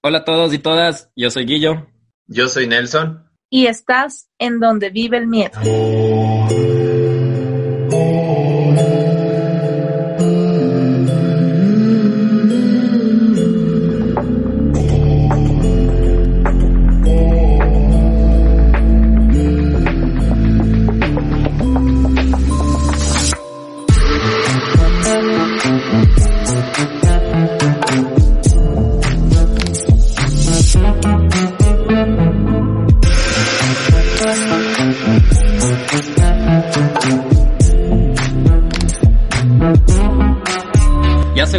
Hola 0.00 0.18
a 0.18 0.24
todos 0.24 0.54
y 0.54 0.60
todas, 0.60 1.10
yo 1.16 1.28
soy 1.28 1.44
Guillo. 1.44 1.88
Yo 2.28 2.46
soy 2.46 2.68
Nelson. 2.68 3.28
Y 3.50 3.66
estás 3.66 4.30
en 4.38 4.60
donde 4.60 4.90
vive 4.90 5.16
el 5.16 5.26
miedo. 5.26 5.58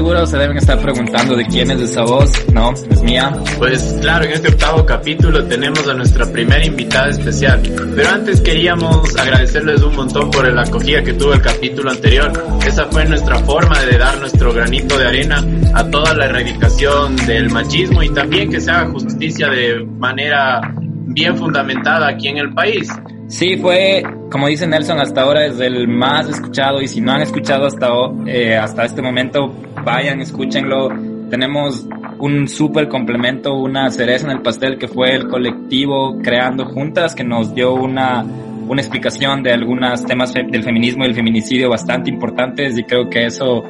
Seguro 0.10 0.26
se 0.26 0.38
deben 0.40 0.58
estar 0.58 0.80
preguntando 0.80 1.36
de 1.36 1.46
quién 1.46 1.70
es 1.70 1.82
esa 1.82 2.02
voz. 2.02 2.32
No, 2.52 2.72
es 2.72 3.04
mía. 3.04 3.32
Pues 3.60 3.96
claro, 4.02 4.26
en 4.26 4.32
este 4.32 4.48
octavo 4.48 4.84
capítulo 4.84 5.44
tenemos 5.46 5.88
a 5.88 5.94
nuestra 5.94 6.26
primera 6.32 6.66
invitada 6.66 7.10
especial. 7.10 7.62
Pero 7.96 8.10
antes 8.10 8.42
queríamos 8.42 9.16
agradecerles 9.16 9.84
un 9.84 9.96
montón 9.96 10.32
por 10.32 10.52
la 10.52 10.64
acogida 10.64 11.04
que 11.04 11.14
tuvo 11.14 11.34
el 11.34 11.42
capítulo 11.44 11.92
anterior. 11.92 12.32
Esa 12.66 12.86
fue 12.86 13.06
nuestra 13.06 13.36
forma 13.42 13.80
de 13.82 14.00
dar 14.00 14.18
nuestro 14.18 14.52
granito 14.52 14.98
de 14.98 15.08
arena 15.08 15.46
a 15.76 15.88
toda 15.88 16.16
la 16.16 16.26
erradicación 16.26 17.16
del 17.28 17.52
machismo 17.52 18.02
y 18.02 18.10
también 18.10 18.50
que 18.50 18.60
se 18.60 18.72
haga 18.72 18.90
justicia 18.90 19.48
de 19.50 19.86
manera 19.86 20.74
bien 21.06 21.38
fundamentada 21.38 22.08
aquí 22.08 22.30
en 22.30 22.38
el 22.40 22.52
país. 22.56 22.90
Sí, 23.30 23.58
fue, 23.58 24.02
como 24.32 24.48
dice 24.48 24.66
Nelson, 24.66 25.00
hasta 25.00 25.22
ahora 25.22 25.46
es 25.46 25.60
el 25.60 25.88
más 25.88 26.28
escuchado 26.28 26.82
y 26.82 26.88
si 26.88 27.00
no 27.00 27.12
han 27.12 27.22
escuchado 27.22 27.68
hasta, 27.68 27.88
eh, 28.26 28.58
hasta 28.58 28.86
este 28.86 29.04
momento, 29.04 29.54
vayan, 29.86 30.20
escúchenlo. 30.20 30.90
Tenemos 31.30 31.88
un 32.18 32.48
súper 32.48 32.88
complemento, 32.88 33.54
una 33.54 33.92
cereza 33.92 34.26
en 34.26 34.32
el 34.32 34.42
pastel 34.42 34.80
que 34.80 34.88
fue 34.88 35.14
el 35.14 35.28
colectivo 35.28 36.18
Creando 36.24 36.66
Juntas 36.66 37.14
que 37.14 37.24
nos 37.24 37.54
dio 37.54 37.76
una, 37.76 38.24
una 38.68 38.82
explicación 38.82 39.44
de 39.44 39.54
algunos 39.54 40.04
temas 40.06 40.34
fe 40.34 40.48
del 40.50 40.64
feminismo 40.64 41.04
y 41.04 41.10
el 41.10 41.16
feminicidio 41.16 41.70
bastante 41.70 42.10
importantes 42.10 42.80
y 42.80 42.84
creo 42.84 43.12
que 43.12 43.28
eso 43.28 43.64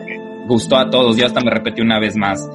gustó 0.48 0.78
a 0.78 0.90
todos. 0.90 1.18
Yo 1.18 1.26
hasta 1.26 1.42
me 1.42 1.52
repetí 1.52 1.82
una 1.82 2.00
vez 2.00 2.16
más. 2.16 2.50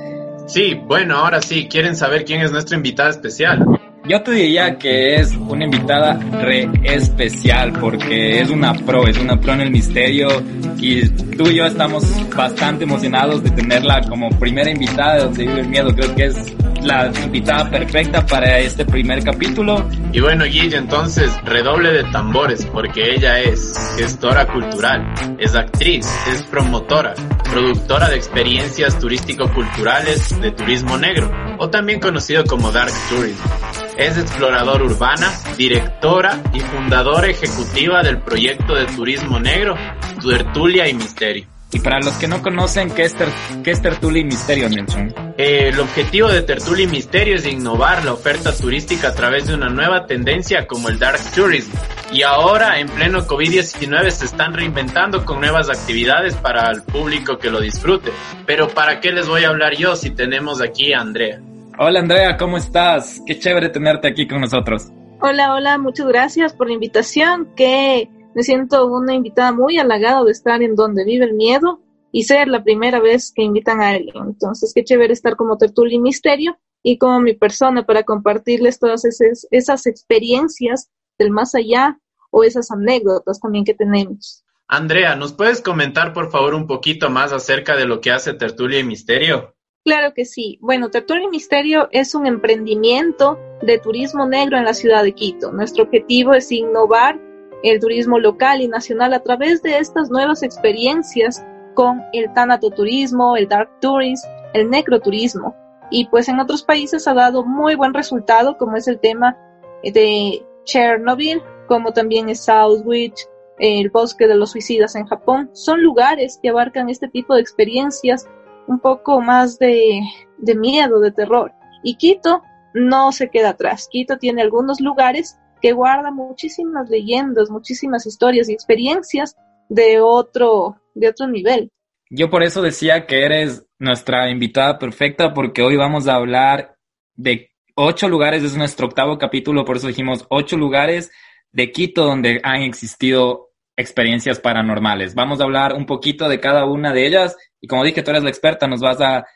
Sí, 0.46 0.80
bueno, 0.86 1.16
ahora 1.16 1.42
sí, 1.42 1.68
¿quieren 1.68 1.96
saber 1.96 2.24
quién 2.24 2.40
es 2.40 2.50
nuestra 2.50 2.78
invitada 2.78 3.10
especial? 3.10 3.62
Yo 4.06 4.22
te 4.22 4.32
diría 4.32 4.76
que 4.76 5.14
es 5.16 5.34
una 5.34 5.64
invitada 5.64 6.20
re 6.42 6.68
especial 6.82 7.72
porque 7.72 8.38
es 8.38 8.50
una 8.50 8.74
pro, 8.74 9.06
es 9.06 9.16
una 9.16 9.40
pro 9.40 9.54
en 9.54 9.62
el 9.62 9.70
misterio 9.70 10.28
y 10.76 11.08
tú 11.08 11.48
y 11.48 11.54
yo 11.54 11.64
estamos 11.64 12.04
bastante 12.36 12.84
emocionados 12.84 13.42
de 13.42 13.50
tenerla 13.52 14.02
como 14.06 14.28
primera 14.38 14.70
invitada 14.70 15.14
de 15.14 15.24
Donde 15.24 15.46
Vive 15.46 15.60
el 15.60 15.68
Miedo. 15.68 15.94
Creo 15.94 16.14
que 16.14 16.24
es 16.26 16.54
la 16.82 17.10
invitada 17.24 17.70
perfecta 17.70 18.26
para 18.26 18.58
este 18.58 18.84
primer 18.84 19.24
capítulo. 19.24 19.88
Y 20.12 20.20
bueno, 20.20 20.44
Guille, 20.44 20.76
entonces 20.76 21.32
redoble 21.42 21.90
de 21.90 22.04
tambores 22.12 22.66
porque 22.66 23.14
ella 23.14 23.40
es 23.40 23.74
gestora 23.96 24.46
cultural, 24.46 25.14
es 25.38 25.54
actriz, 25.54 26.06
es 26.30 26.42
promotora, 26.42 27.14
productora 27.50 28.10
de 28.10 28.16
experiencias 28.16 28.98
turístico-culturales 28.98 30.38
de 30.42 30.50
turismo 30.50 30.98
negro 30.98 31.30
o 31.58 31.70
también 31.70 32.00
conocido 32.00 32.44
como 32.44 32.70
Dark 32.70 32.92
Tourism. 33.08 33.83
Es 33.96 34.18
exploradora 34.18 34.84
urbana, 34.84 35.32
directora 35.56 36.42
y 36.52 36.60
fundadora 36.60 37.28
ejecutiva 37.28 38.02
del 38.02 38.18
proyecto 38.18 38.74
de 38.74 38.86
turismo 38.86 39.38
negro, 39.38 39.76
Tertulia 40.20 40.88
y 40.88 40.94
Misterio. 40.94 41.46
Y 41.72 41.80
para 41.80 41.98
los 41.98 42.14
que 42.14 42.28
no 42.28 42.40
conocen, 42.40 42.90
¿qué 42.90 43.02
es, 43.02 43.16
ter 43.16 43.28
qué 43.64 43.72
es 43.72 43.82
Tertulia 43.82 44.22
y 44.22 44.24
Misterio, 44.24 44.68
Nelson? 44.68 45.12
Eh, 45.36 45.70
el 45.72 45.80
objetivo 45.80 46.28
de 46.28 46.42
Tertulia 46.42 46.84
y 46.84 46.86
Misterio 46.86 47.34
es 47.34 47.46
innovar 47.46 48.04
la 48.04 48.12
oferta 48.12 48.56
turística 48.56 49.08
a 49.08 49.12
través 49.12 49.48
de 49.48 49.54
una 49.54 49.68
nueva 49.68 50.06
tendencia 50.06 50.68
como 50.68 50.88
el 50.88 51.00
Dark 51.00 51.18
Tourism. 51.34 51.72
Y 52.12 52.22
ahora, 52.22 52.78
en 52.78 52.88
pleno 52.88 53.26
COVID-19, 53.26 54.10
se 54.10 54.24
están 54.24 54.54
reinventando 54.54 55.24
con 55.24 55.40
nuevas 55.40 55.68
actividades 55.68 56.36
para 56.36 56.70
el 56.70 56.82
público 56.82 57.38
que 57.38 57.50
lo 57.50 57.60
disfrute. 57.60 58.12
Pero 58.46 58.68
¿para 58.68 59.00
qué 59.00 59.10
les 59.10 59.26
voy 59.26 59.42
a 59.42 59.48
hablar 59.48 59.76
yo 59.76 59.96
si 59.96 60.10
tenemos 60.10 60.60
aquí 60.60 60.92
a 60.92 61.00
Andrea? 61.00 61.40
Hola 61.76 61.98
Andrea, 61.98 62.36
¿cómo 62.36 62.56
estás? 62.56 63.20
Qué 63.26 63.36
chévere 63.36 63.68
tenerte 63.68 64.06
aquí 64.06 64.28
con 64.28 64.40
nosotros. 64.40 64.92
Hola, 65.20 65.54
hola, 65.54 65.76
muchas 65.76 66.06
gracias 66.06 66.52
por 66.52 66.68
la 66.68 66.74
invitación, 66.74 67.52
que 67.56 68.08
me 68.32 68.44
siento 68.44 68.86
una 68.86 69.12
invitada 69.12 69.50
muy 69.50 69.78
halagada 69.78 70.22
de 70.22 70.30
estar 70.30 70.62
en 70.62 70.76
donde 70.76 71.04
vive 71.04 71.24
el 71.24 71.34
miedo 71.34 71.80
y 72.12 72.24
ser 72.24 72.46
la 72.46 72.62
primera 72.62 73.00
vez 73.00 73.32
que 73.34 73.42
invitan 73.42 73.82
a 73.82 73.88
alguien. 73.88 74.14
Entonces, 74.24 74.70
qué 74.72 74.84
chévere 74.84 75.12
estar 75.12 75.34
como 75.34 75.58
tertulia 75.58 75.96
y 75.96 76.00
misterio 76.00 76.56
y 76.80 76.96
como 76.96 77.18
mi 77.18 77.34
persona 77.34 77.84
para 77.84 78.04
compartirles 78.04 78.78
todas 78.78 79.04
esas, 79.04 79.48
esas 79.50 79.86
experiencias 79.86 80.90
del 81.18 81.32
más 81.32 81.56
allá 81.56 81.98
o 82.30 82.44
esas 82.44 82.70
anécdotas 82.70 83.40
también 83.40 83.64
que 83.64 83.74
tenemos. 83.74 84.44
Andrea, 84.68 85.16
¿nos 85.16 85.32
puedes 85.32 85.60
comentar 85.60 86.12
por 86.12 86.30
favor 86.30 86.54
un 86.54 86.68
poquito 86.68 87.10
más 87.10 87.32
acerca 87.32 87.74
de 87.74 87.84
lo 87.84 88.00
que 88.00 88.12
hace 88.12 88.32
Tertulia 88.32 88.78
y 88.78 88.84
Misterio? 88.84 89.53
Claro 89.84 90.14
que 90.14 90.24
sí. 90.24 90.58
Bueno, 90.62 90.88
Tertulia 90.88 91.24
y 91.24 91.28
Misterio 91.28 91.88
es 91.92 92.14
un 92.14 92.26
emprendimiento 92.26 93.38
de 93.60 93.78
turismo 93.78 94.26
negro 94.26 94.56
en 94.56 94.64
la 94.64 94.72
ciudad 94.72 95.02
de 95.02 95.12
Quito. 95.12 95.52
Nuestro 95.52 95.84
objetivo 95.84 96.32
es 96.32 96.50
innovar 96.50 97.20
el 97.62 97.80
turismo 97.80 98.18
local 98.18 98.62
y 98.62 98.68
nacional 98.68 99.12
a 99.12 99.22
través 99.22 99.62
de 99.62 99.76
estas 99.76 100.08
nuevas 100.08 100.42
experiencias 100.42 101.44
con 101.74 102.02
el 102.14 102.32
tanatoturismo, 102.32 103.36
el 103.36 103.46
dark 103.46 103.68
tourism, 103.80 104.26
el 104.54 104.70
necroturismo. 104.70 105.54
Y 105.90 106.06
pues 106.08 106.28
en 106.28 106.40
otros 106.40 106.62
países 106.62 107.06
ha 107.06 107.12
dado 107.12 107.44
muy 107.44 107.74
buen 107.74 107.92
resultado, 107.92 108.56
como 108.56 108.78
es 108.78 108.88
el 108.88 108.98
tema 108.98 109.36
de 109.82 110.42
Chernobyl, 110.64 111.42
como 111.68 111.92
también 111.92 112.30
es 112.30 112.42
Southwich, 112.42 113.26
el 113.58 113.90
bosque 113.90 114.26
de 114.26 114.34
los 114.34 114.52
suicidas 114.52 114.94
en 114.94 115.06
Japón. 115.06 115.50
Son 115.52 115.82
lugares 115.82 116.38
que 116.42 116.48
abarcan 116.48 116.88
este 116.88 117.08
tipo 117.08 117.34
de 117.34 117.42
experiencias 117.42 118.26
un 118.66 118.78
poco 118.80 119.20
más 119.20 119.58
de, 119.58 120.00
de 120.38 120.54
miedo, 120.54 121.00
de 121.00 121.12
terror. 121.12 121.52
Y 121.82 121.96
Quito 121.96 122.42
no 122.74 123.12
se 123.12 123.30
queda 123.30 123.50
atrás. 123.50 123.88
Quito 123.90 124.18
tiene 124.18 124.42
algunos 124.42 124.80
lugares 124.80 125.38
que 125.60 125.72
guarda 125.72 126.10
muchísimas 126.10 126.90
leyendas, 126.90 127.50
muchísimas 127.50 128.06
historias 128.06 128.48
y 128.48 128.52
experiencias 128.52 129.36
de 129.68 130.00
otro, 130.00 130.76
de 130.94 131.08
otro 131.08 131.26
nivel. 131.26 131.70
Yo 132.10 132.30
por 132.30 132.42
eso 132.42 132.62
decía 132.62 133.06
que 133.06 133.24
eres 133.24 133.66
nuestra 133.78 134.30
invitada 134.30 134.78
perfecta 134.78 135.32
porque 135.32 135.62
hoy 135.62 135.76
vamos 135.76 136.06
a 136.06 136.16
hablar 136.16 136.76
de 137.14 137.50
ocho 137.74 138.08
lugares, 138.08 138.42
es 138.42 138.56
nuestro 138.56 138.86
octavo 138.86 139.18
capítulo, 139.18 139.64
por 139.64 139.76
eso 139.76 139.88
dijimos 139.88 140.26
ocho 140.28 140.56
lugares 140.56 141.10
de 141.52 141.72
Quito 141.72 142.04
donde 142.04 142.40
han 142.42 142.62
existido 142.62 143.50
experiencias 143.76 144.38
paranormales. 144.38 145.14
Vamos 145.14 145.40
a 145.40 145.44
hablar 145.44 145.74
un 145.74 145.86
poquito 145.86 146.28
de 146.28 146.40
cada 146.40 146.66
una 146.66 146.92
de 146.92 147.06
ellas 147.06 147.36
y 147.64 147.66
como 147.66 147.82
dije, 147.82 148.02
tú 148.02 148.10
eres 148.10 148.22
la 148.22 148.28
experta, 148.28 148.66
nos 148.66 148.80
vas 148.80 149.00
a 149.00 149.26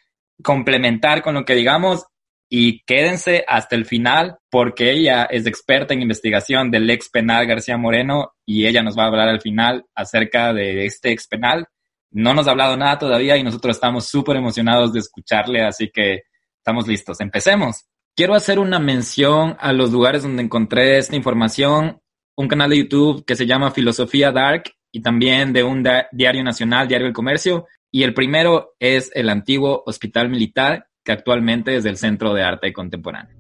complementar 0.43 1.23
con 1.23 1.33
lo 1.33 1.47
que 1.47 1.55
digamos 1.55 2.05
y 2.51 2.83
quédense 2.85 3.43
hasta 3.49 3.75
el 3.75 3.87
final 3.87 4.37
porque 4.51 4.91
ella 4.91 5.25
es 5.25 5.47
experta 5.47 5.95
en 5.95 6.03
investigación 6.03 6.71
del 6.71 6.91
ex 6.91 7.09
penal 7.09 7.47
García 7.47 7.79
Moreno 7.79 8.33
y 8.45 8.67
ella 8.67 8.83
nos 8.83 8.99
va 8.99 9.05
a 9.05 9.07
hablar 9.07 9.31
al 9.31 9.41
final 9.41 9.87
acerca 9.95 10.53
de 10.53 10.85
este 10.85 11.11
ex 11.11 11.27
penal. 11.27 11.69
No 12.11 12.35
nos 12.35 12.47
ha 12.47 12.51
hablado 12.51 12.77
nada 12.77 12.99
todavía 12.99 13.39
y 13.39 13.43
nosotros 13.43 13.77
estamos 13.77 14.05
súper 14.05 14.37
emocionados 14.37 14.93
de 14.93 14.99
escucharle, 15.01 15.63
así 15.63 15.89
que 15.91 16.25
estamos 16.59 16.87
listos. 16.87 17.23
Empecemos. 17.23 17.87
Quiero 18.15 18.35
hacer 18.35 18.59
una 18.59 18.79
mención 18.79 19.57
a 19.59 19.73
los 19.73 19.91
lugares 19.91 20.23
donde 20.23 20.43
encontré 20.43 20.99
esta 20.99 21.17
información, 21.17 21.99
un 22.37 22.47
canal 22.47 22.69
de 22.69 22.77
YouTube 22.81 23.25
que 23.25 23.37
se 23.37 23.47
llama 23.47 23.71
Filosofía 23.71 24.33
Dark 24.33 24.65
y 24.93 25.01
también 25.01 25.55
de 25.55 25.63
un 25.63 25.83
diario 26.13 26.45
nacional, 26.45 26.87
Diario 26.89 27.07
del 27.07 27.15
Comercio. 27.15 27.67
Y 27.91 28.03
el 28.03 28.13
primero 28.13 28.75
es 28.79 29.11
el 29.15 29.31
antiguo 29.31 29.83
Hospital 29.87 30.29
Militar, 30.29 30.89
que 31.03 31.13
actualmente 31.13 31.75
es 31.75 31.87
el 31.87 31.97
Centro 31.97 32.35
de 32.35 32.43
Arte 32.43 32.73
Contemporáneo. 32.73 33.35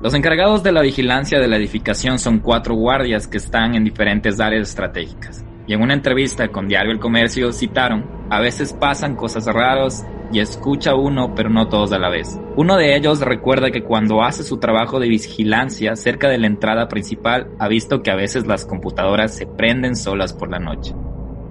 Los 0.00 0.14
encargados 0.14 0.62
de 0.62 0.72
la 0.72 0.82
vigilancia 0.82 1.38
de 1.38 1.46
la 1.46 1.56
edificación 1.56 2.18
son 2.18 2.40
cuatro 2.40 2.74
guardias 2.74 3.28
que 3.28 3.38
están 3.38 3.74
en 3.76 3.84
diferentes 3.84 4.40
áreas 4.40 4.68
estratégicas. 4.68 5.44
En 5.72 5.80
una 5.80 5.94
entrevista 5.94 6.48
con 6.48 6.68
Diario 6.68 6.92
El 6.92 6.98
Comercio 6.98 7.50
citaron, 7.50 8.04
a 8.28 8.40
veces 8.40 8.74
pasan 8.74 9.16
cosas 9.16 9.46
raras 9.46 10.06
y 10.30 10.40
escucha 10.40 10.94
uno, 10.94 11.34
pero 11.34 11.48
no 11.48 11.68
todos 11.68 11.92
a 11.92 11.98
la 11.98 12.10
vez. 12.10 12.38
Uno 12.56 12.76
de 12.76 12.94
ellos 12.94 13.20
recuerda 13.22 13.70
que 13.70 13.82
cuando 13.82 14.22
hace 14.22 14.42
su 14.42 14.58
trabajo 14.58 15.00
de 15.00 15.08
vigilancia 15.08 15.96
cerca 15.96 16.28
de 16.28 16.36
la 16.36 16.46
entrada 16.46 16.88
principal, 16.88 17.48
ha 17.58 17.68
visto 17.68 18.02
que 18.02 18.10
a 18.10 18.16
veces 18.16 18.46
las 18.46 18.66
computadoras 18.66 19.34
se 19.34 19.46
prenden 19.46 19.96
solas 19.96 20.34
por 20.34 20.50
la 20.50 20.58
noche. 20.58 20.94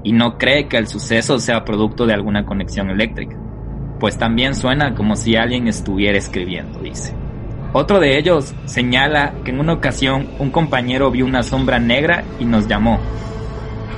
Y 0.04 0.12
no 0.12 0.38
cree 0.38 0.68
que 0.68 0.78
el 0.78 0.86
suceso 0.86 1.40
sea 1.40 1.66
producto 1.66 2.06
de 2.06 2.14
alguna 2.14 2.46
conexión 2.46 2.92
eléctrica, 2.92 3.36
pues 4.00 4.20
también 4.20 4.54
suena 4.54 4.94
como 4.94 5.16
si 5.16 5.36
alguien 5.36 5.68
estuviera 5.68 6.20
escribiendo, 6.20 6.78
dice. 6.78 7.16
Otro 7.74 8.00
de 8.00 8.20
ellos 8.20 8.54
señala 8.66 9.34
que 9.44 9.50
en 9.50 9.60
una 9.60 9.74
ocasión 9.74 10.28
un 10.38 10.52
compañero 10.52 11.10
vio 11.10 11.26
una 11.26 11.42
sombra 11.42 11.80
negra 11.80 12.24
y 12.40 12.46
nos 12.46 12.68
llamó. 12.68 13.00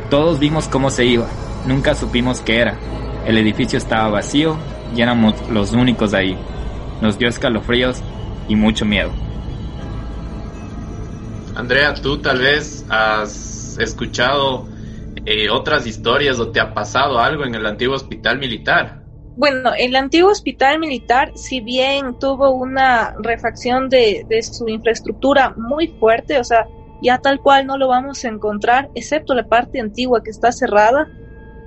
Todos 0.10 0.40
vimos 0.40 0.68
cómo 0.68 0.90
se 0.90 1.06
iba, 1.06 1.28
nunca 1.66 1.96
supimos 1.96 2.42
qué 2.42 2.60
era. 2.60 2.78
El 3.26 3.38
edificio 3.38 3.78
estaba 3.78 4.10
vacío 4.10 4.58
y 4.96 5.02
éramos 5.02 5.36
los 5.50 5.74
únicos 5.74 6.14
ahí. 6.14 6.38
Nos 7.02 7.18
dio 7.18 7.28
escalofríos 7.28 8.02
y 8.48 8.56
mucho 8.56 8.86
miedo. 8.86 9.12
Andrea, 11.56 11.94
tú 11.94 12.18
tal 12.18 12.40
vez 12.40 12.86
has 12.90 13.78
escuchado 13.80 14.68
eh, 15.26 15.50
otras 15.50 15.86
historias 15.86 16.40
o 16.40 16.50
te 16.50 16.60
ha 16.60 16.74
pasado 16.74 17.20
algo 17.20 17.46
en 17.46 17.56
el 17.56 17.66
antiguo 17.66 17.96
hospital 17.96 18.40
militar. 18.40 19.04
Bueno, 19.36 19.72
el 19.78 19.96
antiguo 19.96 20.32
hospital 20.32 20.80
militar, 20.80 21.32
si 21.36 21.60
bien 21.60 22.20
tuvo 22.20 22.52
una 22.52 23.16
refacción 23.20 23.90
de, 23.90 24.26
su 24.44 24.68
infraestructura 24.68 25.54
muy 25.58 25.88
fuerte, 25.88 26.40
o 26.40 26.44
sea, 26.44 26.68
ya 27.04 27.20
tal 27.20 27.42
cual 27.42 27.68
no 27.68 27.78
lo 27.78 27.90
vamos 27.90 28.24
a 28.24 28.30
encontrar, 28.30 28.90
excepto 28.96 29.36
la 29.36 29.48
parte 29.48 29.80
antigua 29.80 30.24
que 30.24 30.32
está 30.32 30.52
cerrada, 30.54 31.08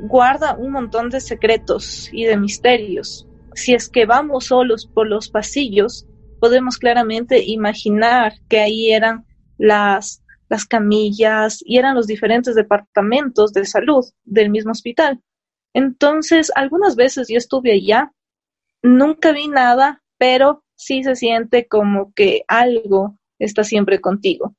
guarda 0.00 0.56
un 0.56 0.72
montón 0.72 1.10
de 1.10 1.20
secretos 1.20 2.08
y 2.12 2.24
de 2.24 2.38
misterios. 2.38 3.28
Si 3.54 3.74
es 3.74 3.88
que 3.88 4.06
vamos 4.06 4.46
solos 4.46 4.86
por 4.86 5.06
los 5.06 5.28
pasillos, 5.28 6.06
podemos 6.40 6.78
claramente 6.78 7.44
imaginar 7.44 8.32
que 8.48 8.60
ahí 8.60 8.92
eran 8.92 9.26
las, 9.58 10.22
las 10.48 10.64
camillas 10.64 11.60
y 11.64 11.76
eran 11.78 11.94
los 11.94 12.06
diferentes 12.06 12.54
departamentos 12.54 13.52
de 13.52 13.66
salud 13.66 14.04
del 14.24 14.50
mismo 14.50 14.72
hospital. 14.72 15.20
Entonces, 15.74 16.50
algunas 16.54 16.96
veces 16.96 17.28
yo 17.28 17.36
estuve 17.36 17.72
allá, 17.72 18.10
nunca 18.82 19.32
vi 19.32 19.48
nada, 19.48 20.02
pero 20.16 20.64
sí 20.76 21.02
se 21.02 21.14
siente 21.14 21.66
como 21.66 22.12
que 22.14 22.42
algo 22.48 23.18
está 23.38 23.64
siempre 23.64 24.00
contigo. 24.00 24.54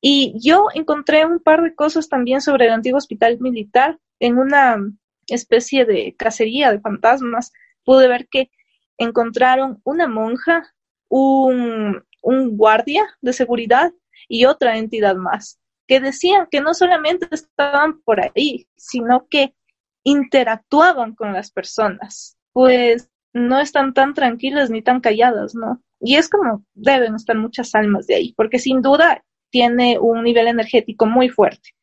Y 0.00 0.34
yo 0.40 0.68
encontré 0.74 1.24
un 1.24 1.40
par 1.40 1.62
de 1.62 1.74
cosas 1.74 2.08
también 2.08 2.40
sobre 2.40 2.66
el 2.66 2.72
antiguo 2.72 2.98
hospital 2.98 3.38
militar 3.40 3.98
en 4.20 4.38
una 4.38 4.78
especie 5.26 5.84
de 5.84 6.14
cacería 6.16 6.70
de 6.70 6.80
fantasmas. 6.80 7.52
Pude 7.84 8.08
ver 8.08 8.28
que 8.28 8.50
encontraron 8.98 9.80
una 9.84 10.06
monja, 10.06 10.74
un, 11.08 12.02
un 12.22 12.56
guardia 12.56 13.04
de 13.20 13.32
seguridad 13.32 13.92
y 14.28 14.46
otra 14.46 14.78
entidad 14.78 15.16
más, 15.16 15.60
que 15.86 16.00
decían 16.00 16.48
que 16.50 16.60
no 16.60 16.74
solamente 16.74 17.28
estaban 17.30 18.00
por 18.02 18.20
ahí, 18.20 18.66
sino 18.76 19.26
que 19.28 19.54
interactuaban 20.02 21.14
con 21.14 21.32
las 21.32 21.50
personas, 21.50 22.38
pues 22.52 23.10
no 23.32 23.60
están 23.60 23.94
tan 23.94 24.14
tranquilas 24.14 24.70
ni 24.70 24.82
tan 24.82 25.00
calladas, 25.00 25.54
¿no? 25.54 25.82
Y 26.00 26.16
es 26.16 26.28
como 26.28 26.64
deben 26.74 27.14
estar 27.14 27.36
muchas 27.36 27.74
almas 27.74 28.06
de 28.06 28.14
ahí, 28.14 28.34
porque 28.36 28.58
sin 28.58 28.80
duda 28.82 29.24
tiene 29.54 30.00
un 30.00 30.24
nivel 30.24 30.48
energético 30.48 31.06
muy 31.06 31.28
fuerte. 31.28 31.76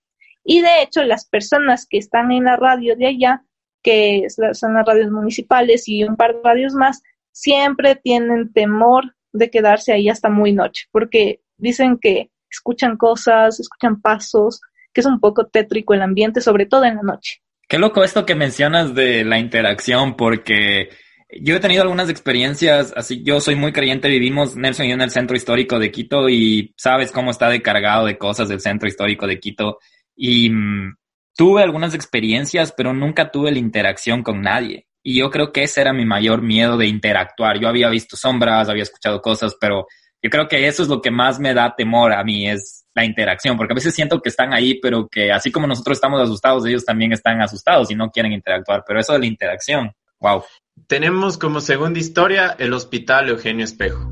Y 0.44 0.60
de 0.60 0.82
hecho, 0.82 1.06
las 1.06 1.26
personas 1.26 1.88
que 1.90 2.00
están 2.00 2.30
en 2.34 2.44
la 2.44 2.58
radio 2.58 2.98
de 2.98 3.08
allá, 3.08 3.44
que 3.82 4.28
son 4.28 4.74
las 4.74 4.86
radios 4.86 5.10
municipales 5.10 5.88
y 5.88 6.04
un 6.04 6.18
par 6.18 6.36
de 6.36 6.42
radios 6.44 6.74
más, 6.74 7.02
siempre 7.32 7.96
tienen 7.96 8.52
temor 8.52 9.16
de 9.32 9.50
quedarse 9.50 9.94
ahí 9.94 10.10
hasta 10.10 10.28
muy 10.28 10.52
noche, 10.52 10.88
porque 10.92 11.40
dicen 11.56 11.98
que 11.98 12.30
escuchan 12.50 12.98
cosas, 12.98 13.62
escuchan 13.62 14.02
pasos, 14.02 14.60
que 14.92 15.00
es 15.00 15.08
un 15.08 15.22
poco 15.22 15.48
tétrico 15.48 15.94
el 15.94 16.02
ambiente, 16.02 16.42
sobre 16.42 16.66
todo 16.66 16.84
en 16.84 16.98
la 16.98 17.04
noche. 17.04 17.42
Qué 17.70 17.80
loco 17.80 18.04
esto 18.04 18.26
que 18.26 18.36
mencionas 18.36 18.94
de 18.94 19.24
la 19.24 19.40
interacción, 19.40 20.18
porque 20.18 20.90
yo 21.40 21.56
he 21.56 21.60
tenido 21.60 21.84
algunas 21.84 22.10
experiencias, 22.10 22.94
así 22.96 23.24
yo 23.24 23.40
soy 23.40 23.56
muy 23.56 23.72
creyente, 23.72 24.10
vivimos 24.10 24.56
Nelson 24.56 24.86
y 24.86 24.90
yo 24.90 24.96
en 24.96 25.02
el 25.02 25.12
centro 25.12 25.36
histórico 25.36 25.80
de 25.80 25.92
Quito 25.92 26.30
y 26.30 26.74
sabes 26.78 27.12
cómo 27.12 27.32
está 27.32 27.50
de 27.50 27.62
cargado 27.62 28.06
de 28.06 28.18
cosas 28.18 28.50
del 28.50 28.60
centro 28.60 28.88
histórico 28.88 29.28
de 29.28 29.40
Quito 29.40 29.80
y 30.16 30.50
mm, 30.50 30.96
tuve 31.36 31.64
algunas 31.64 31.94
experiencias, 31.94 32.74
pero 32.76 32.94
nunca 32.94 33.32
tuve 33.32 33.52
la 33.52 33.60
interacción 33.60 34.24
con 34.24 34.42
nadie. 34.42 34.88
Y 35.04 35.18
yo 35.18 35.32
creo 35.32 35.52
que 35.52 35.64
ese 35.64 35.82
era 35.82 35.94
mi 35.94 36.06
mayor 36.06 36.42
miedo 36.42 36.78
de 36.78 36.86
interactuar. 36.86 37.60
Yo 37.60 37.68
había 37.68 37.90
visto 37.90 38.16
sombras, 38.16 38.70
había 38.70 38.84
escuchado 38.84 39.22
cosas, 39.22 39.56
pero 39.60 39.88
yo 40.22 40.30
creo 40.30 40.48
que 40.48 40.68
eso 40.68 40.84
es 40.84 40.90
lo 40.90 41.02
que 41.02 41.10
más 41.10 41.40
me 41.40 41.54
da 41.54 41.76
temor 41.76 42.14
a 42.14 42.24
mí, 42.24 42.48
es 42.48 42.86
la 42.94 43.06
interacción, 43.06 43.58
porque 43.58 43.74
a 43.74 43.76
veces 43.76 43.96
siento 43.96 44.22
que 44.22 44.30
están 44.30 44.54
ahí, 44.54 44.80
pero 44.80 45.08
que 45.08 45.32
así 45.32 45.52
como 45.52 45.66
nosotros 45.66 45.98
estamos 45.98 46.22
asustados, 46.22 46.66
ellos 46.66 46.86
también 46.86 47.14
están 47.14 47.42
asustados 47.42 47.90
y 47.90 47.96
no 47.96 48.12
quieren 48.12 48.34
interactuar, 48.34 48.84
pero 48.86 49.00
eso 49.00 49.14
de 49.14 49.20
la 49.20 49.26
interacción, 49.26 49.92
wow. 50.22 50.44
Tenemos 50.88 51.38
como 51.38 51.60
segunda 51.60 52.00
historia 52.00 52.56
el 52.58 52.74
Hospital 52.74 53.30
Eugenio 53.30 53.66
Espejo. 53.66 54.10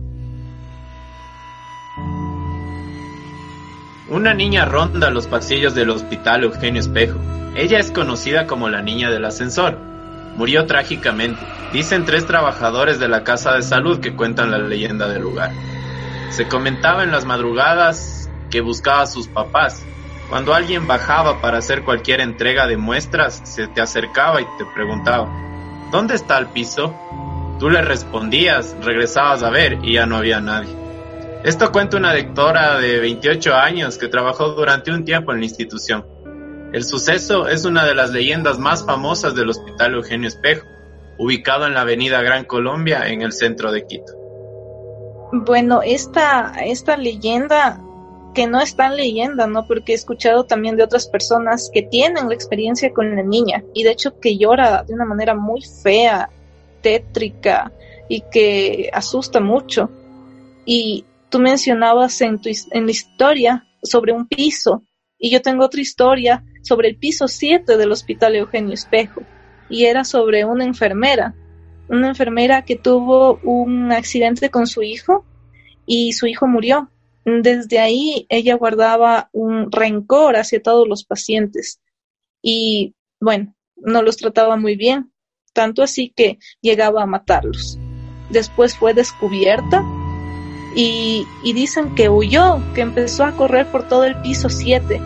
Una 4.10 4.34
niña 4.34 4.66
ronda 4.66 5.12
los 5.12 5.28
pasillos 5.28 5.76
del 5.76 5.92
Hospital 5.92 6.44
Eugenio 6.44 6.82
Espejo. 6.82 7.20
Ella 7.56 7.80
es 7.80 7.92
conocida 7.92 8.48
como 8.48 8.68
la 8.70 8.82
niña 8.82 9.12
del 9.12 9.24
ascensor. 9.26 9.78
Murió 10.36 10.66
trágicamente. 10.66 11.40
Dicen 11.74 12.06
tres 12.06 12.26
trabajadores 12.26 13.00
de 13.00 13.08
la 13.08 13.24
casa 13.24 13.54
de 13.54 13.62
salud 13.62 14.00
que 14.00 14.16
cuentan 14.16 14.52
la 14.52 14.58
leyenda 14.58 15.08
del 15.08 15.22
lugar. 15.22 15.52
Se 16.32 16.48
comentaba 16.48 17.04
en 17.04 17.12
las 17.12 17.26
madrugadas 17.26 18.30
que 18.50 18.62
buscaba 18.62 19.02
a 19.02 19.08
sus 19.08 19.28
papás. 19.28 19.86
Cuando 20.30 20.54
alguien 20.54 20.88
bajaba 20.88 21.42
para 21.42 21.58
hacer 21.58 21.84
cualquier 21.84 22.22
entrega 22.22 22.68
de 22.68 22.78
muestras, 22.78 23.42
se 23.44 23.68
te 23.68 23.82
acercaba 23.82 24.42
y 24.42 24.46
te 24.58 24.66
preguntaba, 24.74 25.28
¿dónde 25.92 26.16
está 26.16 26.38
el 26.38 26.48
piso? 26.48 26.94
Tú 27.60 27.70
le 27.70 27.82
respondías, 27.82 28.76
regresabas 28.82 29.44
a 29.44 29.50
ver 29.50 29.80
y 29.84 29.94
ya 29.94 30.06
no 30.06 30.18
había 30.18 30.40
nadie. 30.40 30.74
Esto 31.44 31.72
cuenta 31.72 31.98
una 31.98 32.14
lectora 32.14 32.80
de 32.80 33.00
28 33.00 33.56
años 33.56 33.98
que 33.98 34.08
trabajó 34.08 34.50
durante 34.50 34.92
un 34.92 35.06
tiempo 35.06 35.32
en 35.32 35.40
la 35.40 35.46
institución. 35.46 36.06
El 36.74 36.84
suceso 36.84 37.48
es 37.48 37.66
una 37.66 37.86
de 37.86 37.96
las 37.96 38.12
leyendas 38.12 38.60
más 38.60 38.86
famosas 38.86 39.36
del 39.36 39.50
Hospital 39.50 39.96
Eugenio 39.96 40.28
Espejo, 40.28 40.68
ubicado 41.18 41.66
en 41.66 41.74
la 41.74 41.82
avenida 41.82 42.22
Gran 42.22 42.46
Colombia 42.46 43.08
en 43.08 43.22
el 43.22 43.32
centro 43.32 43.72
de 43.72 43.86
Quito. 43.86 44.14
Bueno, 45.32 45.82
esta, 45.84 46.54
esta 46.64 46.98
leyenda 46.98 47.82
que 48.34 48.48
no 48.48 48.62
están 48.62 48.96
leyendo, 48.96 49.48
¿no? 49.48 49.66
Porque 49.66 49.92
he 49.92 49.96
escuchado 49.96 50.46
también 50.46 50.76
de 50.78 50.84
otras 50.84 51.08
personas 51.08 51.70
que 51.74 51.82
tienen 51.82 52.28
la 52.28 52.34
experiencia 52.34 52.92
con 52.94 53.16
la 53.16 53.24
niña 53.24 53.64
y 53.74 53.84
de 53.84 53.92
hecho 53.92 54.20
que 54.20 54.38
llora 54.38 54.84
de 54.84 54.94
una 54.94 55.06
manera 55.06 55.36
muy 55.36 55.62
fea, 55.62 56.30
tétrica 56.82 57.72
y 58.08 58.22
que 58.32 58.90
asusta 58.94 59.40
mucho. 59.40 59.90
Y 60.66 61.06
tú 61.30 61.40
mencionabas 61.40 62.22
en, 62.22 62.40
tu, 62.40 62.50
en 62.72 62.86
la 62.86 62.92
historia 62.92 63.68
sobre 63.82 64.14
un 64.14 64.28
piso 64.28 64.84
y 65.18 65.32
yo 65.32 65.42
tengo 65.42 65.66
otra 65.66 65.82
historia 65.82 66.44
sobre 66.62 66.90
el 66.90 66.98
piso 66.98 67.28
7 67.28 67.78
del 67.78 67.92
Hospital 67.92 68.36
Eugenio 68.36 68.74
Espejo 68.74 69.22
y 69.70 69.86
era 69.86 70.04
sobre 70.04 70.46
una 70.46 70.66
enfermera, 70.66 71.36
una 71.90 72.10
enfermera 72.10 72.64
que 72.64 72.76
tuvo 72.76 73.40
un 73.44 73.92
accidente 73.92 74.50
con 74.50 74.68
su 74.68 74.84
hijo 74.84 75.26
y 75.86 76.14
su 76.14 76.28
hijo 76.28 76.48
murió 76.48 76.90
desde 77.26 77.80
ahí 77.80 78.26
ella 78.30 78.56
guardaba 78.56 79.30
un 79.32 79.72
rencor 79.72 80.38
hacia 80.38 80.62
todos 80.62 80.88
los 80.88 81.04
pacientes 81.04 81.80
y 82.42 82.96
bueno, 83.20 83.54
no 83.76 84.02
los 84.02 84.18
trataba 84.18 84.56
muy 84.56 84.76
bien, 84.76 85.12
tanto 85.54 85.84
así 85.84 86.14
que 86.16 86.40
llegaba 86.62 87.04
a 87.04 87.06
matarlos. 87.06 87.78
Después 88.30 88.78
fue 88.78 88.94
descubierta 88.94 89.84
y, 90.76 91.26
dicen 91.44 91.96
que 91.96 92.10
huyó, 92.10 92.62
que 92.74 92.82
empezó 92.82 93.26
a 93.26 93.34
correr 93.34 93.68
por 93.68 93.88
todo 93.88 94.06
el 94.06 94.16
piso 94.22 94.50
7 94.50 95.02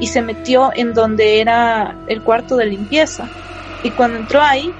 y 0.00 0.06
se 0.06 0.22
metió 0.22 0.70
en 0.74 0.94
donde 0.94 1.40
era 1.40 1.98
el 2.08 2.22
cuarto 2.22 2.56
de 2.56 2.66
limpieza. 2.66 3.28
Y 3.82 3.90
cuando 3.90 4.18
entró 4.18 4.40
ahí, 4.40 4.72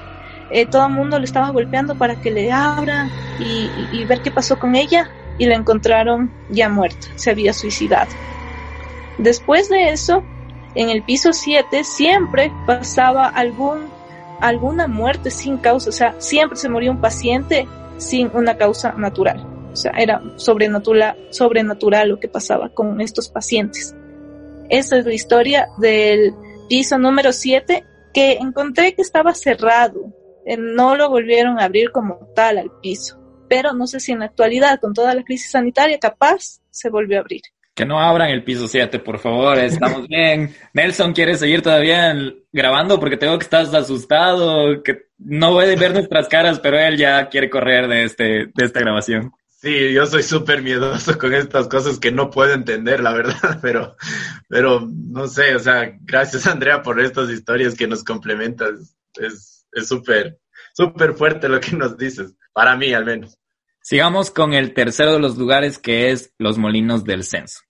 eh, 0.50 0.64
todo 0.64 0.87
el 0.87 0.92
mundo 0.92 1.18
le 1.18 1.25
estaba 1.25 1.50
golpeando 1.50 1.97
para 1.97 2.21
que 2.21 2.30
le 2.30 2.50
abra 2.52 3.09
y 3.38 4.04
ver 4.04 4.23
qué 4.23 4.30
pasó 4.30 4.59
con 4.59 4.75
ella 4.75 5.11
y 5.38 5.47
la 5.47 5.54
encontraron 5.54 6.30
ya 6.50 6.68
muerta, 6.68 7.07
se 7.14 7.30
había 7.30 7.52
suicidado. 7.52 8.11
Después 9.18 9.68
de 9.68 9.90
eso, 9.90 10.23
en 10.75 10.90
el 10.90 11.02
piso 11.02 11.33
7 11.33 11.85
siempre 11.85 12.52
pasaba 12.66 13.28
algún, 13.28 13.88
alguna 14.40 14.87
muerte 14.87 15.30
sin 15.30 15.57
causa, 15.59 15.88
o 15.88 15.92
sea, 15.92 16.14
siempre 16.18 16.59
se 16.59 16.68
moría 16.68 16.90
un 16.90 17.00
paciente 17.00 17.66
sin 17.97 18.30
una 18.35 18.57
causa 18.57 18.92
natural. 18.92 19.45
O 19.73 19.76
sea, 19.76 19.92
era 19.92 20.23
sobrenatural, 20.37 21.16
sobrenatural 21.30 22.09
lo 22.09 22.21
que 22.21 22.28
pasaba 22.28 22.71
con 22.71 23.00
estos 23.00 23.28
pacientes. 23.28 23.95
Esa 24.68 24.99
es 24.99 25.07
la 25.07 25.14
historia 25.14 25.68
del 25.78 26.35
piso 26.68 26.99
número 26.99 27.33
7 27.33 27.85
que 28.12 28.33
encontré 28.35 28.95
que 28.95 29.02
estaba 29.02 29.35
cerrado. 29.35 30.12
Eh, 30.47 30.57
no 30.57 30.97
lo 30.97 31.11
volvieron 31.11 31.59
a 31.59 31.64
abrir 31.64 31.90
como 31.90 32.16
tal 32.35 32.59
al 32.59 32.71
piso. 32.83 33.18
Pero 33.49 33.73
no 33.73 33.87
sé 33.87 34.00
si 34.00 34.12
en 34.12 34.21
la 34.21 34.26
actualidad, 34.26 34.81
con 34.81 34.95
toda 34.95 35.14
la 35.14 35.23
crisis 35.23 35.50
sanitaria, 35.50 35.99
capaz 35.99 36.61
se 36.71 36.90
volvió 36.90 37.19
a 37.19 37.21
abrir. 37.21 37.43
Que 37.75 37.87
no 37.87 38.00
abran 38.00 38.31
el 38.31 38.43
piso 38.43 38.67
7, 38.67 38.99
por 38.99 39.19
favor, 39.19 39.59
estamos 39.59 40.07
bien. 40.09 40.55
Nelson 40.73 41.12
quiere 41.12 41.37
seguir 41.37 41.62
todavía 41.62 42.14
grabando 42.52 42.99
porque 42.99 43.17
tengo 43.17 43.38
que 43.38 43.45
estás 43.45 43.73
asustado, 43.73 44.83
que 44.83 45.09
no 45.19 45.52
puede 45.52 45.76
ver 45.76 45.93
nuestras 45.93 46.28
caras, 46.28 46.59
pero 46.61 46.78
él 46.78 46.97
ya 46.97 47.28
quiere 47.28 47.49
correr 47.49 47.88
de, 47.88 48.05
este, 48.05 48.25
de 48.25 48.64
esta 48.64 48.81
grabación. 48.81 49.33
Sí, 49.61 49.93
yo 49.93 50.07
soy 50.07 50.23
súper 50.23 50.62
miedoso 50.62 51.19
con 51.19 51.35
estas 51.35 51.67
cosas 51.67 51.99
que 51.99 52.12
no 52.12 52.31
puedo 52.31 52.55
entender, 52.55 53.00
la 53.00 53.12
verdad, 53.12 53.59
pero, 53.62 53.97
pero 54.49 54.88
no 54.88 55.26
sé, 55.26 55.57
o 55.57 55.59
sea, 55.59 55.97
gracias 56.02 56.47
Andrea 56.47 56.83
por 56.83 57.00
estas 57.00 57.28
historias 57.28 57.75
que 57.75 57.88
nos 57.88 58.05
complementas. 58.05 58.97
Es 59.21 59.67
súper, 59.88 60.38
súper 60.75 61.14
fuerte 61.14 61.49
lo 61.49 61.59
que 61.61 61.76
nos 61.76 61.97
dices, 61.99 62.35
para 62.59 62.75
mí 62.75 62.93
al 62.93 63.05
menos. 63.05 63.38
Sigamos 63.81 64.33
con 64.33 64.53
el 64.53 64.75
tercero 64.75 65.12
de 65.12 65.21
los 65.21 65.38
lugares 65.38 65.79
que 65.79 66.11
es 66.11 66.35
los 66.38 66.59
molinos 66.59 67.05
del 67.05 67.23
censo. 67.23 67.61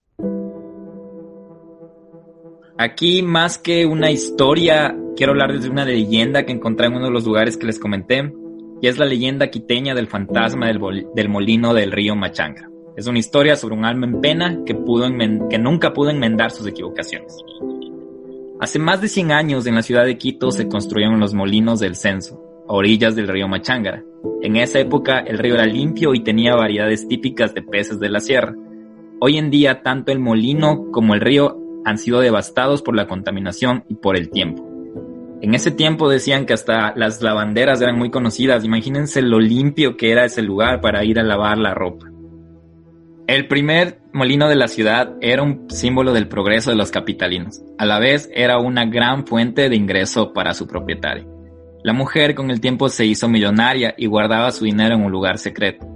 Aquí, 2.75 3.21
más 3.21 3.59
que 3.59 3.85
una 3.85 4.09
historia, 4.09 4.97
quiero 5.15 5.33
hablar 5.33 5.59
de 5.59 5.69
una 5.69 5.85
leyenda 5.85 6.43
que 6.43 6.53
encontré 6.53 6.87
en 6.87 6.95
uno 6.95 7.05
de 7.05 7.11
los 7.11 7.23
lugares 7.23 7.55
que 7.55 7.67
les 7.67 7.77
comenté, 7.77 8.33
y 8.81 8.87
es 8.87 8.97
la 8.97 9.05
leyenda 9.05 9.51
quiteña 9.51 9.93
del 9.93 10.07
fantasma 10.07 10.65
del, 10.65 11.29
molino 11.29 11.75
del 11.75 11.91
río 11.91 12.15
Machanga. 12.15 12.67
Es 12.97 13.05
una 13.05 13.19
historia 13.19 13.55
sobre 13.55 13.75
un 13.75 13.85
alma 13.85 14.07
en 14.07 14.21
pena 14.21 14.63
que, 14.65 14.73
pudo 14.73 15.07
que 15.51 15.59
nunca 15.59 15.93
pudo 15.93 16.09
enmendar 16.09 16.49
sus 16.49 16.65
equivocaciones. 16.65 17.37
Hace 18.59 18.79
más 18.79 19.01
de 19.01 19.07
100 19.07 19.33
años 19.33 19.67
en 19.67 19.75
la 19.75 19.83
ciudad 19.83 20.05
de 20.05 20.17
Quito 20.17 20.49
se 20.49 20.67
construyeron 20.67 21.19
los 21.19 21.35
molinos 21.35 21.79
del 21.79 21.95
censo, 21.95 22.48
orillas 22.69 23.15
del 23.15 23.27
río 23.27 23.47
Machangara. 23.47 24.03
En 24.41 24.55
esa 24.55 24.79
época 24.79 25.19
el 25.19 25.37
río 25.37 25.55
era 25.55 25.65
limpio 25.65 26.13
y 26.13 26.23
tenía 26.23 26.55
variedades 26.55 27.07
típicas 27.07 27.53
de 27.53 27.61
peces 27.61 27.99
de 27.99 28.09
la 28.09 28.19
sierra. 28.19 28.55
Hoy 29.19 29.37
en 29.37 29.49
día 29.49 29.81
tanto 29.81 30.11
el 30.11 30.19
molino 30.19 30.91
como 30.91 31.13
el 31.13 31.21
río 31.21 31.57
han 31.83 31.97
sido 31.97 32.19
devastados 32.19 32.81
por 32.81 32.95
la 32.95 33.07
contaminación 33.07 33.83
y 33.89 33.95
por 33.95 34.15
el 34.15 34.29
tiempo. 34.29 34.65
En 35.41 35.55
ese 35.55 35.71
tiempo 35.71 36.09
decían 36.09 36.45
que 36.45 36.53
hasta 36.53 36.93
las 36.95 37.21
lavanderas 37.21 37.81
eran 37.81 37.97
muy 37.97 38.11
conocidas. 38.11 38.65
Imagínense 38.65 39.21
lo 39.21 39.39
limpio 39.39 39.97
que 39.97 40.11
era 40.11 40.25
ese 40.25 40.41
lugar 40.41 40.81
para 40.81 41.03
ir 41.05 41.17
a 41.19 41.23
lavar 41.23 41.57
la 41.57 41.73
ropa. 41.73 42.07
El 43.25 43.47
primer 43.47 44.01
molino 44.11 44.49
de 44.49 44.55
la 44.55 44.67
ciudad 44.67 45.15
era 45.21 45.43
un 45.43 45.69
símbolo 45.69 46.13
del 46.13 46.27
progreso 46.27 46.71
de 46.71 46.75
los 46.75 46.91
capitalinos. 46.91 47.61
A 47.77 47.85
la 47.85 47.99
vez 47.99 48.29
era 48.33 48.59
una 48.59 48.85
gran 48.85 49.25
fuente 49.25 49.69
de 49.69 49.75
ingreso 49.75 50.33
para 50.33 50.53
su 50.53 50.67
propietario. 50.67 51.38
La 51.83 51.93
mujer 51.93 52.35
con 52.35 52.51
el 52.51 52.61
tiempo 52.61 52.89
se 52.89 53.05
hizo 53.05 53.29
millonaria 53.29 53.93
y 53.97 54.07
guardaba 54.07 54.51
su 54.51 54.65
dinero 54.65 54.95
en 54.95 55.03
un 55.03 55.11
lugar 55.11 55.37
secreto. 55.37 55.87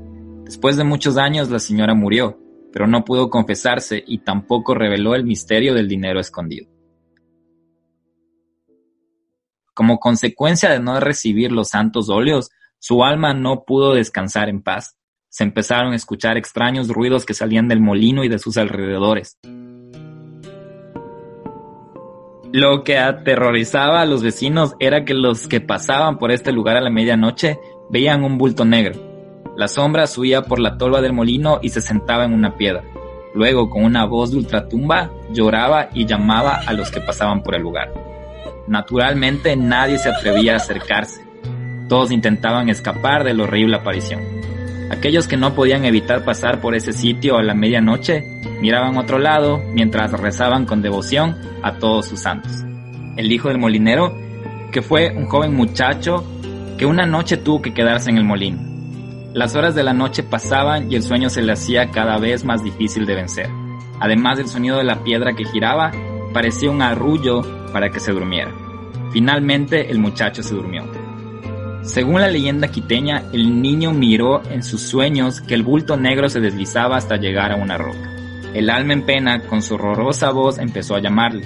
Después 0.46 0.78
de 0.78 0.84
muchos 0.84 1.18
años 1.18 1.50
la 1.50 1.60
señora 1.60 1.94
murió 1.94 2.40
pero 2.74 2.88
no 2.88 3.06
pudo 3.06 3.30
confesarse 3.30 4.04
y 4.06 4.18
tampoco 4.18 4.74
reveló 4.74 5.14
el 5.14 5.24
misterio 5.24 5.76
del 5.76 5.88
dinero 5.88 6.20
escondido. 6.20 6.68
Como 9.76 10.00
consecuencia 10.00 10.72
de 10.72 10.80
no 10.80 11.00
recibir 11.00 11.52
los 11.52 11.70
santos 11.70 12.10
óleos, 12.10 12.50
su 12.80 13.04
alma 13.04 13.36
no 13.36 13.64
pudo 13.64 13.94
descansar 13.94 14.50
en 14.50 14.64
paz. 14.64 14.98
Se 15.30 15.44
empezaron 15.44 15.94
a 15.94 15.96
escuchar 15.96 16.36
extraños 16.36 16.88
ruidos 16.88 17.26
que 17.26 17.36
salían 17.36 17.68
del 17.68 17.80
molino 17.80 18.24
y 18.24 18.28
de 18.28 18.40
sus 18.40 18.58
alrededores. 18.58 19.38
Lo 22.54 22.86
que 22.86 22.98
aterrorizaba 22.98 24.00
a 24.00 24.06
los 24.06 24.24
vecinos 24.24 24.76
era 24.80 25.04
que 25.04 25.14
los 25.14 25.50
que 25.50 25.60
pasaban 25.60 26.18
por 26.18 26.32
este 26.32 26.54
lugar 26.54 26.78
a 26.78 26.82
la 26.82 26.90
medianoche 26.90 27.60
veían 27.90 28.24
un 28.24 28.38
bulto 28.38 28.64
negro 28.64 29.14
la 29.56 29.68
sombra 29.68 30.08
subía 30.08 30.42
por 30.42 30.60
la 30.60 30.78
tolva 30.80 31.00
del 31.02 31.14
molino 31.14 31.60
y 31.62 31.70
se 31.70 31.80
sentaba 31.80 32.26
en 32.26 32.34
una 32.34 32.58
piedra. 32.58 32.84
Luego, 33.36 33.70
con 33.70 33.84
una 33.84 34.06
voz 34.06 34.32
de 34.32 34.38
ultratumba, 34.38 35.12
lloraba 35.32 35.90
y 35.94 36.06
llamaba 36.06 36.62
a 36.66 36.74
los 36.74 36.90
que 36.90 37.02
pasaban 37.02 37.44
por 37.44 37.56
el 37.56 37.62
lugar. 37.62 37.94
Naturalmente, 38.68 39.56
nadie 39.56 40.00
se 40.00 40.10
atrevía 40.10 40.54
a 40.54 40.58
acercarse. 40.58 41.22
Todos 41.88 42.12
intentaban 42.12 42.70
escapar 42.70 43.24
de 43.24 43.36
la 43.36 43.44
horrible 43.44 43.78
aparición. 43.78 44.22
Aquellos 44.94 45.28
que 45.28 45.38
no 45.38 45.56
podían 45.56 45.86
evitar 45.86 46.24
pasar 46.24 46.62
por 46.62 46.76
ese 46.76 46.94
sitio 46.94 47.38
a 47.38 47.44
la 47.44 47.54
medianoche 47.54 48.24
miraban 48.62 48.98
otro 48.98 49.18
lado 49.18 49.60
mientras 49.74 50.12
rezaban 50.12 50.66
con 50.66 50.82
devoción 50.82 51.36
a 51.64 51.80
todos 51.80 52.06
sus 52.06 52.22
santos. 52.22 52.52
El 53.18 53.32
hijo 53.32 53.50
del 53.50 53.58
molinero, 53.58 54.16
que 54.72 54.82
fue 54.82 55.12
un 55.16 55.26
joven 55.26 55.54
muchacho 55.56 56.24
que 56.78 56.86
una 56.86 57.06
noche 57.06 57.38
tuvo 57.38 57.62
que 57.62 57.74
quedarse 57.74 58.10
en 58.10 58.18
el 58.18 58.24
molino 58.24 58.74
las 59.34 59.56
horas 59.56 59.74
de 59.74 59.82
la 59.82 59.94
noche 59.94 60.22
pasaban 60.22 60.92
y 60.92 60.96
el 60.96 61.02
sueño 61.02 61.28
se 61.28 61.42
le 61.42 61.54
hacía 61.54 61.90
cada 61.90 62.20
vez 62.20 62.46
más 62.46 62.64
difícil 62.64 63.08
de 63.08 63.16
vencer. 63.16 63.50
Además 64.00 64.38
del 64.38 64.48
sonido 64.48 64.78
de 64.78 64.84
la 64.84 65.04
piedra 65.04 65.34
que 65.34 65.46
giraba, 65.46 65.92
parecía 66.34 66.70
un 66.70 66.84
arrullo 66.84 67.42
para 67.74 67.90
que 67.90 68.00
se 68.00 68.12
durmiera. 68.12 68.54
Finalmente 69.12 69.90
el 69.90 69.98
muchacho 69.98 70.44
se 70.44 70.54
durmió. 70.54 70.84
Según 71.84 72.22
la 72.22 72.30
leyenda 72.30 72.70
quiteña, 72.70 73.24
el 73.34 73.62
niño 73.62 73.92
miró 73.92 74.42
en 74.50 74.64
sus 74.64 74.82
sueños 74.82 75.42
que 75.42 75.54
el 75.54 75.64
bulto 75.64 75.98
negro 75.98 76.30
se 76.30 76.40
deslizaba 76.40 76.98
hasta 76.98 77.18
llegar 77.18 77.52
a 77.52 77.58
una 77.58 77.78
roca. 77.78 78.12
El 78.54 78.70
alma 78.70 78.94
en 78.94 79.06
pena, 79.06 79.42
con 79.42 79.62
su 79.62 79.76
horrorosa 79.76 80.32
voz, 80.32 80.60
empezó 80.60 80.96
a 80.96 81.02
llamarle. 81.02 81.46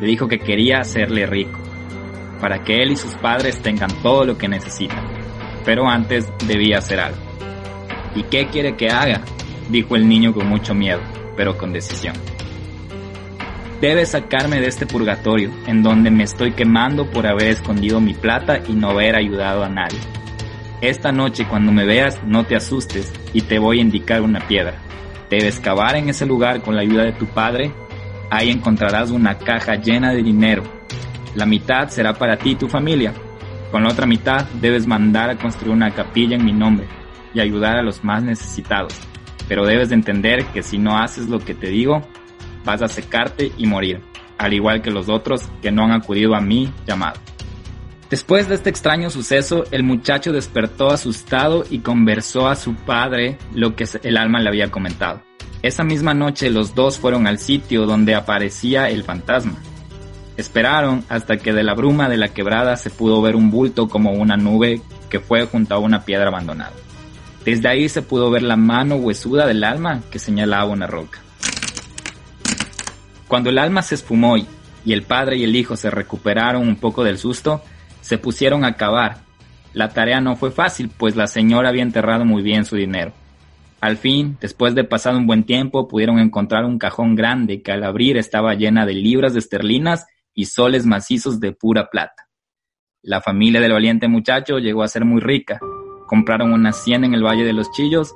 Le 0.00 0.06
dijo 0.06 0.28
que 0.28 0.38
quería 0.38 0.80
hacerle 0.80 1.26
rico, 1.26 1.58
para 2.40 2.62
que 2.62 2.82
él 2.82 2.92
y 2.92 2.96
sus 2.96 3.14
padres 3.14 3.60
tengan 3.62 3.90
todo 4.02 4.24
lo 4.24 4.36
que 4.36 4.48
necesitan 4.48 5.20
pero 5.64 5.88
antes 5.88 6.26
debía 6.46 6.78
hacer 6.78 7.00
algo. 7.00 7.18
¿Y 8.14 8.24
qué 8.24 8.48
quiere 8.48 8.76
que 8.76 8.88
haga? 8.88 9.22
dijo 9.68 9.94
el 9.94 10.08
niño 10.08 10.34
con 10.34 10.48
mucho 10.48 10.74
miedo, 10.74 11.00
pero 11.36 11.56
con 11.56 11.72
decisión. 11.72 12.14
Debes 13.80 14.10
sacarme 14.10 14.60
de 14.60 14.66
este 14.66 14.86
purgatorio, 14.86 15.50
en 15.66 15.82
donde 15.82 16.10
me 16.10 16.24
estoy 16.24 16.52
quemando 16.52 17.10
por 17.10 17.26
haber 17.26 17.48
escondido 17.48 18.00
mi 18.00 18.12
plata 18.14 18.60
y 18.68 18.72
no 18.74 18.90
haber 18.90 19.16
ayudado 19.16 19.64
a 19.64 19.68
nadie. 19.68 19.98
Esta 20.82 21.12
noche 21.12 21.46
cuando 21.48 21.72
me 21.72 21.86
veas 21.86 22.22
no 22.24 22.44
te 22.44 22.56
asustes 22.56 23.12
y 23.32 23.42
te 23.42 23.58
voy 23.58 23.78
a 23.78 23.82
indicar 23.82 24.20
una 24.22 24.40
piedra. 24.46 24.74
Debes 25.30 25.60
cavar 25.60 25.96
en 25.96 26.08
ese 26.08 26.26
lugar 26.26 26.60
con 26.60 26.74
la 26.74 26.82
ayuda 26.82 27.04
de 27.04 27.12
tu 27.12 27.26
padre. 27.26 27.72
Ahí 28.30 28.50
encontrarás 28.50 29.10
una 29.10 29.38
caja 29.38 29.76
llena 29.76 30.12
de 30.12 30.22
dinero. 30.22 30.62
La 31.34 31.46
mitad 31.46 31.88
será 31.88 32.12
para 32.14 32.36
ti 32.36 32.50
y 32.50 32.56
tu 32.56 32.68
familia, 32.68 33.14
con 33.70 33.84
la 33.84 33.90
otra 33.90 34.04
mitad 34.04 34.46
debes 34.60 34.88
mandar 34.88 35.30
a 35.30 35.36
construir 35.36 35.72
una 35.72 35.92
capilla 35.92 36.34
en 36.34 36.44
mi 36.44 36.52
nombre 36.52 36.88
y 37.32 37.38
ayudar 37.38 37.76
a 37.76 37.82
los 37.82 38.02
más 38.02 38.20
necesitados. 38.22 38.92
Pero 39.48 39.64
debes 39.64 39.90
de 39.90 39.94
entender 39.94 40.44
que 40.46 40.62
si 40.62 40.76
no 40.76 40.98
haces 40.98 41.28
lo 41.28 41.38
que 41.38 41.54
te 41.54 41.68
digo, 41.68 42.02
vas 42.64 42.82
a 42.82 42.88
secarte 42.88 43.52
y 43.56 43.66
morir, 43.66 44.00
al 44.38 44.52
igual 44.52 44.82
que 44.82 44.90
los 44.90 45.08
otros 45.08 45.42
que 45.62 45.70
no 45.70 45.84
han 45.84 45.92
acudido 45.92 46.34
a 46.34 46.40
mi 46.40 46.72
llamado. 46.86 47.20
Después 48.08 48.48
de 48.48 48.56
este 48.56 48.70
extraño 48.70 49.08
suceso, 49.08 49.64
el 49.70 49.84
muchacho 49.84 50.32
despertó 50.32 50.90
asustado 50.90 51.64
y 51.70 51.78
conversó 51.78 52.48
a 52.48 52.56
su 52.56 52.74
padre 52.74 53.38
lo 53.54 53.76
que 53.76 53.86
el 54.02 54.16
alma 54.16 54.40
le 54.40 54.48
había 54.48 54.70
comentado. 54.70 55.22
Esa 55.62 55.84
misma 55.84 56.14
noche 56.14 56.50
los 56.50 56.74
dos 56.74 56.98
fueron 56.98 57.26
al 57.26 57.38
sitio 57.38 57.86
donde 57.86 58.14
aparecía 58.14 58.88
el 58.88 59.04
fantasma 59.04 59.58
Esperaron 60.40 61.04
hasta 61.10 61.36
que 61.36 61.52
de 61.52 61.62
la 61.62 61.74
bruma 61.74 62.08
de 62.08 62.16
la 62.16 62.28
quebrada 62.28 62.78
se 62.78 62.88
pudo 62.88 63.20
ver 63.20 63.36
un 63.36 63.50
bulto 63.50 63.88
como 63.88 64.12
una 64.12 64.38
nube 64.38 64.80
que 65.10 65.20
fue 65.20 65.44
junto 65.44 65.74
a 65.74 65.78
una 65.78 66.06
piedra 66.06 66.28
abandonada. 66.28 66.72
Desde 67.44 67.68
ahí 67.68 67.90
se 67.90 68.00
pudo 68.00 68.30
ver 68.30 68.42
la 68.42 68.56
mano 68.56 68.96
huesuda 68.96 69.46
del 69.46 69.62
alma 69.64 70.00
que 70.10 70.18
señalaba 70.18 70.64
una 70.70 70.86
roca. 70.86 71.20
Cuando 73.30 73.48
el 73.48 73.58
alma 73.58 73.82
se 73.82 73.94
esfumó 73.94 74.36
y 74.36 74.92
el 74.92 75.04
padre 75.04 75.36
y 75.36 75.44
el 75.44 75.54
hijo 75.54 75.76
se 75.76 75.88
recuperaron 75.88 76.66
un 76.66 76.74
poco 76.74 77.04
del 77.04 77.16
susto, 77.16 77.62
se 78.00 78.18
pusieron 78.18 78.64
a 78.64 78.74
cavar. 78.74 79.18
La 79.72 79.90
tarea 79.90 80.20
no 80.20 80.34
fue 80.34 80.50
fácil, 80.50 80.90
pues 80.98 81.14
la 81.14 81.28
señora 81.28 81.68
había 81.68 81.84
enterrado 81.84 82.24
muy 82.24 82.42
bien 82.42 82.64
su 82.64 82.74
dinero. 82.74 83.12
Al 83.80 83.98
fin, 83.98 84.36
después 84.40 84.74
de 84.74 84.82
pasar 84.82 85.14
un 85.14 85.28
buen 85.28 85.44
tiempo, 85.44 85.86
pudieron 85.86 86.18
encontrar 86.18 86.64
un 86.64 86.76
cajón 86.76 87.14
grande 87.14 87.62
que 87.62 87.70
al 87.70 87.84
abrir 87.84 88.16
estaba 88.16 88.54
llena 88.54 88.84
de 88.84 88.94
libras 88.94 89.32
de 89.32 89.38
esterlinas 89.38 90.08
y 90.34 90.46
soles 90.46 90.84
macizos 90.84 91.38
de 91.38 91.52
pura 91.52 91.88
plata. 91.88 92.28
La 93.00 93.20
familia 93.20 93.60
del 93.60 93.74
valiente 93.74 94.08
muchacho 94.08 94.58
llegó 94.58 94.82
a 94.82 94.88
ser 94.88 95.04
muy 95.04 95.20
rica. 95.20 95.60
Compraron 96.08 96.52
una 96.52 96.70
hacienda 96.70 97.06
en 97.06 97.14
el 97.14 97.22
Valle 97.22 97.44
de 97.44 97.52
los 97.52 97.70
Chillos 97.70 98.12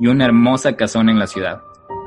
y 0.00 0.08
una 0.08 0.24
hermosa 0.24 0.74
casona 0.74 1.12
en 1.12 1.20
la 1.20 1.28
ciudad. 1.28 1.60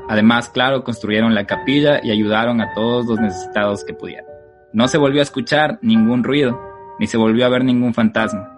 Además, 0.08 0.48
claro, 0.48 0.84
construyeron 0.84 1.34
la 1.34 1.46
capilla 1.46 2.00
y 2.02 2.10
ayudaron 2.10 2.60
a 2.60 2.72
todos 2.74 3.06
los 3.06 3.20
necesitados 3.20 3.84
que 3.84 3.94
pudieran. 3.94 4.26
No 4.72 4.88
se 4.88 4.98
volvió 4.98 5.20
a 5.20 5.24
escuchar 5.24 5.78
ningún 5.82 6.24
ruido, 6.24 6.60
ni 6.98 7.06
se 7.06 7.16
volvió 7.16 7.46
a 7.46 7.50
ver 7.50 7.64
ningún 7.64 7.94
fantasma. 7.94 8.48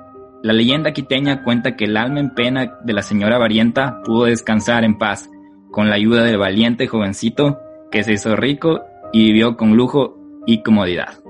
La 0.42 0.52
leyenda 0.52 0.92
quiteña 0.92 1.42
cuenta 1.42 1.74
que 1.74 1.86
el 1.86 1.96
alma 1.96 2.20
en 2.20 2.34
pena 2.34 2.78
de 2.84 2.92
la 2.92 3.02
señora 3.02 3.38
Varienta 3.38 4.02
pudo 4.04 4.24
descansar 4.24 4.84
en 4.84 4.98
paz, 4.98 5.30
con 5.70 5.88
la 5.88 5.96
ayuda 5.96 6.22
del 6.22 6.38
valiente 6.38 6.86
jovencito 6.86 7.58
que 7.90 8.04
se 8.04 8.12
hizo 8.12 8.36
rico 8.36 8.82
y 9.12 9.24
vivió 9.24 9.56
con 9.56 9.76
lujo 9.76 10.18
y 10.46 10.62
comodidad. 10.62 11.23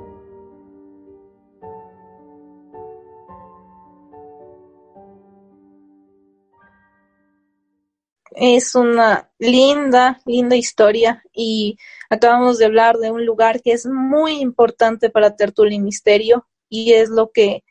Es 8.35 8.75
una 8.75 9.31
linda, 9.39 10.21
linda 10.27 10.57
historia 10.57 11.23
y 11.33 11.79
acabamos 12.11 12.59
de 12.59 12.65
hablar 12.65 12.99
de 12.99 13.11
un 13.11 13.25
lugar 13.25 13.63
que 13.63 13.73
es 13.73 13.87
muy 13.87 14.41
importante 14.41 15.09
para 15.09 15.37
Tertulia 15.37 15.81
Misterio 15.81 16.47
y 16.69 16.93
es 16.95 17.11
lo 17.11 17.31
que 17.31 17.65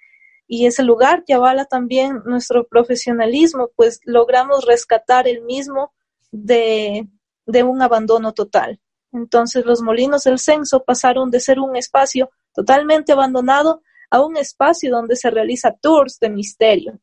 y 0.48 0.66
ese 0.66 0.84
lugar 0.84 1.24
que 1.26 1.34
avala 1.34 1.66
también 1.66 2.22
nuestro 2.26 2.68
profesionalismo, 2.68 3.72
pues 3.76 4.00
logramos 4.04 4.66
rescatar 4.66 5.28
el 5.28 5.42
mismo 5.42 5.94
de, 6.32 7.08
de 7.46 7.64
un 7.64 7.82
abandono 7.82 8.34
total. 8.34 8.80
Entonces 9.12 9.66
los 9.66 9.82
molinos 9.82 10.24
del 10.24 10.40
censo 10.40 10.84
pasaron 10.84 11.32
de 11.32 11.40
ser 11.40 11.60
un 11.60 11.76
espacio 11.76 12.30
totalmente 12.54 13.12
abandonado 13.12 13.82
a 14.10 14.22
un 14.24 14.38
espacio 14.38 14.92
donde 14.92 15.16
se 15.16 15.32
realiza 15.32 15.76
tours 15.82 16.20
de 16.20 16.30
misterio, 16.30 17.00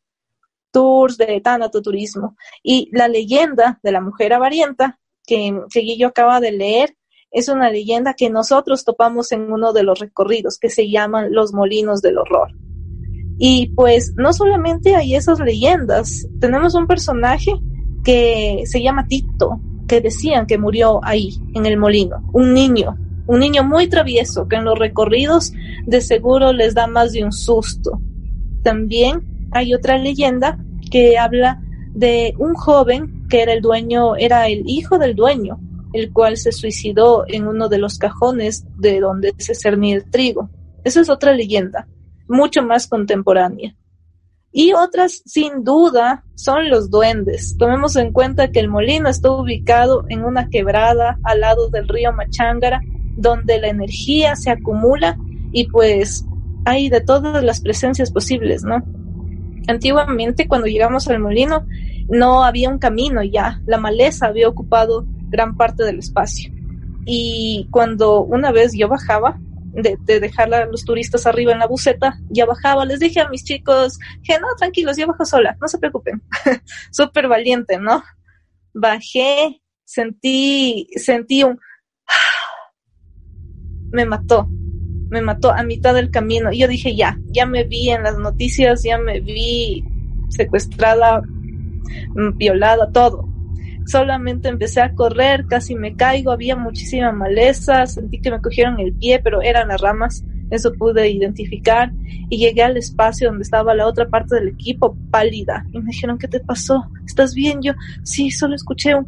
tours 0.71 1.17
de 1.17 1.41
tanatoturismo. 1.41 2.37
Y 2.63 2.89
la 2.93 3.09
leyenda 3.09 3.79
de 3.83 3.93
la 3.93 4.01
mujer 4.01 4.33
avarienta, 4.33 4.99
que, 5.27 5.59
que 5.73 5.81
Guillo 5.81 6.09
acaba 6.09 6.41
de 6.41 6.53
leer, 6.53 6.97
es 7.31 7.49
una 7.49 7.71
leyenda 7.71 8.15
que 8.15 8.31
nosotros 8.31 8.85
topamos 8.85 9.31
en 9.33 9.53
uno 9.53 9.73
de 9.73 9.85
los 9.85 9.99
recorridos 9.99 10.59
que 10.59 10.71
se 10.71 10.91
llaman 10.91 11.33
los 11.33 11.53
molinos 11.53 12.03
del 12.03 12.19
horror. 12.19 12.51
Y 13.39 13.69
pues 13.69 14.13
no 14.17 14.33
solamente 14.33 14.97
hay 14.97 15.15
esas 15.15 15.41
leyendas, 15.41 16.27
tenemos 16.41 16.75
un 16.75 16.87
personaje 16.87 17.53
que 18.05 18.63
se 18.67 18.83
llama 18.83 19.07
Tito, 19.07 19.61
que 19.89 20.01
decían 20.01 20.47
que 20.47 20.59
murió 20.59 21.01
ahí, 21.03 21.31
en 21.55 21.67
el 21.67 21.79
molino, 21.79 22.23
un 22.33 22.53
niño, 22.53 22.97
un 23.27 23.41
niño 23.41 23.65
muy 23.65 23.89
travieso 23.89 24.47
que 24.49 24.57
en 24.57 24.65
los 24.65 24.79
recorridos 24.79 25.53
de 25.87 26.01
seguro 26.01 26.53
les 26.53 26.75
da 26.75 26.87
más 26.87 27.13
de 27.13 27.25
un 27.25 27.33
susto. 27.33 28.01
También 28.63 29.23
hay 29.53 29.75
otra 29.75 29.99
leyenda 29.99 30.59
que 30.91 31.19
habla 31.19 31.63
de 31.95 32.35
un 32.39 32.55
joven 32.55 33.27
que 33.29 33.43
era 33.43 33.53
el 33.53 33.61
dueño, 33.61 34.17
era 34.17 34.49
el 34.49 34.63
hijo 34.67 34.99
del 34.99 35.15
dueño, 35.15 35.59
el 35.93 36.13
cual 36.13 36.37
se 36.37 36.53
suicidó 36.53 37.25
en 37.27 37.47
uno 37.47 37.69
de 37.69 37.79
los 37.79 37.99
cajones 37.99 38.65
de 38.79 39.01
donde 39.01 39.35
se 39.39 39.55
cernía 39.55 39.97
el 39.97 40.11
trigo. 40.11 40.51
Esa 40.85 41.01
es 41.01 41.11
otra 41.11 41.33
leyenda, 41.33 41.89
mucho 42.29 42.63
más 42.63 42.87
contemporánea. 42.87 43.75
Y 44.53 44.73
otras, 44.73 45.23
sin 45.27 45.63
duda, 45.63 46.25
son 46.35 46.71
los 46.71 46.91
duendes. 46.91 47.57
Tomemos 47.57 47.95
en 47.97 48.13
cuenta 48.13 48.51
que 48.51 48.59
el 48.59 48.69
molino 48.69 49.09
está 49.09 49.31
ubicado 49.31 50.05
en 50.09 50.25
una 50.25 50.49
quebrada 50.49 51.19
al 51.23 51.41
lado 51.41 51.69
del 51.71 51.87
río 51.87 52.13
Machángara, 52.13 52.81
donde 53.17 53.61
la 53.61 53.69
energía 53.69 54.35
se 54.35 54.51
acumula 54.51 55.17
y 55.53 55.69
pues 55.69 56.25
hay 56.65 56.89
de 56.89 57.01
todas 57.01 57.43
las 57.45 57.61
presencias 57.61 58.11
posibles, 58.11 58.65
¿no? 58.65 58.83
Antiguamente, 59.67 60.49
cuando 60.49 60.67
llegamos 60.67 61.09
al 61.09 61.21
molino, 61.21 61.67
no 62.09 62.45
había 62.45 62.69
un 62.69 62.79
camino 62.79 63.23
ya, 63.23 63.61
la 63.67 63.79
maleza 63.79 64.27
había 64.27 64.49
ocupado 64.49 65.07
gran 65.29 65.57
parte 65.57 65.85
del 65.85 65.99
espacio. 65.99 66.53
Y 67.07 67.69
cuando 67.71 68.23
una 68.23 68.53
vez 68.53 68.73
yo 68.77 68.89
bajaba, 68.89 69.39
de, 69.73 69.97
dejar 70.21 70.53
a 70.53 70.67
los 70.67 70.85
turistas 70.85 71.27
arriba 71.27 71.53
en 71.53 71.61
la 71.61 71.67
buceta, 71.67 72.19
ya 72.29 72.47
bajaba, 72.47 72.85
les 72.85 73.01
dije 73.01 73.21
a 73.21 73.29
mis 73.29 73.45
chicos, 73.45 73.99
que 74.25 74.39
no, 74.39 74.49
tranquilos, 74.59 74.97
yo 74.97 75.07
bajo 75.07 75.25
sola, 75.25 75.57
no 75.61 75.69
se 75.69 75.79
preocupen. 75.79 76.23
Súper 76.91 77.29
valiente, 77.29 77.79
¿no? 77.79 78.03
Bajé, 78.75 79.63
sentí, 79.85 80.89
sentí 80.97 81.45
un... 81.45 81.59
me 83.93 84.05
mató, 84.05 84.49
me 85.11 85.21
mató 85.21 85.53
a 85.53 85.63
mitad 85.63 85.95
del 85.95 86.11
camino. 86.11 86.53
Y 86.53 86.61
yo 86.61 86.69
dije, 86.69 86.95
ya, 86.97 87.19
ya 87.27 87.47
me 87.47 87.65
vi 87.65 87.91
en 87.91 88.03
las 88.03 88.19
noticias, 88.19 88.83
ya 88.83 88.99
me 88.99 89.21
vi 89.21 89.85
secuestrada, 90.29 91.21
mm, 91.21 92.37
violada, 92.37 92.91
todo 92.93 93.31
solamente 93.91 94.49
empecé 94.49 94.81
a 94.81 94.95
correr, 94.95 95.47
casi 95.47 95.75
me 95.75 95.97
caigo, 95.97 96.31
había 96.31 96.57
muchísima 96.57 97.13
maleza, 97.13 97.87
sentí 97.87 98.21
que 98.21 98.31
me 98.31 98.41
cogieron 98.41 98.79
el 98.79 98.93
pie, 98.95 99.21
pero 99.23 99.43
eran 99.43 99.69
las 99.69 99.81
ramas, 99.81 100.25
eso 100.51 100.73
pude 100.75 101.09
identificar 101.11 101.93
y 102.29 102.39
llegué 102.39 102.63
al 102.63 102.77
espacio 102.77 103.29
donde 103.29 103.43
estaba 103.43 103.75
la 103.75 103.87
otra 103.87 104.09
parte 104.09 104.37
del 104.37 104.49
equipo, 104.49 104.97
pálida, 105.11 105.65
y 105.73 105.79
me 105.79 105.91
dijeron, 105.91 106.19
¿qué 106.19 106.29
te 106.29 106.41
pasó? 106.41 106.85
¿Estás 107.05 107.35
bien? 107.35 107.61
Yo, 107.63 107.73
sí, 108.05 108.31
solo 108.31 108.55
escuché 108.55 108.95
un 108.95 109.07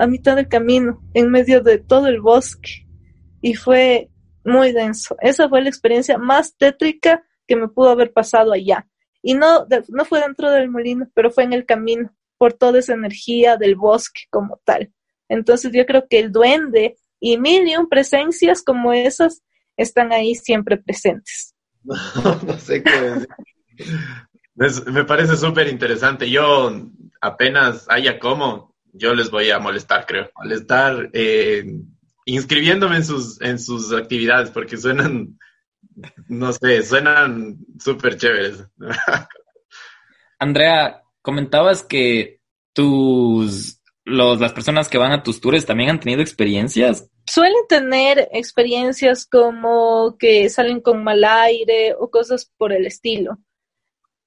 a 0.00 0.06
mitad 0.06 0.36
del 0.36 0.46
camino, 0.46 1.02
en 1.12 1.28
medio 1.28 1.60
de 1.60 1.78
todo 1.78 2.06
el 2.06 2.20
bosque, 2.20 2.86
y 3.40 3.54
fue 3.54 4.08
muy 4.44 4.72
denso. 4.72 5.16
Esa 5.20 5.48
fue 5.48 5.62
la 5.62 5.68
experiencia 5.68 6.18
más 6.18 6.56
tétrica 6.56 7.24
que 7.46 7.56
me 7.56 7.68
pudo 7.68 7.90
haber 7.90 8.12
pasado 8.12 8.52
allá. 8.52 8.86
Y 9.22 9.34
no, 9.34 9.66
no 9.88 10.04
fue 10.04 10.20
dentro 10.20 10.50
del 10.50 10.70
molino, 10.70 11.08
pero 11.14 11.30
fue 11.30 11.44
en 11.44 11.52
el 11.52 11.66
camino 11.66 12.14
por 12.36 12.52
toda 12.52 12.78
esa 12.78 12.94
energía 12.94 13.56
del 13.56 13.74
bosque 13.74 14.22
como 14.30 14.60
tal. 14.64 14.92
Entonces 15.28 15.72
yo 15.74 15.84
creo 15.86 16.06
que 16.08 16.20
el 16.20 16.32
duende 16.32 16.96
y 17.20 17.36
mil 17.36 17.66
y 17.68 17.76
un 17.76 17.88
presencias 17.88 18.62
como 18.62 18.92
esas 18.92 19.42
están 19.76 20.12
ahí 20.12 20.34
siempre 20.34 20.76
presentes. 20.76 21.54
no 21.84 22.58
sé 22.58 22.82
qué 22.82 23.00
decir. 23.00 24.92
me 24.92 25.04
parece 25.04 25.36
súper 25.36 25.68
interesante. 25.68 26.30
Yo 26.30 26.70
apenas 27.20 27.86
haya 27.88 28.18
como, 28.18 28.76
yo 28.92 29.14
les 29.14 29.30
voy 29.30 29.50
a 29.50 29.58
molestar, 29.58 30.06
creo. 30.06 30.30
Molestar 30.36 31.10
eh, 31.12 31.64
inscribiéndome 32.28 32.96
en 32.96 33.04
sus, 33.04 33.40
en 33.40 33.58
sus 33.58 33.92
actividades 33.92 34.50
porque 34.50 34.76
suenan, 34.76 35.38
no 36.28 36.52
sé, 36.52 36.82
suenan 36.82 37.58
súper 37.80 38.18
chéveres. 38.18 38.64
Andrea, 40.38 41.02
comentabas 41.22 41.82
que 41.82 42.40
tus 42.74 43.80
los, 44.04 44.40
las 44.40 44.52
personas 44.52 44.88
que 44.88 44.98
van 44.98 45.12
a 45.12 45.22
tus 45.22 45.40
tours 45.40 45.66
también 45.66 45.90
han 45.90 46.00
tenido 46.00 46.22
experiencias. 46.22 47.10
Suelen 47.26 47.66
tener 47.68 48.28
experiencias 48.32 49.26
como 49.26 50.16
que 50.18 50.48
salen 50.48 50.80
con 50.80 51.04
mal 51.04 51.24
aire 51.24 51.94
o 51.98 52.10
cosas 52.10 52.50
por 52.56 52.72
el 52.72 52.86
estilo. 52.86 53.38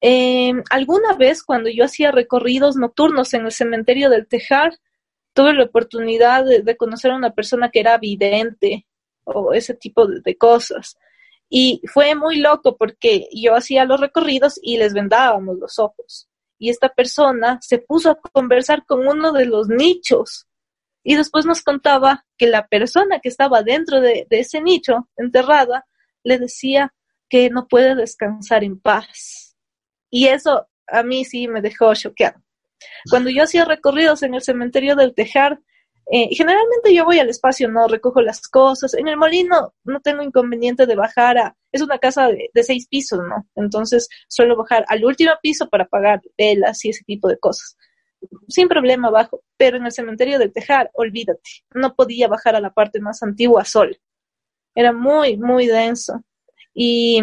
Em, 0.02 0.64
alguna 0.70 1.16
vez 1.16 1.44
cuando 1.44 1.70
yo 1.70 1.86
hacía 1.86 2.12
recorridos 2.12 2.76
nocturnos 2.76 3.34
en 3.34 3.46
el 3.46 3.52
cementerio 3.52 4.10
del 4.10 4.28
Tejar, 4.28 4.74
tuve 5.34 5.54
la 5.54 5.64
oportunidad 5.64 6.46
de, 6.46 6.78
conocer 6.78 7.12
a 7.12 7.16
una 7.16 7.32
persona 7.32 7.70
que 7.70 7.80
era 7.80 7.98
vidente 7.98 8.86
o 9.24 9.54
ese 9.54 9.74
tipo 9.74 10.08
de 10.08 10.38
cosas. 10.38 10.98
Y 11.50 11.82
fue 11.92 12.16
muy 12.16 12.38
loco 12.38 12.78
porque 12.78 13.28
yo 13.34 13.56
hacía 13.56 13.86
los 13.86 14.00
recorridos 14.00 14.60
y 14.62 14.78
les 14.78 14.94
vendábamos 14.94 15.58
los 15.58 15.80
ojos 15.80 16.30
y 16.62 16.70
esta 16.70 16.90
persona 16.90 17.58
se 17.60 17.80
puso 17.80 18.12
a 18.12 18.20
conversar 18.32 18.86
con 18.86 19.08
uno 19.08 19.32
de 19.32 19.48
los 19.48 19.68
nichos 19.68 20.46
y 21.04 21.16
después 21.16 21.44
nos 21.44 21.64
contaba 21.64 22.28
que 22.38 22.46
la 22.46 22.68
persona 22.68 23.20
que 23.20 23.30
estaba 23.30 23.64
dentro 23.64 24.00
de, 24.00 24.28
ese 24.30 24.62
nicho, 24.62 25.10
enterrada, 25.18 25.88
le 26.24 26.38
decía 26.38 26.94
que 27.28 27.50
no 27.50 27.68
puede 27.68 27.96
descansar 27.96 28.64
en 28.64 28.80
paz. 28.80 29.58
Y 30.12 30.28
eso 30.28 30.68
a 30.86 31.02
mí 31.02 31.26
sí 31.26 31.48
me 31.48 31.62
dejó 31.62 31.96
choqueado. 31.96 32.40
Cuando 33.10 33.30
yo 33.30 33.44
hacía 33.44 33.66
recorridos 33.66 34.24
en 34.24 34.34
el 34.36 34.42
cementerio 34.42 34.96
del 34.96 35.14
Tejar, 35.14 35.60
eh, 36.14 36.28
generalmente 36.36 36.94
yo 36.94 37.06
voy 37.06 37.20
al 37.20 37.30
espacio, 37.30 37.70
no 37.70 37.88
recojo 37.88 38.22
las 38.22 38.48
cosas. 38.48 38.94
En 38.96 39.08
el 39.08 39.18
molino 39.18 39.74
no 39.84 40.02
tengo 40.02 40.24
inconveniente 40.24 40.86
de 40.86 40.96
bajar 40.96 41.38
a, 41.38 41.56
es 41.72 41.82
una 41.82 42.00
casa 42.00 42.28
de, 42.28 42.50
seis 42.64 42.88
pisos, 42.88 43.20
¿no? 43.20 43.48
Entonces 43.56 44.10
suelo 44.28 44.58
bajar 44.58 44.84
al 44.90 45.06
último 45.06 45.32
piso 45.42 45.70
para 45.70 45.86
pagar 45.86 46.22
velas 46.38 46.84
y 46.86 46.90
ese 46.90 47.04
tipo 47.06 47.28
de 47.30 47.38
cosas. 47.40 47.78
Sin 48.50 48.68
problema 48.68 49.10
bajo, 49.10 49.42
pero 49.58 49.78
en 49.78 49.86
el 49.86 49.92
cementerio 49.92 50.38
del 50.38 50.52
Tejar, 50.52 50.92
olvídate, 50.94 51.42
no 51.74 51.96
podía 51.96 52.28
bajar 52.28 52.56
a 52.56 52.62
la 52.62 52.72
parte 52.72 53.00
más 53.00 53.24
antigua 53.24 53.64
sol. 53.64 53.98
Era 54.76 54.92
muy, 54.92 55.38
muy 55.38 55.68
denso. 55.68 56.24
Y 56.74 57.22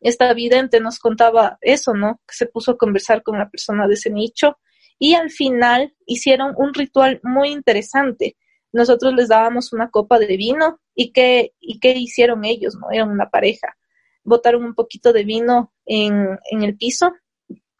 esta 0.00 0.32
vidente 0.32 0.80
nos 0.80 0.98
contaba 0.98 1.58
eso, 1.60 1.94
¿no? 1.94 2.20
Que 2.26 2.34
se 2.34 2.46
puso 2.46 2.72
a 2.72 2.78
conversar 2.78 3.22
con 3.22 3.38
la 3.38 3.50
persona 3.50 3.86
de 3.86 3.94
ese 3.94 4.10
nicho 4.10 4.58
y 4.98 5.14
al 5.14 5.30
final 5.30 5.94
hicieron 6.06 6.54
un 6.56 6.74
ritual 6.74 7.20
muy 7.22 7.50
interesante. 7.50 8.36
Nosotros 8.72 9.14
les 9.14 9.28
dábamos 9.28 9.72
una 9.72 9.90
copa 9.90 10.18
de 10.18 10.36
vino 10.36 10.80
y 10.94 11.12
qué, 11.12 11.54
y 11.60 11.78
qué 11.80 11.92
hicieron 11.92 12.44
ellos, 12.44 12.76
¿no? 12.76 12.90
Eran 12.90 13.10
una 13.10 13.30
pareja. 13.30 13.76
Botaron 14.24 14.64
un 14.64 14.74
poquito 14.74 15.12
de 15.12 15.24
vino 15.24 15.72
en, 15.86 16.38
en 16.50 16.62
el 16.62 16.76
piso 16.76 17.12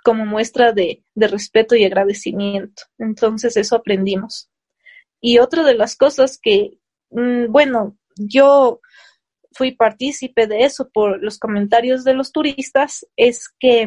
como 0.02 0.24
muestra 0.24 0.72
de, 0.72 1.04
de 1.14 1.28
respeto 1.28 1.74
y 1.76 1.84
agradecimiento. 1.84 2.84
Entonces 2.98 3.56
eso 3.56 3.76
aprendimos. 3.76 4.48
Y 5.20 5.38
otra 5.38 5.64
de 5.64 5.74
las 5.74 5.96
cosas 5.96 6.38
que, 6.40 6.78
mm, 7.10 7.50
bueno, 7.50 7.98
yo 8.16 8.80
fui 9.52 9.72
partícipe 9.72 10.46
de 10.46 10.64
eso 10.64 10.88
por 10.88 11.22
los 11.22 11.38
comentarios 11.38 12.04
de 12.04 12.14
los 12.14 12.32
turistas, 12.32 13.04
es 13.16 13.48
que 13.58 13.86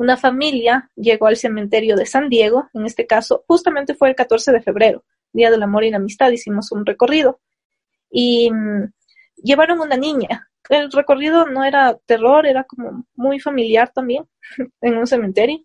una 0.00 0.16
familia 0.16 0.90
llegó 0.96 1.26
al 1.26 1.36
cementerio 1.36 1.94
de 1.94 2.06
San 2.06 2.30
Diego, 2.30 2.70
en 2.72 2.86
este 2.86 3.06
caso, 3.06 3.44
justamente 3.46 3.94
fue 3.94 4.08
el 4.08 4.14
14 4.14 4.50
de 4.50 4.62
febrero, 4.62 5.04
Día 5.30 5.50
del 5.50 5.62
Amor 5.62 5.84
y 5.84 5.90
la 5.90 5.98
Amistad, 5.98 6.30
hicimos 6.30 6.72
un 6.72 6.86
recorrido 6.86 7.38
y 8.10 8.50
mm, 8.50 8.94
llevaron 9.44 9.78
una 9.78 9.98
niña. 9.98 10.48
El 10.70 10.90
recorrido 10.90 11.44
no 11.44 11.64
era 11.64 11.98
terror, 12.06 12.46
era 12.46 12.64
como 12.64 13.04
muy 13.14 13.40
familiar 13.40 13.92
también, 13.92 14.24
en 14.80 14.96
un 14.96 15.06
cementerio. 15.06 15.58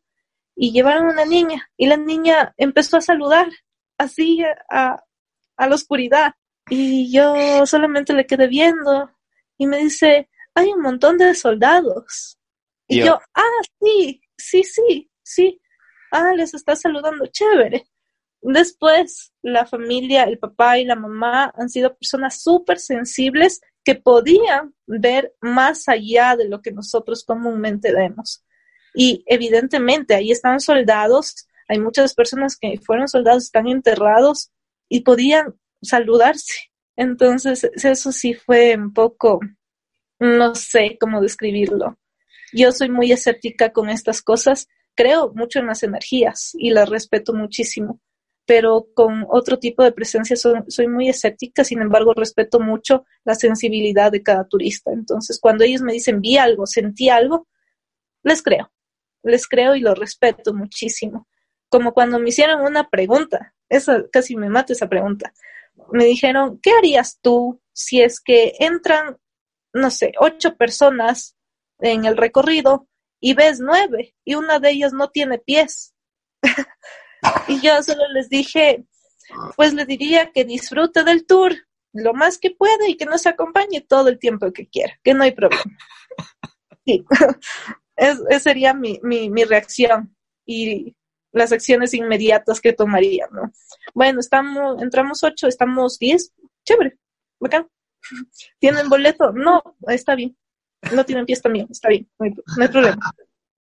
Y 0.54 0.74
llevaron 0.74 1.06
una 1.06 1.24
niña 1.24 1.70
y 1.78 1.88
la 1.88 1.96
niña 1.96 2.54
empezó 2.58 2.98
a 2.98 3.02
saludar 3.02 3.48
así 3.98 4.44
a, 4.70 5.02
a 5.56 5.68
la 5.68 5.76
oscuridad. 5.76 6.34
Y 6.70 7.10
yo 7.10 7.66
solamente 7.66 8.12
le 8.12 8.26
quedé 8.26 8.48
viendo 8.48 9.10
y 9.58 9.66
me 9.66 9.78
dice, 9.78 10.30
hay 10.54 10.74
un 10.74 10.82
montón 10.82 11.18
de 11.18 11.34
soldados. 11.36 12.38
Y 12.88 13.04
yo, 13.04 13.20
ah, 13.34 13.62
sí, 13.82 14.22
sí, 14.38 14.64
sí, 14.64 15.10
sí. 15.24 15.62
Ah, 16.12 16.34
les 16.36 16.54
está 16.54 16.76
saludando, 16.76 17.28
chévere. 17.28 17.86
Después, 18.42 19.34
la 19.42 19.66
familia, 19.66 20.24
el 20.24 20.38
papá 20.38 20.78
y 20.78 20.86
la 20.86 20.96
mamá 20.96 21.52
han 21.56 21.70
sido 21.70 21.96
personas 21.96 22.42
súper 22.42 22.80
sensibles 22.80 23.62
que 23.84 23.96
podían 23.96 24.74
ver 24.86 25.34
más 25.42 25.88
allá 25.88 26.36
de 26.36 26.48
lo 26.48 26.62
que 26.62 26.72
nosotros 26.72 27.24
comúnmente 27.24 27.94
vemos. 27.94 28.44
Y 28.94 29.24
evidentemente 29.28 30.16
ahí 30.16 30.32
están 30.32 30.60
soldados, 30.60 31.48
hay 31.68 31.80
muchas 31.80 32.14
personas 32.14 32.58
que 32.58 32.80
fueron 32.80 33.08
soldados, 33.08 33.46
están 33.46 33.68
enterrados 33.68 34.52
y 34.90 35.02
podían 35.02 35.56
saludarse. 35.82 36.72
Entonces, 36.96 37.64
eso 37.64 38.12
sí 38.12 38.34
fue 38.34 38.76
un 38.76 38.94
poco, 38.94 39.40
no 40.20 40.56
sé 40.56 40.98
cómo 41.00 41.22
describirlo. 41.22 41.98
Yo 42.54 42.72
soy 42.72 42.90
muy 42.90 43.12
escéptica 43.12 43.72
con 43.72 43.90
estas 43.90 44.22
cosas, 44.22 44.68
creo 44.96 45.32
mucho 45.34 45.60
en 45.60 45.68
las 45.68 45.84
energías 45.84 46.52
y 46.58 46.72
las 46.72 46.90
respeto 46.90 47.34
muchísimo, 47.34 48.00
pero 48.46 48.88
con 48.94 49.26
otro 49.30 49.60
tipo 49.60 49.84
de 49.84 49.92
presencia 49.92 50.36
soy, 50.36 50.88
muy 50.88 51.10
escéptica, 51.10 51.64
sin 51.64 51.82
embargo 51.82 52.14
respeto 52.14 52.60
mucho 52.60 53.06
la 53.24 53.36
sensibilidad 53.36 54.12
de 54.12 54.24
cada 54.24 54.48
turista. 54.48 54.92
Entonces, 54.92 55.40
cuando 55.40 55.64
ellos 55.64 55.82
me 55.82 55.94
dicen 55.94 56.22
vi 56.22 56.38
algo, 56.38 56.66
sentí 56.66 57.10
algo, 57.10 57.48
les 58.24 58.42
creo, 58.42 58.72
les 59.24 59.48
creo 59.48 59.76
y 59.76 59.82
lo 59.82 59.96
respeto 59.96 60.54
muchísimo. 60.54 61.28
Como 61.70 61.94
cuando 61.94 62.20
me 62.20 62.30
hicieron 62.30 62.62
una 62.62 62.90
pregunta, 62.90 63.54
esa 63.68 64.06
casi 64.12 64.36
me 64.36 64.50
mata 64.50 64.74
esa 64.74 64.88
pregunta. 64.88 65.34
Me 65.92 66.06
dijeron, 66.06 66.60
¿qué 66.62 66.72
harías 66.72 67.20
tú 67.22 67.62
si 67.74 68.02
es 68.02 68.22
que 68.22 68.54
entran, 68.60 69.18
no 69.74 69.90
sé, 69.90 70.14
ocho 70.20 70.56
personas 70.56 71.35
en 71.92 72.06
el 72.06 72.18
recorrido 72.18 72.88
y 73.20 73.34
ves 73.34 73.60
nueve 73.60 74.16
y 74.24 74.36
una 74.36 74.60
de 74.60 74.72
ellas 74.72 74.94
no 74.94 75.10
tiene 75.10 75.40
pies? 75.40 75.94
y 77.48 77.62
yo 77.62 77.82
solo 77.84 78.08
les 78.14 78.30
dije, 78.30 78.86
pues 79.56 79.74
le 79.74 79.86
diría 79.86 80.32
que 80.32 80.46
disfrute 80.46 81.04
del 81.04 81.26
tour 81.26 81.56
lo 81.94 82.14
más 82.14 82.38
que 82.38 82.52
pueda 82.52 82.88
y 82.88 82.98
que 82.98 83.06
nos 83.06 83.26
acompañe 83.26 83.82
todo 83.82 84.10
el 84.10 84.20
tiempo 84.20 84.52
que 84.52 84.68
quiera, 84.68 85.00
que 85.04 85.14
no 85.14 85.24
hay 85.24 85.32
problema. 85.32 85.64
Sí, 86.86 87.06
esa 87.96 88.40
sería 88.40 88.74
mi, 88.74 89.00
mi, 89.02 89.30
mi 89.30 89.44
reacción. 89.44 90.16
Y 90.46 90.96
las 91.36 91.52
acciones 91.52 91.94
inmediatas 91.94 92.62
que 92.62 92.72
tomaría, 92.72 93.28
¿no? 93.32 93.52
Bueno, 93.94 94.22
estamos, 94.22 94.82
entramos 94.82 95.24
ocho, 95.24 95.48
estamos 95.48 96.00
diez, 96.00 96.34
chévere, 96.64 96.98
bacán. 97.40 97.68
¿Tienen 98.60 98.88
boleto? 98.90 99.34
No, 99.34 99.62
está 99.88 100.16
bien. 100.16 100.38
No 100.94 101.06
tienen 101.06 101.26
pies 101.26 101.42
también, 101.42 101.68
está 101.70 101.90
bien, 101.90 102.08
no 102.20 102.26
hay, 102.64 102.68
problema. 102.68 103.12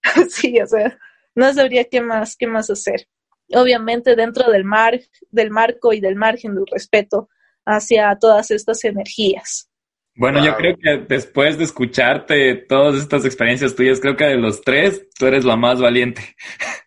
sí, 0.30 0.60
o 0.60 0.66
sea, 0.66 0.98
no 1.34 1.52
sabría 1.52 1.84
qué 1.84 2.00
más, 2.00 2.36
qué 2.36 2.46
más 2.46 2.70
hacer. 2.70 3.06
Obviamente 3.54 4.16
dentro 4.16 4.50
del 4.50 4.64
mar, 4.64 5.00
del 5.30 5.50
marco 5.50 5.92
y 5.92 6.00
del 6.00 6.16
margen 6.16 6.54
del 6.54 6.66
respeto 6.70 7.28
hacia 7.64 8.16
todas 8.18 8.50
estas 8.50 8.84
energías. 8.84 9.68
Bueno, 10.14 10.44
yo 10.44 10.54
creo 10.56 10.76
que 10.76 11.04
después 11.08 11.56
de 11.56 11.64
escucharte 11.64 12.54
todas 12.54 12.96
estas 12.96 13.24
experiencias 13.24 13.74
tuyas, 13.74 13.98
creo 13.98 14.16
que 14.16 14.24
de 14.24 14.36
los 14.36 14.60
tres, 14.60 15.08
tú 15.18 15.26
eres 15.26 15.44
la 15.44 15.56
más 15.56 15.80
valiente. 15.80 16.36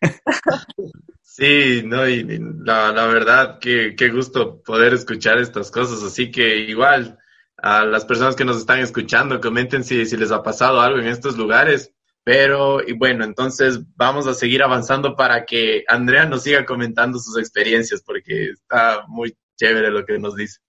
Sí, 1.38 1.84
no, 1.84 2.08
y, 2.08 2.24
la, 2.64 2.94
la, 2.94 3.08
verdad, 3.08 3.60
que 3.60 3.94
qué 3.98 4.08
gusto 4.08 4.64
poder 4.64 4.94
escuchar 4.94 5.38
estas 5.38 5.70
cosas. 5.70 6.02
Así 6.02 6.32
que 6.32 6.60
igual, 6.60 7.20
a 7.58 7.86
las 7.86 8.06
personas 8.06 8.36
que 8.36 8.46
nos 8.46 8.58
están 8.58 8.80
escuchando, 8.80 9.40
comenten 9.40 9.84
si, 9.84 10.06
si 10.06 10.18
les 10.18 10.32
ha 10.32 10.44
pasado 10.44 10.82
algo 10.82 11.00
en 11.00 11.08
estos 11.08 11.38
lugares. 11.38 11.92
Pero, 12.24 12.82
y 12.86 12.94
bueno, 12.94 13.24
entonces 13.24 13.82
vamos 13.96 14.26
a 14.26 14.34
seguir 14.34 14.64
avanzando 14.64 15.16
para 15.16 15.46
que 15.46 15.84
Andrea 15.88 16.26
nos 16.26 16.44
siga 16.44 16.66
comentando 16.66 17.20
sus 17.20 17.38
experiencias, 17.38 18.02
porque 18.04 18.50
está 18.50 19.06
muy 19.08 19.38
chévere 19.58 19.92
lo 19.92 20.06
que 20.06 20.18
nos 20.18 20.36
dice. 20.36 20.60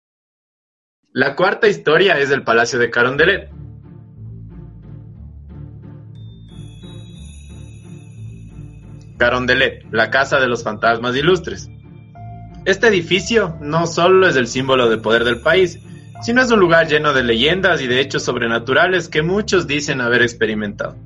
La 1.13 1.35
cuarta 1.35 1.67
historia 1.67 2.19
es 2.19 2.29
del 2.29 2.45
Palacio 2.45 2.79
de 2.79 2.91
Carondelet. 2.91 3.51
Carondelet, 9.17 9.87
la 9.93 10.11
casa 10.11 10.39
de 10.39 10.49
los 10.49 10.63
fantasmas 10.63 11.17
ilustres. 11.17 11.71
Este 12.67 12.89
edificio 12.89 13.57
no 13.63 13.87
solo 13.87 14.29
es 14.29 14.37
el 14.37 14.47
símbolo 14.47 14.91
de 14.91 14.99
poder 14.99 15.25
del 15.25 15.41
país, 15.41 15.79
sino 16.23 16.43
es 16.43 16.51
un 16.51 16.61
lugar 16.61 16.89
lleno 16.89 17.13
de 17.13 17.25
leyendas 17.25 17.81
y 17.81 17.87
de 17.87 18.01
hechos 18.01 18.23
sobrenaturales 18.25 19.09
que 19.09 19.23
muchos 19.23 19.67
dicen 19.67 20.01
haber 20.01 20.23
experimentado. 20.23 20.97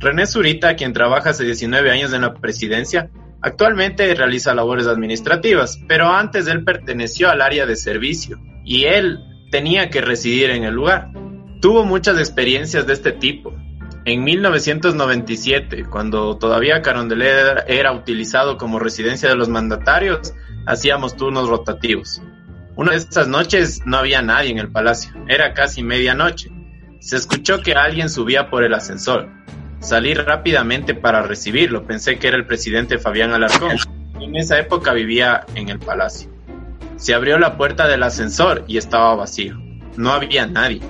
René 0.00 0.26
Zurita, 0.26 0.76
quien 0.76 0.92
trabaja 0.92 1.30
hace 1.30 1.44
19 1.44 1.90
años 1.90 2.12
en 2.12 2.22
la 2.22 2.34
presidencia, 2.34 3.10
actualmente 3.40 4.14
realiza 4.14 4.54
labores 4.54 4.86
administrativas, 4.86 5.80
pero 5.88 6.08
antes 6.08 6.46
él 6.46 6.64
perteneció 6.64 7.30
al 7.30 7.42
área 7.42 7.66
de 7.66 7.76
servicio 7.76 8.38
y 8.64 8.84
él 8.84 9.18
tenía 9.50 9.90
que 9.90 10.00
residir 10.00 10.50
en 10.50 10.64
el 10.64 10.74
lugar. 10.74 11.10
Tuvo 11.60 11.84
muchas 11.84 12.18
experiencias 12.18 12.86
de 12.86 12.92
este 12.92 13.12
tipo. 13.12 13.52
En 14.04 14.22
1997, 14.22 15.86
cuando 15.90 16.38
todavía 16.38 16.80
Carondelet 16.80 17.64
era 17.66 17.92
utilizado 17.92 18.56
como 18.56 18.78
residencia 18.78 19.28
de 19.28 19.36
los 19.36 19.48
mandatarios, 19.48 20.32
hacíamos 20.66 21.16
turnos 21.16 21.48
rotativos. 21.48 22.22
Una 22.78 22.92
de 22.92 22.98
esas 22.98 23.26
noches 23.26 23.82
no 23.86 23.96
había 23.96 24.22
nadie 24.22 24.52
en 24.52 24.58
el 24.58 24.70
palacio, 24.70 25.10
era 25.26 25.52
casi 25.52 25.82
medianoche. 25.82 26.48
Se 27.00 27.16
escuchó 27.16 27.60
que 27.60 27.72
alguien 27.72 28.08
subía 28.08 28.50
por 28.50 28.62
el 28.62 28.72
ascensor. 28.72 29.28
Salí 29.80 30.14
rápidamente 30.14 30.94
para 30.94 31.22
recibirlo, 31.22 31.88
pensé 31.88 32.20
que 32.20 32.28
era 32.28 32.36
el 32.36 32.46
presidente 32.46 32.98
Fabián 32.98 33.32
Alarcón. 33.32 33.78
En 34.20 34.36
esa 34.36 34.60
época 34.60 34.92
vivía 34.92 35.44
en 35.56 35.70
el 35.70 35.80
palacio. 35.80 36.30
Se 36.94 37.14
abrió 37.14 37.36
la 37.40 37.56
puerta 37.56 37.88
del 37.88 38.04
ascensor 38.04 38.62
y 38.68 38.78
estaba 38.78 39.16
vacío. 39.16 39.58
No 39.96 40.12
había 40.12 40.46
nadie. 40.46 40.80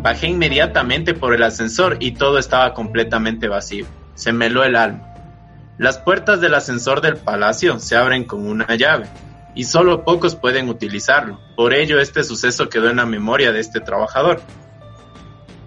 Bajé 0.00 0.28
inmediatamente 0.28 1.12
por 1.12 1.34
el 1.34 1.42
ascensor 1.42 1.98
y 2.00 2.12
todo 2.12 2.38
estaba 2.38 2.72
completamente 2.72 3.48
vacío. 3.48 3.84
Se 4.14 4.32
me 4.32 4.46
heló 4.46 4.64
el 4.64 4.76
alma. 4.76 5.12
Las 5.76 5.98
puertas 5.98 6.40
del 6.40 6.54
ascensor 6.54 7.02
del 7.02 7.18
palacio 7.18 7.78
se 7.80 7.96
abren 7.96 8.24
con 8.24 8.46
una 8.46 8.74
llave 8.76 9.10
y 9.54 9.64
solo 9.64 10.04
pocos 10.04 10.36
pueden 10.36 10.68
utilizarlo. 10.68 11.40
Por 11.56 11.74
ello 11.74 12.00
este 12.00 12.24
suceso 12.24 12.68
quedó 12.68 12.88
en 12.90 12.96
la 12.96 13.06
memoria 13.06 13.52
de 13.52 13.60
este 13.60 13.80
trabajador. 13.80 14.42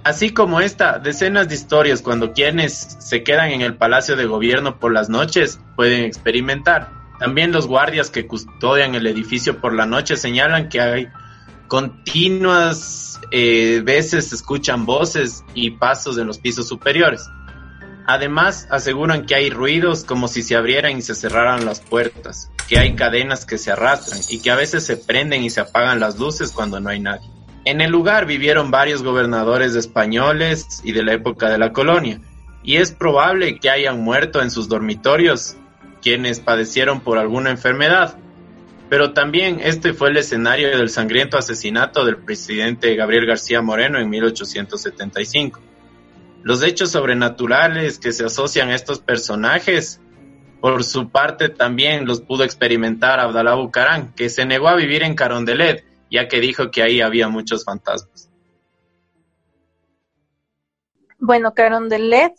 Así 0.03 0.31
como 0.31 0.61
esta, 0.61 0.99
decenas 0.99 1.49
de 1.49 1.55
historias 1.55 2.01
cuando 2.01 2.31
quienes 2.31 2.97
se 2.99 3.23
quedan 3.23 3.51
en 3.51 3.61
el 3.61 3.75
palacio 3.75 4.15
de 4.15 4.25
gobierno 4.25 4.79
por 4.79 4.93
las 4.93 5.09
noches 5.09 5.59
pueden 5.75 6.03
experimentar. 6.03 6.91
También 7.19 7.51
los 7.51 7.65
guardias 7.65 8.09
que 8.09 8.27
custodian 8.27 8.93
el 8.93 9.07
edificio 9.07 9.59
por 9.59 9.73
la 9.73 9.85
noche 9.85 10.15
señalan 10.15 10.69
que 10.69 10.81
hay 10.81 11.07
continuas 11.67 13.19
eh, 13.31 13.81
veces 13.83 14.29
se 14.29 14.35
escuchan 14.35 14.85
voces 14.85 15.43
y 15.53 15.71
pasos 15.71 16.17
en 16.17 16.27
los 16.27 16.37
pisos 16.37 16.67
superiores. 16.67 17.27
Además, 18.07 18.67
aseguran 18.69 19.25
que 19.25 19.35
hay 19.35 19.49
ruidos 19.49 20.03
como 20.03 20.27
si 20.27 20.43
se 20.43 20.55
abrieran 20.55 20.97
y 20.97 21.01
se 21.01 21.15
cerraran 21.15 21.65
las 21.65 21.79
puertas, 21.79 22.51
que 22.67 22.77
hay 22.77 22.95
cadenas 22.95 23.45
que 23.45 23.57
se 23.57 23.71
arrastran 23.71 24.21
y 24.29 24.39
que 24.39 24.51
a 24.51 24.55
veces 24.55 24.85
se 24.85 24.97
prenden 24.97 25.43
y 25.43 25.49
se 25.49 25.61
apagan 25.61 25.99
las 25.99 26.19
luces 26.19 26.51
cuando 26.51 26.79
no 26.79 26.89
hay 26.89 26.99
nadie. 26.99 27.27
En 27.65 27.81
el 27.81 27.89
lugar 27.91 28.27
vivieron 28.27 28.69
varios 28.69 29.01
gobernadores 29.01 29.73
españoles 29.73 30.81
y 30.83 30.91
de 30.91 31.03
la 31.03 31.13
época 31.13 31.49
de 31.49 31.57
la 31.57 31.73
colonia, 31.73 32.21
y 32.63 32.77
es 32.77 32.91
probable 32.91 33.59
que 33.59 33.71
hayan 33.71 34.01
muerto 34.01 34.41
en 34.41 34.51
sus 34.51 34.69
dormitorios 34.69 35.55
quienes 36.01 36.39
padecieron 36.39 36.99
por 36.99 37.17
alguna 37.17 37.49
enfermedad. 37.49 38.17
Pero 38.87 39.13
también 39.13 39.59
este 39.63 39.93
fue 39.93 40.09
el 40.09 40.17
escenario 40.17 40.77
del 40.77 40.89
sangriento 40.89 41.37
asesinato 41.37 42.05
del 42.05 42.17
presidente 42.17 42.95
Gabriel 42.95 43.25
García 43.25 43.63
Moreno 43.63 43.97
en 43.99 44.09
1875. 44.09 45.59
Los 46.45 46.61
hechos 46.61 46.91
sobrenaturales 46.91 47.97
que 47.97 48.13
se 48.13 48.23
asocian 48.23 48.69
a 48.69 48.75
estos 48.75 48.99
personajes 48.99 49.99
Por 50.61 50.83
su 50.83 51.09
parte, 51.09 51.49
también 51.49 52.05
los 52.05 52.21
pudo 52.21 52.43
experimentar 52.43 53.19
Abdalá 53.19 53.55
Bucaram, 53.55 54.13
que 54.13 54.29
se 54.29 54.45
negó 54.45 54.67
a 54.67 54.75
vivir 54.75 55.01
en 55.01 55.15
Carondelet, 55.15 55.83
ya 56.11 56.27
que 56.27 56.39
dijo 56.39 56.69
que 56.69 56.83
ahí 56.83 57.01
había 57.01 57.29
muchos 57.29 57.65
fantasmas. 57.65 58.29
Bueno, 61.17 61.55
Carondelet 61.55 62.33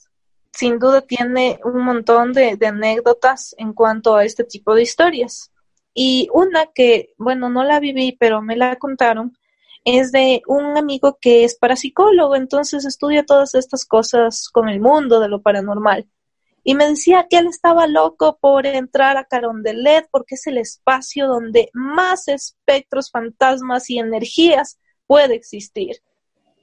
sin 0.52 0.78
duda 0.78 1.00
tiene 1.02 1.58
un 1.64 1.84
montón 1.84 2.32
de, 2.32 2.56
de, 2.56 2.66
anécdotas 2.68 3.56
en 3.58 3.72
cuanto 3.72 4.14
a 4.14 4.24
este 4.24 4.44
tipo 4.44 4.74
de 4.76 4.82
historias. 4.82 5.52
Y 5.94 6.28
una 6.32 6.66
que, 6.72 7.12
bueno, 7.18 7.48
no 7.48 7.64
la 7.64 7.80
viví, 7.80 8.16
pero 8.18 8.40
me 8.40 8.56
la 8.56 8.76
contaron, 8.76 9.36
es 9.86 10.10
de 10.10 10.42
un 10.48 10.76
amigo 10.76 11.16
que 11.20 11.44
es 11.44 11.56
parapsicólogo, 11.56 12.34
entonces 12.34 12.84
estudia 12.84 13.24
todas 13.24 13.54
estas 13.54 13.84
cosas 13.84 14.48
con 14.48 14.68
el 14.68 14.80
mundo 14.80 15.20
de 15.20 15.28
lo 15.28 15.42
paranormal. 15.42 16.08
Y 16.64 16.74
me 16.74 16.88
decía 16.88 17.28
que 17.30 17.38
él 17.38 17.46
estaba 17.46 17.86
loco 17.86 18.36
por 18.40 18.66
entrar 18.66 19.16
a 19.16 19.26
Carondelet 19.26 20.08
porque 20.10 20.34
es 20.34 20.48
el 20.48 20.58
espacio 20.58 21.28
donde 21.28 21.70
más 21.72 22.26
espectros, 22.26 23.12
fantasmas 23.12 23.88
y 23.88 24.00
energías 24.00 24.80
puede 25.06 25.36
existir. 25.36 26.02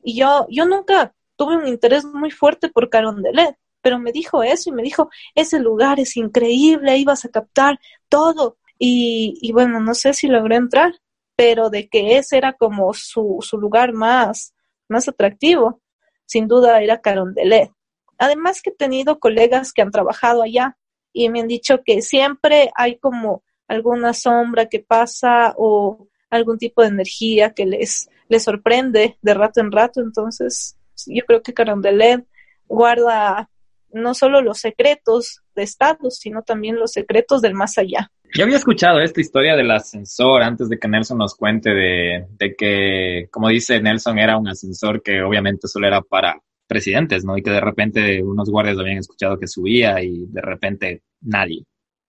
Y 0.03 0.17
yo, 0.19 0.45
yo 0.49 0.65
nunca 0.65 1.15
tuve 1.37 1.55
un 1.55 1.69
interés 1.69 2.03
muy 2.03 2.29
fuerte 2.29 2.67
por 2.67 2.89
Carondelet, 2.89 3.55
pero 3.81 3.99
me 3.99 4.11
dijo 4.11 4.43
eso 4.43 4.69
y 4.69 4.73
me 4.73 4.83
dijo, 4.83 5.09
ese 5.33 5.59
lugar 5.59 5.97
es 6.01 6.17
increíble, 6.17 6.97
ibas 6.97 7.23
a 7.23 7.29
captar 7.29 7.79
todo. 8.09 8.57
Y, 8.77 9.39
y 9.41 9.53
bueno, 9.53 9.79
no 9.79 9.93
sé 9.93 10.13
si 10.13 10.27
logré 10.27 10.57
entrar, 10.57 10.93
pero 11.43 11.69
de 11.69 11.89
que 11.89 12.15
ese 12.15 12.37
era 12.37 12.53
como 12.53 12.93
su, 12.93 13.39
su 13.41 13.57
lugar 13.57 13.91
más, 13.91 14.53
más 14.87 15.09
atractivo, 15.09 15.81
sin 16.25 16.47
duda 16.47 16.81
era 16.81 17.01
Carondelet. 17.01 17.69
Además 18.17 18.61
que 18.61 18.69
he 18.69 18.73
tenido 18.73 19.19
colegas 19.19 19.73
que 19.73 19.81
han 19.81 19.91
trabajado 19.91 20.41
allá 20.41 20.77
y 21.11 21.27
me 21.27 21.41
han 21.41 21.49
dicho 21.49 21.81
que 21.85 22.01
siempre 22.01 22.71
hay 22.77 22.97
como 22.97 23.43
alguna 23.67 24.13
sombra 24.13 24.67
que 24.67 24.79
pasa 24.79 25.53
o 25.57 26.07
algún 26.29 26.57
tipo 26.57 26.81
de 26.81 26.87
energía 26.87 27.53
que 27.53 27.65
les, 27.65 28.09
les 28.29 28.41
sorprende 28.41 29.17
de 29.21 29.33
rato 29.33 29.59
en 29.59 29.73
rato. 29.73 29.99
Entonces, 29.99 30.77
yo 31.07 31.25
creo 31.25 31.43
que 31.43 31.53
Carondelet 31.53 32.25
guarda 32.67 33.49
no 33.91 34.13
solo 34.13 34.41
los 34.41 34.59
secretos 34.59 35.41
de 35.55 35.63
estados, 35.63 36.19
sino 36.19 36.41
también 36.43 36.77
los 36.77 36.93
secretos 36.93 37.41
del 37.41 37.53
más 37.53 37.77
allá. 37.77 38.13
Yo 38.35 38.45
había 38.45 38.57
escuchado 38.57 38.99
esta 38.99 39.21
historia 39.21 39.55
del 39.55 39.69
ascensor 39.69 40.41
antes 40.41 40.67
de 40.67 40.79
que 40.79 40.87
Nelson 40.87 41.19
nos 41.19 41.35
cuente 41.35 41.69
de, 41.69 42.25
de, 42.31 42.55
que, 42.55 43.27
como 43.29 43.49
dice 43.49 43.79
Nelson, 43.79 44.17
era 44.17 44.37
un 44.37 44.47
ascensor 44.47 45.03
que 45.03 45.21
obviamente 45.21 45.67
solo 45.67 45.85
era 45.85 46.01
para 46.01 46.41
presidentes, 46.67 47.23
¿no? 47.23 47.37
Y 47.37 47.43
que 47.43 47.51
de 47.51 47.61
repente 47.61 48.23
unos 48.23 48.49
guardias 48.49 48.79
habían 48.79 48.97
escuchado 48.97 49.37
que 49.37 49.47
subía 49.47 50.01
y 50.01 50.25
de 50.25 50.41
repente 50.41 51.03
nadie. 51.21 51.63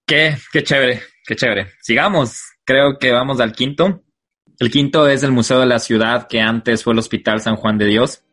Qué, 0.07 0.35
qué 0.51 0.63
chévere, 0.63 1.03
qué 1.27 1.37
chévere. 1.37 1.67
Sigamos, 1.83 2.41
creo 2.65 2.99
que 2.99 3.13
vamos 3.13 3.41
al 3.41 3.53
quinto. 3.53 4.03
El 4.59 4.71
quinto 4.71 5.07
es 5.09 5.25
el 5.25 5.33
Museo 5.33 5.61
de 5.61 5.67
la 5.67 5.79
Ciudad, 5.79 6.27
que 6.27 6.41
antes 6.41 6.85
fue 6.85 6.95
el 6.95 7.01
Hospital 7.01 7.41
San 7.43 7.57
Juan 7.57 7.77
de 7.77 7.87
Dios. 7.87 8.25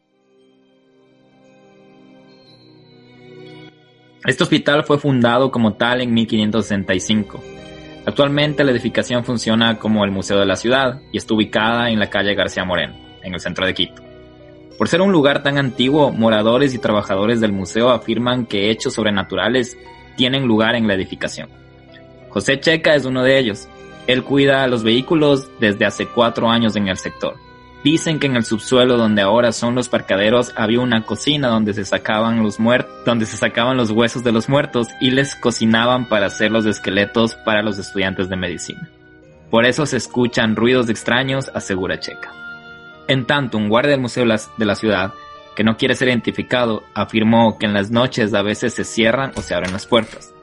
Este 4.25 4.43
hospital 4.43 4.85
fue 4.85 4.97
fundado 4.97 5.51
como 5.51 5.73
tal 5.73 5.99
en 5.99 6.13
1565. 6.13 7.60
Actualmente 8.05 8.63
la 8.63 8.71
edificación 8.71 9.23
funciona 9.23 9.77
como 9.77 10.03
el 10.03 10.11
Museo 10.11 10.39
de 10.39 10.45
la 10.45 10.55
Ciudad 10.55 11.01
y 11.11 11.17
está 11.17 11.33
ubicada 11.35 11.89
en 11.89 11.99
la 11.99 12.09
calle 12.09 12.33
García 12.33 12.65
Moreno, 12.65 12.95
en 13.21 13.33
el 13.33 13.39
centro 13.39 13.65
de 13.65 13.73
Quito. 13.73 14.01
Por 14.77 14.87
ser 14.87 15.01
un 15.01 15.11
lugar 15.11 15.43
tan 15.43 15.59
antiguo, 15.59 16.11
moradores 16.11 16.73
y 16.73 16.79
trabajadores 16.79 17.39
del 17.39 17.51
museo 17.51 17.91
afirman 17.91 18.47
que 18.47 18.71
hechos 18.71 18.95
sobrenaturales 18.95 19.77
tienen 20.15 20.47
lugar 20.47 20.75
en 20.75 20.87
la 20.87 20.95
edificación. 20.95 21.49
José 22.29 22.59
Checa 22.59 22.95
es 22.95 23.05
uno 23.05 23.21
de 23.21 23.37
ellos. 23.37 23.67
Él 24.07 24.23
cuida 24.23 24.65
los 24.67 24.83
vehículos 24.83 25.51
desde 25.59 25.85
hace 25.85 26.07
cuatro 26.07 26.49
años 26.49 26.75
en 26.75 26.87
el 26.87 26.97
sector. 26.97 27.35
Dicen 27.83 28.19
que 28.19 28.27
en 28.27 28.35
el 28.35 28.45
subsuelo 28.45 28.95
donde 28.95 29.23
ahora 29.23 29.51
son 29.51 29.73
los 29.73 29.89
parcaderos 29.89 30.53
había 30.55 30.81
una 30.81 31.03
cocina 31.03 31.47
donde 31.47 31.73
se 31.73 31.83
sacaban 31.83 32.43
los 32.43 32.59
muertos, 32.59 32.93
donde 33.05 33.25
se 33.25 33.37
sacaban 33.37 33.75
los 33.75 33.89
huesos 33.89 34.23
de 34.23 34.31
los 34.31 34.49
muertos 34.49 34.87
y 34.99 35.09
les 35.09 35.35
cocinaban 35.35 36.07
para 36.07 36.27
hacer 36.27 36.51
los 36.51 36.67
esqueletos 36.67 37.35
para 37.43 37.63
los 37.63 37.79
estudiantes 37.79 38.29
de 38.29 38.35
medicina. 38.35 38.87
Por 39.49 39.65
eso 39.65 39.87
se 39.87 39.97
escuchan 39.97 40.55
ruidos 40.55 40.89
extraños, 40.89 41.49
asegura 41.55 41.99
Checa. 41.99 42.31
En 43.07 43.25
tanto, 43.25 43.57
un 43.57 43.67
guardia 43.67 43.91
del 43.91 43.99
Museo 44.01 44.25
de 44.25 44.65
la 44.65 44.75
Ciudad, 44.75 45.13
que 45.55 45.63
no 45.63 45.75
quiere 45.75 45.95
ser 45.95 46.07
identificado, 46.07 46.83
afirmó 46.93 47.57
que 47.57 47.65
en 47.65 47.73
las 47.73 47.89
noches 47.89 48.33
a 48.35 48.43
veces 48.43 48.75
se 48.75 48.83
cierran 48.83 49.31
o 49.35 49.41
se 49.41 49.55
abren 49.55 49.73
las 49.73 49.87
puertas. 49.87 50.33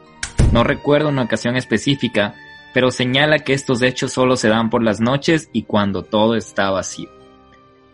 No 0.52 0.64
recuerdo 0.64 1.08
una 1.08 1.22
ocasión 1.22 1.56
específica, 1.56 2.34
pero 2.74 2.90
señala 2.90 3.38
que 3.38 3.54
estos 3.54 3.80
hechos 3.80 4.12
solo 4.12 4.36
se 4.36 4.48
dan 4.48 4.70
por 4.70 4.82
las 4.82 5.00
noches 5.00 5.48
y 5.52 5.62
cuando 5.62 6.02
todo 6.02 6.34
está 6.34 6.70
vacío. 6.70 7.17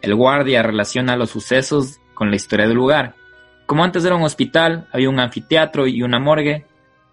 El 0.05 0.15
guardia 0.15 0.63
relaciona 0.63 1.17
los 1.17 1.31
sucesos 1.31 2.01
con 2.15 2.31
la 2.31 2.37
historia 2.37 2.67
del 2.67 2.77
lugar. 2.77 3.15
Como 3.67 3.83
antes 3.83 4.05
era 4.05 4.17
un 4.17 4.23
hospital, 4.23 4.89
había 4.93 5.09
un 5.09 5.19
anfiteatro 5.19 5.87
y 5.87 6.03
una 6.03 6.19
morgue, 6.19 6.67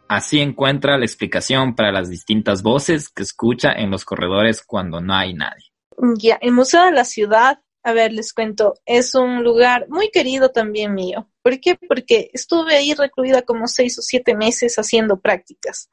así 0.09 0.39
encuentra 0.41 0.97
la 0.97 1.05
explicación 1.05 1.75
para 1.75 1.91
las 1.91 2.09
distintas 2.09 2.61
voces 2.61 3.07
que 3.09 3.23
escucha 3.23 3.71
en 3.71 3.89
los 3.89 4.03
corredores 4.03 4.61
cuando 4.61 4.99
no 4.99 5.13
hay 5.13 5.33
nadie. 5.33 5.71
Ya, 6.17 6.37
el 6.41 6.51
Museo 6.51 6.85
de 6.85 6.91
la 6.91 7.05
Ciudad, 7.05 7.59
a 7.83 7.93
ver, 7.93 8.11
les 8.11 8.33
cuento, 8.33 8.73
es 8.85 9.15
un 9.15 9.43
lugar 9.43 9.87
muy 9.89 10.09
querido 10.09 10.49
también 10.49 10.93
mío. 10.93 11.29
¿Por 11.41 11.59
qué? 11.61 11.75
Porque 11.87 12.29
estuve 12.33 12.75
ahí 12.75 12.93
recluida 12.93 13.43
como 13.43 13.67
seis 13.67 13.97
o 13.97 14.01
siete 14.01 14.35
meses 14.35 14.75
haciendo 14.75 15.21
prácticas. 15.21 15.89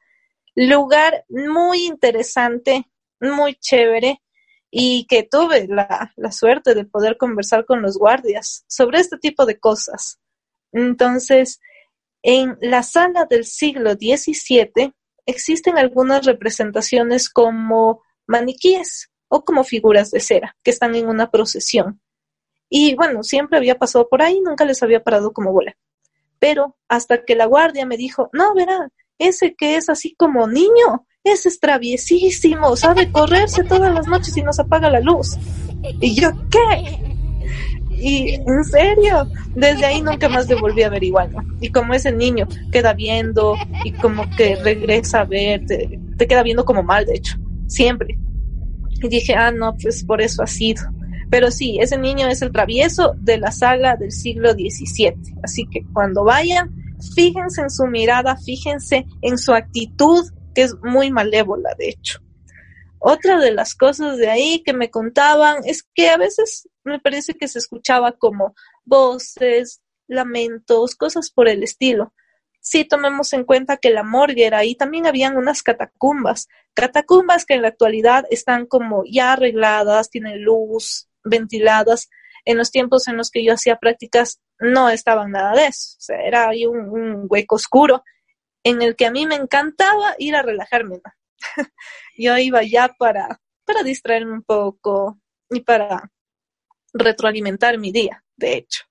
Lugar 0.55 1.23
muy 1.29 1.85
interesante, 1.85 2.89
muy 3.21 3.55
chévere 3.55 4.21
y 4.71 5.05
que 5.07 5.23
tuve 5.23 5.67
la, 5.67 6.13
suerte 6.31 6.75
de 6.75 6.85
poder 6.85 7.17
conversar 7.17 7.65
con 7.65 7.81
los 7.81 7.97
guardias 7.97 8.63
sobre 8.67 8.99
este 8.99 9.17
tipo 9.17 9.45
de 9.45 9.59
cosas. 9.59 10.19
Entonces, 10.71 11.59
en 12.21 12.57
la 12.61 12.83
sala 12.83 13.25
del 13.25 13.45
siglo 13.45 13.93
XVII 13.93 14.93
existen 15.25 15.77
algunas 15.77 16.25
representaciones 16.25 17.29
como 17.29 18.03
maniquíes 18.27 19.09
o 19.27 19.43
como 19.43 19.63
figuras 19.63 20.11
de 20.11 20.19
cera 20.19 20.55
que 20.63 20.71
están 20.71 20.95
en 20.95 21.07
una 21.07 21.31
procesión. 21.31 22.01
Y 22.69 22.95
bueno, 22.95 23.23
siempre 23.23 23.57
había 23.57 23.79
pasado 23.79 24.07
por 24.07 24.21
ahí, 24.21 24.39
nunca 24.41 24.65
les 24.65 24.83
había 24.83 25.03
parado 25.03 25.33
como 25.33 25.51
bola. 25.51 25.75
Pero 26.37 26.77
hasta 26.87 27.25
que 27.25 27.35
la 27.35 27.45
guardia 27.45 27.85
me 27.85 27.97
dijo, 27.97 28.29
no, 28.31 28.53
verá, 28.53 28.89
ese 29.17 29.55
que 29.55 29.75
es 29.75 29.89
así 29.89 30.13
como 30.15 30.47
niño, 30.47 31.07
ese 31.23 31.49
es 31.49 31.59
traviesísimo, 31.59 32.75
sabe 32.75 33.11
correrse 33.11 33.63
todas 33.63 33.93
las 33.93 34.07
noches 34.07 34.35
y 34.37 34.41
nos 34.41 34.59
apaga 34.59 34.89
la 34.89 34.99
luz. 34.99 35.37
Y 35.99 36.15
yo, 36.15 36.31
¿qué? 36.49 37.09
Y 37.91 38.35
en 38.35 38.63
serio, 38.63 39.27
desde 39.55 39.85
ahí 39.85 40.01
nunca 40.01 40.29
más 40.29 40.47
devolví 40.47 40.83
a 40.83 40.89
ver 40.89 41.03
igual. 41.03 41.31
Y 41.59 41.69
como 41.69 41.93
ese 41.93 42.11
niño 42.13 42.47
queda 42.71 42.93
viendo 42.93 43.55
y 43.83 43.91
como 43.91 44.29
que 44.37 44.55
regresa 44.55 45.21
a 45.21 45.25
ver, 45.25 45.65
te, 45.65 45.99
te 46.17 46.27
queda 46.27 46.43
viendo 46.43 46.63
como 46.63 46.81
mal, 46.81 47.05
de 47.05 47.15
hecho, 47.15 47.37
siempre. 47.67 48.17
Y 49.01 49.09
dije, 49.09 49.35
ah, 49.35 49.51
no, 49.51 49.75
pues 49.81 50.03
por 50.05 50.21
eso 50.21 50.43
ha 50.43 50.47
sido. 50.47 50.83
Pero 51.29 51.51
sí, 51.51 51.77
ese 51.79 51.97
niño 51.97 52.27
es 52.27 52.41
el 52.41 52.51
travieso 52.51 53.15
de 53.19 53.37
la 53.37 53.51
saga 53.51 53.95
del 53.95 54.11
siglo 54.11 54.53
XVII. 54.53 55.13
Así 55.43 55.67
que 55.69 55.83
cuando 55.93 56.23
vayan, 56.23 56.71
fíjense 57.15 57.61
en 57.61 57.69
su 57.69 57.85
mirada, 57.85 58.37
fíjense 58.37 59.05
en 59.21 59.37
su 59.37 59.53
actitud, 59.53 60.25
que 60.59 60.63
es 60.65 60.75
muy 60.81 61.09
malévola, 61.09 61.73
de 61.77 61.89
hecho. 61.89 62.19
Otra 62.99 63.39
de 63.39 63.51
las 63.51 63.75
cosas 63.75 64.17
de 64.17 64.29
ahí 64.29 64.61
que 64.63 64.73
me 64.73 64.91
contaban 64.91 65.61
es 65.63 65.87
que 65.95 66.09
a 66.09 66.17
veces 66.17 66.67
me 66.83 66.99
parece 66.99 67.33
que 67.33 67.47
se 67.47 67.59
escuchaba 67.59 68.11
como 68.11 68.55
voces, 68.83 69.81
lamentos, 70.07 70.95
cosas 70.95 71.31
por 71.31 71.47
el 71.47 71.63
estilo 71.63 72.13
sí 72.61 72.85
tomemos 72.85 73.33
en 73.33 73.45
cuenta 73.45 73.77
que 73.77 73.89
la 73.89 74.03
morgue 74.03 74.45
era 74.45 74.59
ahí, 74.59 74.75
también 74.75 75.07
habían 75.07 75.37
unas 75.37 75.63
catacumbas, 75.63 76.47
catacumbas 76.73 77.45
que 77.45 77.55
en 77.55 77.61
la 77.61 77.69
actualidad 77.69 78.25
están 78.29 78.65
como 78.65 79.03
ya 79.09 79.33
arregladas, 79.33 80.09
tienen 80.09 80.43
luz, 80.43 81.07
ventiladas. 81.23 82.09
En 82.45 82.57
los 82.57 82.71
tiempos 82.71 83.07
en 83.07 83.17
los 83.17 83.31
que 83.31 83.43
yo 83.43 83.53
hacía 83.53 83.77
prácticas 83.77 84.39
no 84.59 84.89
estaban 84.89 85.31
nada 85.31 85.53
de 85.53 85.67
eso, 85.67 85.95
o 85.97 86.01
sea, 86.01 86.21
era 86.21 86.49
ahí 86.49 86.65
un, 86.65 87.25
hueco 87.29 87.55
oscuro 87.55 88.03
en 88.63 88.81
el 88.81 88.95
que 88.95 89.05
a 89.05 89.11
mí 89.11 89.25
me 89.25 89.35
encantaba 89.35 90.15
ir 90.17 90.35
a 90.35 90.41
relajarme. 90.41 91.01
yo 92.17 92.37
iba 92.37 92.63
ya 92.63 92.89
para, 92.97 93.41
para 93.65 93.83
distraerme 93.83 94.33
un 94.33 94.43
poco 94.43 95.19
y 95.49 95.61
para 95.61 96.11
retroalimentar 96.93 97.77
mi 97.77 97.91
día, 97.91 98.23
de 98.35 98.57
hecho. 98.57 98.83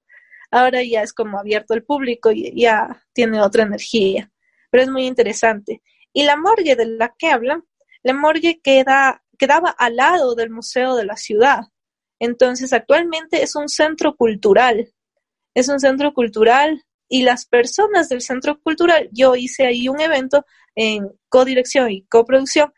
Ahora 0.50 0.83
ya 0.83 1.02
es 1.02 1.12
como 1.12 1.38
abierto 1.38 1.74
al 1.74 1.83
público 1.83 2.31
y 2.33 2.59
ya 2.59 3.04
tiene 3.12 3.40
otra 3.40 3.64
energía, 3.64 4.31
pero 4.70 4.83
es 4.83 4.88
muy 4.88 5.07
interesante. 5.07 5.83
Y 6.12 6.24
la 6.24 6.37
morgue 6.37 6.74
de 6.74 6.87
la 6.87 7.14
que 7.18 7.31
habla, 7.31 7.62
la 8.02 8.14
morgue 8.14 8.61
queda, 8.62 9.22
quedaba 9.38 9.70
al 9.70 9.96
lado 9.96 10.35
del 10.35 10.50
Museo 10.50 10.96
de 10.96 11.04
la 11.04 11.16
Ciudad. 11.16 11.64
Entonces, 12.18 12.72
actualmente 12.72 13.42
es 13.42 13.54
un 13.54 13.68
centro 13.68 14.16
cultural. 14.16 14.92
Es 15.54 15.68
un 15.68 15.81
centro 15.81 16.14
cultural 16.14 16.83
y 17.09 17.23
las 17.23 17.47
personas 17.47 18.09
del 18.09 18.21
centro 18.21 18.61
cultural, 18.61 19.09
yo 19.12 19.35
hice 19.35 19.66
ahí 19.66 19.88
un 19.88 20.01
evento 20.01 20.44
en 20.75 21.11
codirección 21.29 21.90
y 21.90 22.03
coproducción, 22.03 22.73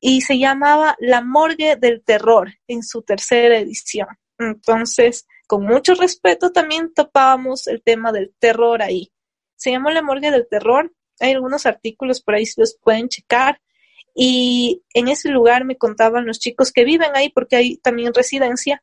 y 0.00 0.22
se 0.22 0.38
llamaba 0.38 0.96
La 0.98 1.20
Morgue 1.20 1.76
del 1.76 2.02
Terror 2.02 2.54
en 2.66 2.82
su 2.82 3.02
tercera 3.02 3.58
edición. 3.58 4.08
Entonces, 4.38 5.26
con 5.46 5.64
mucho 5.66 5.94
respeto 5.94 6.52
también 6.52 6.94
topábamos 6.94 7.66
el 7.66 7.82
tema 7.82 8.10
del 8.10 8.32
terror 8.38 8.82
ahí. 8.82 9.12
Se 9.56 9.70
llamó 9.70 9.90
La 9.90 10.00
Morgue 10.00 10.30
del 10.30 10.48
Terror. 10.48 10.94
Hay 11.18 11.32
algunos 11.32 11.66
artículos 11.66 12.22
por 12.22 12.34
ahí 12.34 12.46
si 12.46 12.58
los 12.60 12.78
pueden 12.82 13.08
checar. 13.08 13.60
Y 14.14 14.82
en 14.94 15.08
ese 15.08 15.28
lugar 15.28 15.64
me 15.66 15.76
contaban 15.76 16.24
los 16.24 16.38
chicos 16.38 16.72
que 16.72 16.84
viven 16.84 17.10
ahí, 17.14 17.28
porque 17.28 17.56
hay 17.56 17.76
también 17.76 18.14
residencia, 18.14 18.82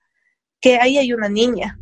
que 0.61 0.77
ahí 0.77 0.99
hay 0.99 1.13
una 1.13 1.29
niña. 1.29 1.79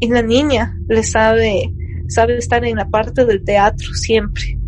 Y 0.00 0.08
la 0.08 0.22
niña 0.22 0.74
le 0.88 1.02
sabe, 1.02 1.70
sabe 2.08 2.36
estar 2.36 2.64
en 2.64 2.76
la 2.76 2.88
parte 2.88 3.24
del 3.24 3.44
teatro 3.44 3.94
siempre. 3.94 4.58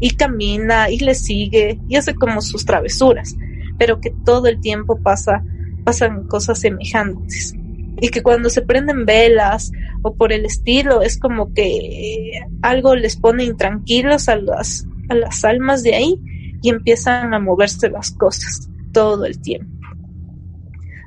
Y 0.00 0.12
camina 0.12 0.88
y 0.90 0.98
le 0.98 1.14
sigue 1.14 1.78
y 1.88 1.96
hace 1.96 2.14
como 2.14 2.40
sus 2.40 2.64
travesuras, 2.64 3.36
pero 3.78 4.00
que 4.00 4.10
todo 4.24 4.46
el 4.46 4.60
tiempo 4.60 4.98
pasa, 5.02 5.44
pasan 5.84 6.26
cosas 6.26 6.58
semejantes 6.58 7.54
y 8.00 8.08
que 8.08 8.22
cuando 8.22 8.48
se 8.48 8.62
prenden 8.62 9.04
velas 9.04 9.70
o 10.02 10.14
por 10.14 10.32
el 10.32 10.46
estilo 10.46 11.02
es 11.02 11.18
como 11.18 11.52
que 11.52 12.40
algo 12.62 12.94
les 12.94 13.16
pone 13.16 13.44
intranquilos 13.44 14.28
a 14.28 14.36
las, 14.36 14.86
a 15.08 15.14
las 15.14 15.44
almas 15.44 15.82
de 15.82 15.94
ahí 15.94 16.20
y 16.62 16.70
empiezan 16.70 17.34
a 17.34 17.38
moverse 17.38 17.90
las 17.90 18.10
cosas 18.12 18.70
todo 18.92 19.24
el 19.26 19.40
tiempo. 19.40 19.70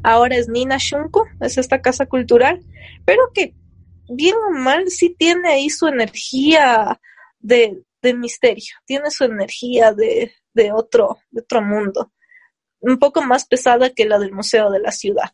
Ahora 0.03 0.36
es 0.36 0.49
Nina 0.49 0.77
Shunko, 0.77 1.25
es 1.39 1.58
esta 1.58 1.82
casa 1.82 2.06
cultural, 2.06 2.62
pero 3.06 3.21
que 3.34 3.53
bien 4.09 4.35
o 4.35 4.51
mal 4.51 4.89
sí 4.89 5.15
tiene 5.17 5.49
ahí 5.49 5.69
su 5.69 5.87
energía 5.87 6.99
de, 7.39 7.83
de 8.01 8.13
misterio, 8.13 8.75
tiene 8.85 9.11
su 9.11 9.23
energía 9.23 9.93
de, 9.93 10.33
de, 10.53 10.71
otro, 10.71 11.19
de 11.31 11.41
otro 11.41 11.61
mundo, 11.61 12.11
un 12.79 12.97
poco 12.99 13.21
más 13.21 13.45
pesada 13.45 13.89
que 13.91 14.05
la 14.05 14.19
del 14.19 14.31
Museo 14.31 14.69
de 14.69 14.79
la 14.79 14.91
Ciudad. 14.91 15.31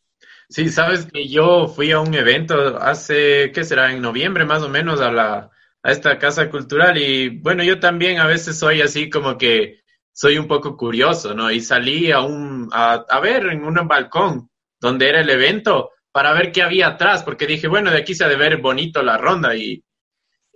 Sí, 0.50 0.70
sabes 0.70 1.06
que 1.06 1.28
yo 1.28 1.68
fui 1.68 1.92
a 1.92 2.00
un 2.00 2.14
evento 2.14 2.78
hace, 2.78 3.52
¿qué 3.54 3.64
será? 3.64 3.92
En 3.92 4.02
noviembre 4.02 4.46
más 4.46 4.64
o 4.64 4.70
menos 4.70 5.00
a 5.02 5.12
la 5.12 5.52
a 5.82 5.92
esta 5.92 6.18
casa 6.20 6.50
cultural 6.50 6.98
y 6.98 7.30
bueno, 7.30 7.64
yo 7.64 7.80
también 7.80 8.20
a 8.20 8.28
veces 8.28 8.60
soy 8.60 8.82
así 8.82 9.10
como 9.10 9.38
que 9.38 9.82
soy 10.12 10.38
un 10.38 10.48
poco 10.48 10.76
curioso, 10.76 11.34
¿no? 11.34 11.50
Y 11.52 11.62
salí 11.62 12.12
a 12.12 12.20
un 12.22 12.70
a, 12.74 13.06
a 13.08 13.20
ver 13.22 13.46
en 13.48 13.64
un 13.64 13.76
balcón 13.88 14.50
donde 14.80 15.10
era 15.10 15.22
el 15.22 15.30
evento 15.30 15.92
para 16.12 16.34
ver 16.34 16.52
qué 16.52 16.62
había 16.62 16.88
atrás, 16.88 17.24
porque 17.24 17.46
dije, 17.46 17.68
bueno, 17.68 17.92
de 17.92 17.98
aquí 17.98 18.16
se 18.16 18.26
ha 18.26 18.28
de 18.28 18.36
ver 18.36 18.58
bonito 18.58 19.04
la 19.04 19.18
ronda 19.18 19.56
y, 19.56 19.84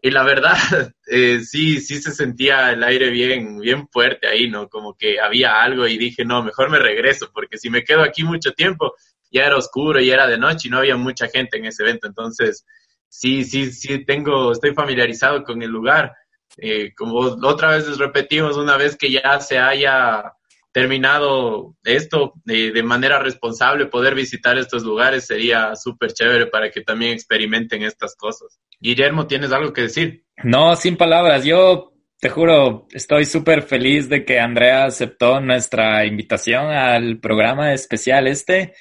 y 0.01 0.11
la 0.11 0.23
verdad, 0.23 0.57
eh, 1.07 1.41
sí, 1.43 1.79
sí 1.79 2.01
se 2.01 2.11
sentía 2.11 2.71
el 2.71 2.83
aire 2.83 3.09
bien, 3.09 3.59
bien 3.59 3.87
fuerte 3.87 4.27
ahí, 4.27 4.49
¿no? 4.49 4.67
Como 4.67 4.95
que 4.95 5.19
había 5.19 5.61
algo 5.61 5.87
y 5.87 5.97
dije, 5.97 6.25
no, 6.25 6.43
mejor 6.43 6.69
me 6.69 6.79
regreso, 6.79 7.29
porque 7.33 7.57
si 7.57 7.69
me 7.69 7.83
quedo 7.83 8.01
aquí 8.03 8.23
mucho 8.23 8.51
tiempo, 8.51 8.93
ya 9.31 9.45
era 9.45 9.57
oscuro 9.57 9.99
y 9.99 10.11
era 10.11 10.27
de 10.27 10.37
noche 10.37 10.67
y 10.67 10.71
no 10.71 10.79
había 10.79 10.95
mucha 10.95 11.27
gente 11.27 11.57
en 11.57 11.65
ese 11.65 11.83
evento. 11.83 12.07
Entonces, 12.07 12.65
sí, 13.07 13.43
sí, 13.43 13.71
sí, 13.71 14.05
tengo, 14.05 14.51
estoy 14.51 14.73
familiarizado 14.73 15.43
con 15.43 15.61
el 15.61 15.69
lugar. 15.69 16.13
Eh, 16.57 16.93
como 16.95 17.17
otra 17.19 17.69
vez 17.69 17.87
les 17.87 17.97
repetimos, 17.97 18.57
una 18.57 18.77
vez 18.77 18.95
que 18.95 19.09
ya 19.09 19.39
se 19.39 19.57
haya 19.57 20.33
terminado 20.73 21.75
esto 21.83 22.33
eh, 22.47 22.71
de 22.71 22.83
manera 22.83 23.19
responsable, 23.19 23.85
poder 23.85 24.15
visitar 24.15 24.57
estos 24.57 24.83
lugares 24.83 25.27
sería 25.27 25.75
súper 25.75 26.11
chévere 26.13 26.47
para 26.47 26.71
que 26.71 26.81
también 26.81 27.13
experimenten 27.13 27.83
estas 27.83 28.15
cosas. 28.15 28.59
Guillermo, 28.79 29.27
¿tienes 29.27 29.51
algo 29.53 29.71
que 29.71 29.83
decir? 29.83 30.25
No, 30.43 30.75
sin 30.75 30.97
palabras. 30.97 31.45
Yo 31.45 31.93
te 32.19 32.29
juro, 32.29 32.87
estoy 32.91 33.25
súper 33.25 33.61
feliz 33.61 34.09
de 34.09 34.25
que 34.25 34.39
Andrea 34.39 34.85
aceptó 34.85 35.39
nuestra 35.39 36.05
invitación 36.05 36.65
al 36.65 37.19
programa 37.19 37.73
especial 37.73 38.27
este 38.27 38.73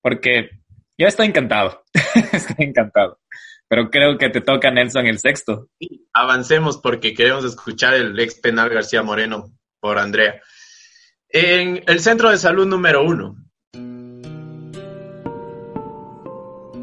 porque 0.00 0.50
yo 0.96 1.06
estoy 1.06 1.26
encantado, 1.26 1.82
estoy 2.32 2.66
encantado. 2.66 3.18
Pero 3.68 3.90
creo 3.90 4.18
que 4.18 4.30
te 4.30 4.40
toca 4.40 4.70
Nelson 4.70 5.06
el 5.06 5.18
sexto. 5.18 5.68
Avancemos 6.12 6.78
porque 6.78 7.14
queremos 7.14 7.44
escuchar 7.44 7.94
el 7.94 8.18
ex 8.18 8.40
penal 8.40 8.68
García 8.68 9.02
Moreno 9.02 9.52
por 9.80 9.98
Andrea. 9.98 10.40
En 11.32 11.82
el 11.86 12.00
centro 12.00 12.30
de 12.30 12.38
salud 12.38 12.66
número 12.66 13.04
uno. 13.04 13.36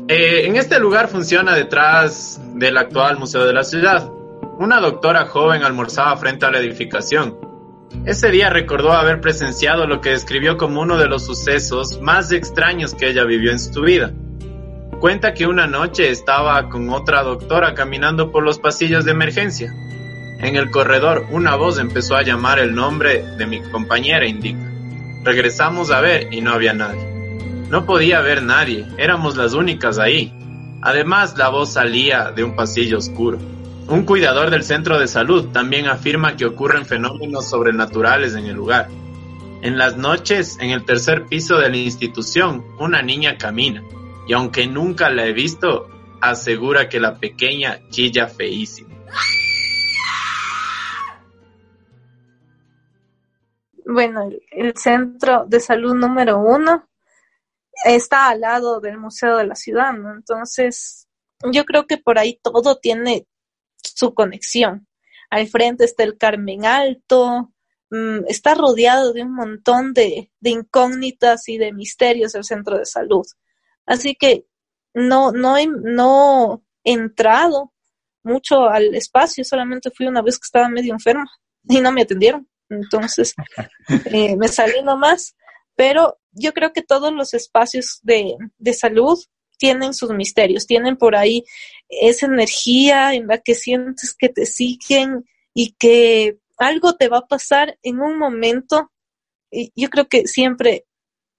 Eh, 0.10 0.46
en 0.46 0.56
este 0.56 0.80
lugar 0.80 1.10
funciona 1.10 1.54
detrás 1.54 2.40
del 2.56 2.78
actual 2.78 3.20
Museo 3.20 3.46
de 3.46 3.54
la 3.54 3.64
Ciudad. 3.64 4.10
Una 4.58 4.80
doctora 4.80 5.26
joven 5.26 5.64
almorzaba 5.64 6.16
frente 6.18 6.46
a 6.46 6.52
la 6.52 6.60
edificación 6.60 7.48
ese 8.06 8.32
día 8.32 8.50
recordó 8.50 8.94
haber 8.94 9.22
presenciado 9.22 9.88
lo 9.88 10.02
que 10.02 10.12
describió 10.12 10.58
como 10.58 10.82
uno 10.82 10.98
de 10.98 11.08
los 11.08 11.26
sucesos 11.26 12.00
más 12.02 12.32
extraños 12.32 12.94
que 12.94 13.10
ella 13.10 13.24
vivió 13.24 13.52
en 13.52 13.60
su 13.60 13.82
vida. 13.82 14.14
Cuenta 15.00 15.34
que 15.34 15.46
una 15.46 15.68
noche 15.68 16.10
estaba 16.10 16.70
con 16.70 16.90
otra 16.90 17.22
doctora 17.24 17.74
caminando 17.74 18.32
por 18.32 18.44
los 18.44 18.60
pasillos 18.60 19.06
de 19.06 19.12
emergencia. 19.12 19.74
En 20.40 20.56
el 20.56 20.70
corredor 20.70 21.26
una 21.32 21.56
voz 21.56 21.80
empezó 21.80 22.16
a 22.16 22.22
llamar 22.22 22.60
el 22.60 22.76
nombre 22.76 23.24
de 23.38 23.48
mi 23.48 23.62
compañera, 23.62 24.28
indica. 24.28 24.72
Regresamos 25.24 25.90
a 25.90 26.00
ver 26.00 26.32
y 26.32 26.42
no 26.42 26.52
había 26.54 26.74
nadie. 26.74 27.06
No 27.70 27.86
podía 27.86 28.20
haber 28.20 28.44
nadie, 28.44 28.86
éramos 28.98 29.36
las 29.36 29.54
únicas 29.54 29.98
ahí. 29.98 30.32
Además, 30.82 31.36
la 31.38 31.50
voz 31.50 31.74
salía 31.74 32.32
de 32.32 32.44
un 32.44 32.56
pasillo 32.56 33.00
oscuro. 33.00 33.40
Un 33.88 34.04
cuidador 34.04 34.52
del 34.52 34.64
centro 34.64 35.00
de 35.00 35.08
salud 35.08 35.48
también 35.50 35.88
afirma 35.88 36.38
que 36.38 36.46
ocurren 36.46 36.86
fenómenos 36.86 37.50
sobrenaturales 37.50 38.36
en 38.36 38.46
el 38.46 38.56
lugar. 38.56 38.90
En 39.64 39.78
las 39.78 39.98
noches, 39.98 40.58
en 40.62 40.70
el 40.70 40.86
tercer 40.86 41.26
piso 41.26 41.58
de 41.58 41.70
la 41.70 41.78
institución, 41.78 42.64
una 42.80 43.02
niña 43.02 43.38
camina, 43.38 43.84
y 44.28 44.34
aunque 44.34 44.68
nunca 44.68 45.10
la 45.10 45.26
he 45.26 45.34
visto, 45.34 45.90
asegura 46.22 46.90
que 46.90 47.00
la 47.00 47.16
pequeña 47.16 47.80
chilla 47.90 48.28
feísimo. 48.28 48.90
Bueno, 53.90 54.30
el 54.52 54.76
centro 54.76 55.46
de 55.48 55.62
salud 55.62 55.96
número 55.96 56.40
uno 56.40 56.90
está 57.86 58.28
al 58.28 58.42
lado 58.42 58.82
del 58.82 58.98
Museo 58.98 59.38
de 59.38 59.48
la 59.48 59.56
Ciudad, 59.56 59.94
¿no? 59.94 60.14
Entonces, 60.14 61.08
yo 61.54 61.64
creo 61.64 61.88
que 61.88 61.98
por 61.98 62.20
ahí 62.20 62.38
todo 62.44 62.78
tiene 62.80 63.28
su 63.78 64.14
conexión. 64.14 64.88
Al 65.30 65.48
frente 65.48 65.86
está 65.86 66.04
el 66.04 66.18
Carmen 66.18 66.66
Alto, 66.66 67.54
mm, 67.90 68.26
está 68.28 68.56
rodeado 68.56 69.14
de 69.14 69.24
un 69.24 69.34
montón 69.34 69.94
de, 69.94 70.32
incógnitas 70.42 71.48
y 71.48 71.58
de 71.58 71.72
misterios 71.72 72.36
el 72.36 72.44
centro 72.44 72.78
de 72.78 72.86
salud. 72.86 73.26
Así 73.86 74.16
que 74.16 74.48
no, 74.94 75.32
no, 75.32 75.58
he, 75.58 75.68
no 75.68 76.62
he 76.84 76.92
entrado 76.92 77.74
mucho 78.22 78.66
al 78.68 78.96
espacio, 78.96 79.46
solamente 79.46 79.92
fui 79.92 80.08
una 80.08 80.22
vez 80.22 80.38
que 80.40 80.46
estaba 80.46 80.68
medio 80.68 80.94
enferma 80.94 81.32
y 81.64 81.80
no 81.80 81.94
me 81.94 82.02
atendieron. 82.02 82.50
Entonces 82.70 83.34
eh, 84.06 84.36
me 84.36 84.48
salí 84.48 84.82
nomás, 84.84 85.36
pero 85.76 86.20
yo 86.32 86.54
creo 86.54 86.74
que 86.74 86.82
todos 86.82 87.14
los 87.14 87.34
espacios 87.34 88.00
de, 88.04 88.36
de 88.58 88.74
salud 88.74 89.18
tienen 89.58 89.94
sus 89.94 90.12
misterios, 90.12 90.68
tienen 90.68 90.98
por 90.98 91.16
ahí 91.16 91.44
esa 91.90 92.28
energía 92.28 93.14
en 93.14 93.28
la 93.28 93.40
que 93.40 93.56
sientes 93.56 94.16
que 94.16 94.30
te 94.30 94.46
siguen 94.46 95.26
y 95.54 95.74
que 95.74 96.38
algo 96.58 96.96
te 96.96 97.08
va 97.08 97.20
a 97.20 97.28
pasar 97.28 97.78
en 97.82 98.00
un 98.00 98.18
momento. 98.18 98.92
Y 99.52 99.72
yo 99.76 99.90
creo 99.90 100.08
que 100.08 100.28
siempre 100.28 100.86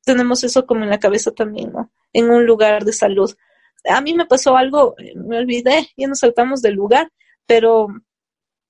tenemos 0.04 0.42
eso 0.44 0.66
como 0.66 0.84
en 0.84 0.90
la 0.90 0.98
cabeza 0.98 1.32
también, 1.32 1.72
¿no? 1.72 1.92
En 2.12 2.30
un 2.30 2.46
lugar 2.46 2.84
de 2.84 2.92
salud. 2.92 3.34
A 3.88 4.00
mí 4.00 4.14
me 4.14 4.26
pasó 4.26 4.56
algo, 4.56 4.94
me 5.14 5.38
olvidé, 5.38 5.88
ya 5.96 6.08
nos 6.08 6.20
saltamos 6.20 6.62
del 6.62 6.74
lugar, 6.74 7.12
pero 7.46 7.88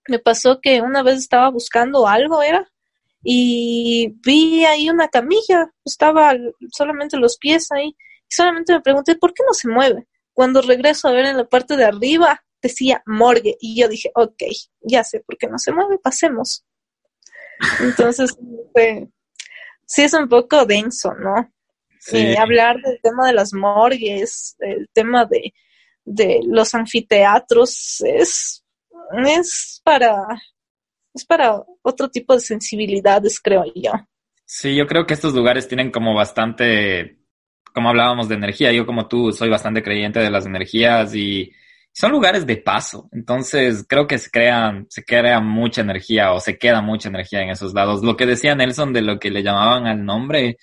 me 0.08 0.18
pasó 0.18 0.60
que 0.60 0.80
una 0.80 1.02
vez 1.02 1.18
estaba 1.18 1.50
buscando 1.50 2.08
algo, 2.08 2.42
era, 2.42 2.68
y 3.22 4.14
vi 4.24 4.64
ahí 4.64 4.90
una 4.90 5.08
camilla, 5.08 5.70
estaba 5.84 6.34
solamente 6.72 7.16
los 7.16 7.36
pies 7.38 7.70
ahí, 7.72 7.88
y 7.88 8.34
solamente 8.34 8.72
me 8.72 8.80
pregunté, 8.80 9.16
¿por 9.16 9.32
qué 9.32 9.42
no 9.46 9.54
se 9.54 9.68
mueve? 9.68 10.06
Cuando 10.32 10.62
regreso 10.62 11.08
a 11.08 11.12
ver 11.12 11.26
en 11.26 11.36
la 11.36 11.48
parte 11.48 11.76
de 11.76 11.84
arriba, 11.84 12.42
decía 12.62 13.02
morgue. 13.06 13.56
Y 13.60 13.80
yo 13.80 13.88
dije, 13.88 14.10
ok, 14.14 14.42
ya 14.80 15.04
sé 15.04 15.20
por 15.20 15.36
qué 15.36 15.48
no 15.48 15.58
se 15.58 15.72
mueve, 15.72 15.98
pasemos. 15.98 16.64
Entonces, 17.80 18.36
sí 19.86 20.02
es 20.02 20.14
un 20.14 20.28
poco 20.28 20.64
denso, 20.64 21.12
¿no? 21.14 21.52
Sí. 22.00 22.18
Eh, 22.18 22.38
hablar 22.38 22.80
del 22.80 23.00
tema 23.02 23.26
de 23.26 23.32
las 23.32 23.52
morgues, 23.52 24.56
el 24.60 24.88
tema 24.92 25.24
de, 25.26 25.52
de 26.04 26.40
los 26.46 26.74
anfiteatros, 26.74 28.00
es, 28.02 28.64
es 29.24 29.80
para 29.84 30.26
es 31.14 31.24
para 31.24 31.62
otro 31.82 32.08
tipo 32.08 32.34
de 32.34 32.40
sensibilidades, 32.40 33.40
creo 33.40 33.64
yo. 33.74 33.92
Sí, 34.44 34.76
yo 34.76 34.86
creo 34.86 35.06
que 35.06 35.14
estos 35.14 35.34
lugares 35.34 35.66
tienen 35.66 35.90
como 35.90 36.14
bastante 36.14 37.18
como 37.74 37.90
hablábamos 37.90 38.28
de 38.28 38.34
energía, 38.34 38.72
yo 38.72 38.86
como 38.86 39.08
tú 39.08 39.32
soy 39.32 39.48
bastante 39.48 39.82
creyente 39.82 40.20
de 40.20 40.30
las 40.30 40.46
energías 40.46 41.14
y, 41.14 41.52
son 41.98 42.12
lugares 42.12 42.46
de 42.46 42.58
paso, 42.58 43.08
entonces 43.10 43.84
creo 43.88 44.06
que 44.06 44.18
se 44.18 44.30
crea, 44.30 44.84
se 44.88 45.04
crea 45.04 45.40
mucha 45.40 45.80
energía 45.80 46.32
o 46.32 46.38
se 46.38 46.56
queda 46.56 46.80
mucha 46.80 47.08
energía 47.08 47.42
en 47.42 47.50
esos 47.50 47.74
lados. 47.74 48.04
Lo 48.04 48.16
que 48.16 48.24
decía 48.24 48.54
Nelson 48.54 48.92
de 48.92 49.02
lo 49.02 49.18
que 49.18 49.32
le 49.32 49.42
llamaban 49.42 49.88
al 49.88 50.04
nombre 50.04 50.58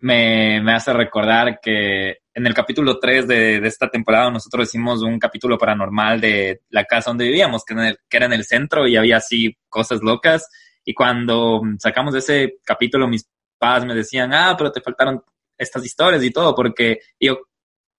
me, 0.00 0.60
me 0.60 0.74
hace 0.74 0.92
recordar 0.92 1.58
que 1.62 2.18
en 2.34 2.46
el 2.46 2.52
capítulo 2.52 2.98
3 2.98 3.28
de, 3.28 3.60
de, 3.60 3.68
esta 3.68 3.88
temporada 3.88 4.30
nosotros 4.30 4.68
hicimos 4.68 5.02
un 5.02 5.18
capítulo 5.20 5.56
paranormal 5.56 6.20
de 6.20 6.62
la 6.70 6.84
casa 6.84 7.10
donde 7.10 7.26
vivíamos, 7.26 7.64
que, 7.64 7.74
que 8.08 8.16
era 8.16 8.26
en 8.26 8.32
el 8.32 8.44
centro 8.44 8.88
y 8.88 8.96
había 8.96 9.18
así 9.18 9.56
cosas 9.68 10.02
locas. 10.02 10.48
Y 10.84 10.94
cuando 10.94 11.62
sacamos 11.78 12.14
ese 12.14 12.56
capítulo, 12.64 13.06
mis 13.06 13.28
padres 13.56 13.86
me 13.86 13.94
decían, 13.94 14.34
ah, 14.34 14.54
pero 14.58 14.72
te 14.72 14.80
faltaron 14.80 15.22
estas 15.56 15.84
historias 15.84 16.22
y 16.24 16.30
todo, 16.30 16.54
porque 16.54 16.98
yo 17.20 17.38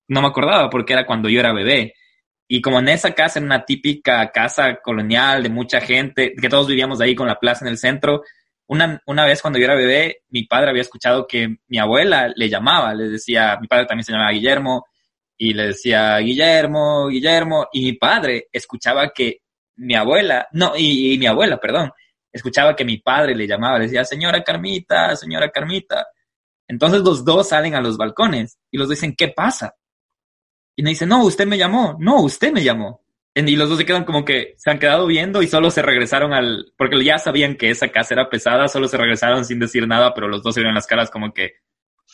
no 0.10 0.22
me 0.22 0.28
acordaba, 0.28 0.70
porque 0.70 0.94
era 0.94 1.06
cuando 1.06 1.30
yo 1.30 1.40
era 1.40 1.54
bebé. 1.54 1.94
Y 2.48 2.62
como 2.62 2.80
en 2.80 2.90
esa 2.90 3.14
casa, 3.14 3.40
en 3.40 3.46
una 3.46 3.66
típica 3.66 4.32
casa 4.32 4.76
colonial 4.84 5.42
de 5.44 5.50
mucha 5.50 5.80
gente, 5.80 6.34
que 6.40 6.50
todos 6.50 6.68
vivíamos 6.68 7.00
ahí 7.00 7.16
con 7.16 7.28
la 7.28 7.40
plaza 7.40 7.66
en 7.66 7.72
el 7.72 7.78
centro, 7.78 8.22
una, 8.68 9.01
una 9.05 9.26
vez 9.26 9.41
cuando 9.41 9.59
yo 9.59 9.66
era 9.66 9.76
bebé, 9.76 10.24
mi 10.30 10.43
padre 10.43 10.70
había 10.70 10.82
escuchado 10.82 11.28
que 11.28 11.57
mi 11.68 11.78
abuela 11.78 12.32
le 12.36 12.49
llamaba, 12.49 12.93
le 12.93 13.09
decía, 13.09 13.57
mi 13.61 13.68
padre 13.68 13.86
también 13.86 14.05
se 14.05 14.11
llamaba 14.11 14.32
Guillermo, 14.32 14.86
y 15.38 15.53
le 15.53 15.68
decía, 15.68 16.18
Guillermo, 16.18 17.07
Guillermo, 17.07 17.68
y 17.72 17.84
mi 17.84 17.93
padre 17.93 18.47
escuchaba 18.51 19.11
que 19.13 19.41
mi 19.78 19.95
abuela, 19.95 20.47
no, 20.53 20.74
y, 20.78 21.18
mi 21.18 21.28
abuela, 21.28 21.57
perdón, 21.59 21.91
escuchaba 22.32 22.76
que 22.76 22.86
mi 22.86 22.97
padre 22.97 23.36
le 23.36 23.47
llamaba, 23.47 23.78
le 23.78 23.86
decía, 23.86 24.05
señora 24.05 24.43
Carmita, 24.43 25.16
señora 25.16 25.49
Carmita. 25.49 26.07
Entonces 26.68 27.01
los 27.01 27.24
dos 27.24 27.49
salen 27.49 27.76
a 27.76 27.82
los 27.82 27.97
balcones 27.97 28.57
y 28.72 28.78
los 28.78 28.89
dicen, 28.89 29.16
¿qué 29.16 29.28
pasa? 29.30 29.76
Y 30.76 30.84
me 30.84 30.91
dice, 30.91 31.05
no, 31.05 31.24
usted 31.24 31.45
me 31.45 31.57
llamó, 31.57 31.97
no, 31.99 32.22
usted 32.22 32.51
me 32.51 32.63
llamó. 32.63 33.05
Y 33.36 33.56
los 33.58 33.68
dos 33.68 33.78
se 33.78 33.86
quedan 33.86 34.06
como 34.06 34.24
que 34.24 34.56
se 34.58 34.72
han 34.72 34.80
quedado 34.80 35.06
viendo 35.08 35.42
y 35.42 35.48
solo 35.48 35.70
se 35.70 35.82
regresaron 35.82 36.32
al, 36.32 36.72
porque 36.78 37.04
ya 37.04 37.20
sabían 37.20 37.56
que 37.56 37.70
esa 37.70 37.90
casa 37.90 38.14
era 38.14 38.30
pesada, 38.30 38.70
solo 38.70 38.88
se 38.88 38.96
regresaron 38.96 39.44
sin 39.44 39.60
decir 39.60 39.86
nada, 39.88 40.14
pero 40.14 40.30
los 40.30 40.42
dos 40.42 40.54
se 40.56 40.62
vieron 40.62 40.74
las 40.74 40.88
caras 40.88 41.12
como 41.12 41.34
que, 41.34 41.56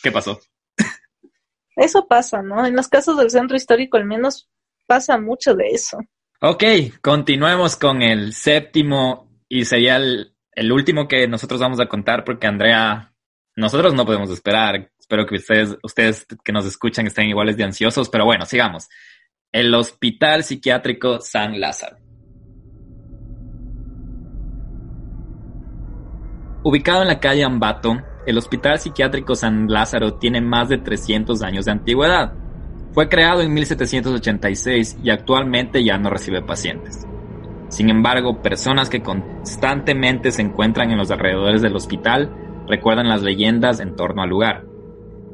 ¿qué 0.02 0.10
pasó? 0.10 0.40
Eso 1.76 2.08
pasa, 2.08 2.42
¿no? 2.42 2.66
En 2.66 2.74
las 2.74 2.88
casas 2.88 3.16
del 3.16 3.30
centro 3.30 3.56
histórico 3.56 3.96
al 3.96 4.04
menos 4.04 4.50
pasa 4.88 5.16
mucho 5.16 5.54
de 5.54 5.68
eso. 5.68 5.98
Ok, 6.40 6.64
continuemos 7.00 7.76
con 7.76 8.02
el 8.02 8.34
séptimo 8.34 9.30
y 9.48 9.64
sería 9.64 9.96
el, 9.96 10.34
el 10.54 10.72
último 10.72 11.06
que 11.06 11.28
nosotros 11.28 11.60
vamos 11.60 11.78
a 11.78 11.86
contar 11.86 12.24
porque 12.24 12.48
Andrea, 12.48 13.14
nosotros 13.54 13.94
no 13.94 14.04
podemos 14.04 14.28
esperar. 14.30 14.90
Espero 14.98 15.24
que 15.24 15.36
ustedes, 15.36 15.76
ustedes 15.82 16.26
que 16.44 16.52
nos 16.52 16.66
escuchan 16.66 17.06
estén 17.06 17.28
iguales 17.28 17.56
de 17.56 17.64
ansiosos, 17.64 18.08
pero 18.08 18.24
bueno, 18.24 18.44
sigamos. 18.44 18.88
El 19.54 19.74
Hospital 19.74 20.44
Psiquiátrico 20.44 21.20
San 21.20 21.60
Lázaro. 21.60 21.98
Ubicado 26.62 27.02
en 27.02 27.08
la 27.08 27.20
calle 27.20 27.44
Ambato, 27.44 28.00
el 28.26 28.38
Hospital 28.38 28.78
Psiquiátrico 28.78 29.34
San 29.34 29.66
Lázaro 29.68 30.14
tiene 30.14 30.40
más 30.40 30.70
de 30.70 30.78
300 30.78 31.42
años 31.42 31.66
de 31.66 31.72
antigüedad. 31.72 32.32
Fue 32.92 33.10
creado 33.10 33.42
en 33.42 33.52
1786 33.52 35.00
y 35.04 35.10
actualmente 35.10 35.84
ya 35.84 35.98
no 35.98 36.08
recibe 36.08 36.40
pacientes. 36.40 37.06
Sin 37.68 37.90
embargo, 37.90 38.40
personas 38.40 38.88
que 38.88 39.02
constantemente 39.02 40.30
se 40.30 40.40
encuentran 40.40 40.92
en 40.92 40.96
los 40.96 41.10
alrededores 41.10 41.60
del 41.60 41.76
hospital 41.76 42.34
recuerdan 42.66 43.10
las 43.10 43.20
leyendas 43.20 43.80
en 43.80 43.96
torno 43.96 44.22
al 44.22 44.30
lugar. 44.30 44.71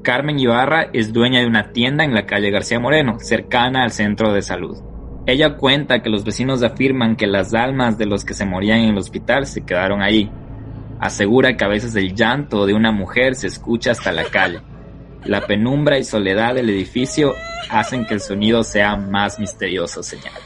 Carmen 0.03 0.39
Ibarra 0.39 0.91
es 0.93 1.13
dueña 1.13 1.41
de 1.41 1.47
una 1.47 1.73
tienda 1.73 2.05
en 2.05 2.15
la 2.15 2.27
calle 2.27 2.51
García 2.51 2.81
Moreno, 2.81 3.19
cercana 3.21 3.83
al 3.83 3.91
centro 3.91 4.33
de 4.33 4.43
salud. 4.43 4.79
Ella 5.27 5.57
cuenta 5.57 6.03
que 6.03 6.09
los 6.09 6.25
vecinos 6.25 6.63
afirman 6.63 7.17
que 7.17 7.27
las 7.27 7.53
almas 7.53 7.99
de 7.99 8.07
los 8.07 8.25
que 8.25 8.35
se 8.35 8.47
morían 8.47 8.81
en 8.81 8.91
el 8.91 8.99
hospital 8.99 9.47
se 9.47 9.65
quedaron 9.65 10.01
ahí. 10.01 10.31
Asegura 11.01 11.57
que 11.57 11.65
a 11.65 11.69
veces 11.69 11.95
el 11.97 12.15
llanto 12.15 12.65
de 12.65 12.75
una 12.75 12.93
mujer 12.93 13.35
se 13.35 13.47
escucha 13.47 13.91
hasta 13.91 14.11
la 14.11 14.25
calle. 14.25 14.61
La 15.25 15.47
penumbra 15.47 15.99
y 15.99 16.05
soledad 16.05 16.55
del 16.55 16.71
edificio 16.71 17.35
hacen 17.71 18.07
que 18.07 18.15
el 18.15 18.21
sonido 18.21 18.63
sea 18.63 18.97
más 18.97 19.39
misterioso, 19.39 20.03
señala. 20.03 20.39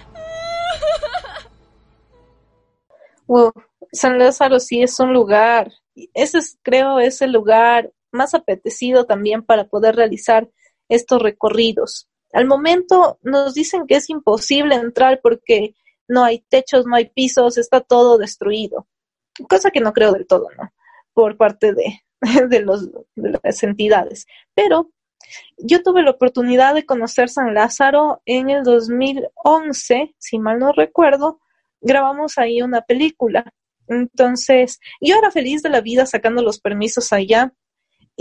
Wow, 3.27 3.53
San 3.93 4.19
Lázaro 4.19 4.59
sí 4.59 4.83
es 4.83 4.99
un 4.99 5.13
lugar, 5.13 5.71
ese 6.15 6.39
es, 6.39 6.59
creo 6.63 6.99
es 6.99 7.23
el 7.23 7.33
lugar 7.33 7.91
más 8.13 8.35
apetecido 8.35 9.05
también 9.07 9.43
para 9.43 9.65
poder 9.65 9.97
realizar 9.97 10.49
estos 10.89 11.23
recorridos. 11.23 12.09
Al 12.33 12.47
momento 12.47 13.19
nos 13.23 13.55
dicen 13.55 13.87
que 13.87 13.97
es 13.97 14.09
imposible 14.11 14.75
entrar 14.75 15.21
porque 15.23 15.75
no 16.09 16.25
hay 16.25 16.41
techos, 16.49 16.87
no 16.87 16.97
hay 16.97 17.09
pisos, 17.09 17.59
está 17.59 17.81
todo 17.81 18.19
destruido. 18.19 18.87
Cosa 19.49 19.71
que 19.71 19.81
no 19.81 19.93
creo 19.93 20.13
del 20.13 20.27
todo, 20.27 20.49
¿no? 20.57 20.73
Por 21.15 21.37
parte 21.37 21.75
de, 21.75 22.03
de, 22.49 22.65
las 23.43 23.63
entidades. 23.63 24.27
Pero 24.55 24.91
yo 25.59 25.83
tuve 25.83 26.03
la 26.03 26.11
oportunidad 26.11 26.75
de 26.75 26.85
conocer 26.85 27.29
San 27.29 27.55
Lázaro 27.55 28.23
en 28.27 28.51
el 28.51 28.63
2011, 28.65 30.15
si 30.19 30.39
mal 30.39 30.59
no 30.59 30.73
recuerdo, 30.73 31.41
grabamos 31.81 32.39
ahí 32.39 32.63
una 32.63 32.83
película. 32.83 33.53
Entonces, 33.89 34.81
yo 35.01 35.17
era 35.17 35.31
feliz 35.31 35.63
de 35.63 35.71
la 35.71 35.81
vida 35.81 36.07
sacando 36.07 36.43
los 36.43 36.61
permisos 36.61 37.13
allá 37.13 37.53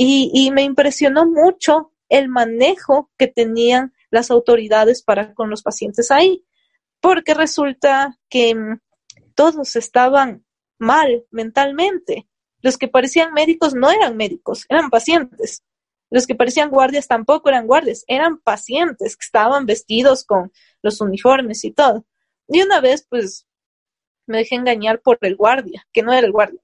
y, 0.04 0.52
me 0.52 0.64
impresionó 0.64 1.28
mucho 1.28 1.92
el 2.10 2.28
manejo 2.28 3.12
que 3.18 3.28
tenían 3.28 3.94
las 4.10 4.32
autoridades 4.32 5.04
para 5.04 5.34
con 5.34 5.50
los 5.50 5.62
pacientes 5.62 6.10
ahí, 6.10 6.44
porque 7.00 7.34
resulta 7.34 8.18
que 8.30 8.56
mm, 8.56 8.80
todos 9.36 9.76
estaban 9.76 10.44
mal 10.80 11.26
mentalmente. 11.30 12.28
Los 12.62 12.78
que 12.78 12.88
parecían 12.88 13.34
médicos 13.34 13.76
no 13.76 13.92
eran 13.92 14.18
médicos, 14.18 14.66
eran 14.70 14.90
pacientes. 14.90 15.64
Los 16.10 16.26
que 16.26 16.36
parecían 16.36 16.72
guardias 16.72 17.08
tampoco 17.08 17.50
eran 17.50 17.68
guardias, 17.68 18.04
eran 18.08 18.40
pacientes 18.40 19.16
que 19.16 19.26
estaban 19.26 19.66
vestidos 19.66 20.26
con 20.26 20.52
los 20.82 21.00
uniformes 21.00 21.64
y 21.64 21.72
todo. 21.72 22.06
Y 22.48 22.62
una 22.62 22.82
vez, 22.82 23.06
pues, 23.08 23.48
me 24.26 24.40
dejé 24.40 24.56
engañar 24.56 25.02
por 25.02 25.20
el 25.22 25.36
guardia, 25.36 25.88
que 25.94 26.02
no 26.02 26.12
era 26.12 26.26
el 26.26 26.32
guardia. 26.34 26.60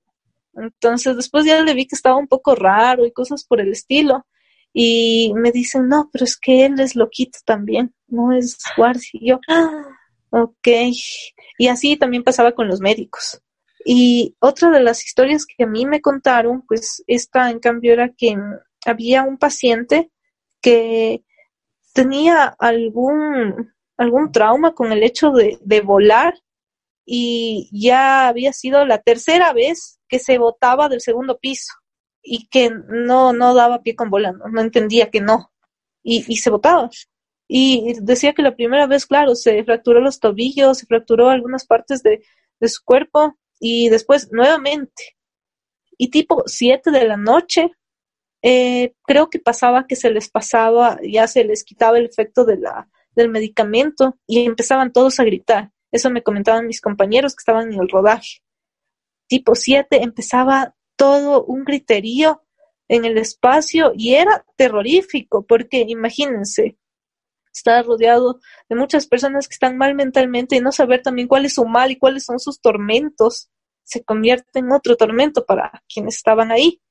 Entonces 0.57 1.15
después 1.15 1.45
ya 1.45 1.61
le 1.61 1.73
vi 1.73 1.87
que 1.87 1.95
estaba 1.95 2.17
un 2.17 2.27
poco 2.27 2.55
raro 2.55 3.05
y 3.05 3.11
cosas 3.11 3.45
por 3.45 3.61
el 3.61 3.71
estilo. 3.71 4.25
Y 4.73 5.33
me 5.35 5.51
dicen, 5.51 5.87
no, 5.87 6.09
pero 6.11 6.25
es 6.25 6.37
que 6.37 6.65
él 6.65 6.79
es 6.79 6.95
loquito 6.95 7.39
también, 7.45 7.95
no 8.07 8.31
es 8.33 8.57
guardia. 8.75 9.09
Y 9.13 9.29
yo, 9.29 9.39
ah, 9.47 9.83
ok. 10.29 10.67
Y 11.57 11.67
así 11.67 11.97
también 11.97 12.23
pasaba 12.23 12.53
con 12.53 12.67
los 12.67 12.79
médicos. 12.81 13.41
Y 13.85 14.35
otra 14.39 14.69
de 14.69 14.81
las 14.81 15.05
historias 15.05 15.45
que 15.45 15.63
a 15.63 15.67
mí 15.67 15.85
me 15.85 16.01
contaron, 16.01 16.63
pues 16.67 17.03
esta 17.07 17.49
en 17.49 17.59
cambio 17.59 17.93
era 17.93 18.09
que 18.09 18.37
había 18.85 19.23
un 19.23 19.37
paciente 19.37 20.11
que 20.61 21.23
tenía 21.93 22.55
algún, 22.59 23.73
algún 23.97 24.31
trauma 24.31 24.73
con 24.73 24.91
el 24.91 25.03
hecho 25.03 25.31
de, 25.31 25.57
de 25.61 25.81
volar 25.81 26.33
y 27.05 27.69
ya 27.71 28.27
había 28.27 28.51
sido 28.51 28.85
la 28.85 28.99
tercera 28.99 29.53
vez 29.53 29.96
que 30.07 30.19
se 30.19 30.37
botaba 30.37 30.89
del 30.89 31.01
segundo 31.01 31.37
piso 31.39 31.73
y 32.21 32.47
que 32.47 32.69
no, 32.69 33.33
no 33.33 33.53
daba 33.53 33.81
pie 33.83 33.95
con 33.95 34.09
bola, 34.09 34.33
no, 34.33 34.61
entendía 34.61 35.09
que 35.09 35.21
no, 35.21 35.51
y, 36.03 36.25
y 36.27 36.37
se 36.37 36.49
botaba. 36.49 36.89
Y 37.47 37.93
decía 38.01 38.33
que 38.33 38.41
la 38.41 38.55
primera 38.55 38.87
vez, 38.87 39.05
claro, 39.05 39.35
se 39.35 39.63
fracturó 39.63 40.01
los 40.01 40.19
tobillos, 40.19 40.79
se 40.79 40.85
fracturó 40.85 41.29
algunas 41.29 41.65
partes 41.65 42.03
de, 42.03 42.21
de 42.59 42.67
su 42.67 42.83
cuerpo 42.83 43.37
y 43.59 43.89
después 43.89 44.29
nuevamente. 44.31 45.15
Y 45.97 46.09
tipo 46.09 46.43
siete 46.45 46.91
de 46.91 47.05
la 47.05 47.17
noche, 47.17 47.71
eh, 48.41 48.93
creo 49.03 49.29
que 49.29 49.39
pasaba 49.39 49.87
que 49.87 49.95
se 49.95 50.11
les 50.11 50.29
pasaba, 50.29 50.99
ya 51.03 51.27
se 51.27 51.43
les 51.43 51.63
quitaba 51.63 51.97
el 51.97 52.05
efecto 52.05 52.45
de 52.45 52.57
la, 52.57 52.89
del 53.11 53.29
medicamento 53.29 54.17
y 54.27 54.45
empezaban 54.45 54.91
todos 54.91 55.19
a 55.19 55.23
gritar. 55.23 55.71
Eso 55.91 56.09
me 56.09 56.23
comentaban 56.23 56.67
mis 56.67 56.81
compañeros 56.81 57.33
que 57.33 57.41
estaban 57.41 57.73
en 57.73 57.79
el 57.79 57.89
rodaje. 57.89 58.41
Tipo 59.27 59.55
7 59.55 60.03
empezaba 60.03 60.75
todo 60.95 61.43
un 61.45 61.63
griterío 61.63 62.43
en 62.87 63.05
el 63.05 63.17
espacio 63.17 63.91
y 63.95 64.15
era 64.15 64.45
terrorífico 64.55 65.45
porque 65.45 65.85
imagínense, 65.87 66.77
estar 67.57 67.85
rodeado 67.85 68.39
de 68.69 68.75
muchas 68.75 69.07
personas 69.07 69.47
que 69.47 69.53
están 69.53 69.77
mal 69.77 69.95
mentalmente 69.95 70.55
y 70.55 70.61
no 70.61 70.71
saber 70.71 71.01
también 71.01 71.27
cuál 71.27 71.45
es 71.45 71.55
su 71.55 71.65
mal 71.65 71.91
y 71.91 71.97
cuáles 71.97 72.25
son 72.25 72.39
sus 72.39 72.61
tormentos, 72.61 73.49
se 73.83 74.03
convierte 74.03 74.59
en 74.59 74.71
otro 74.71 74.95
tormento 74.95 75.45
para 75.45 75.83
quienes 75.91 76.17
estaban 76.17 76.51
ahí. 76.51 76.81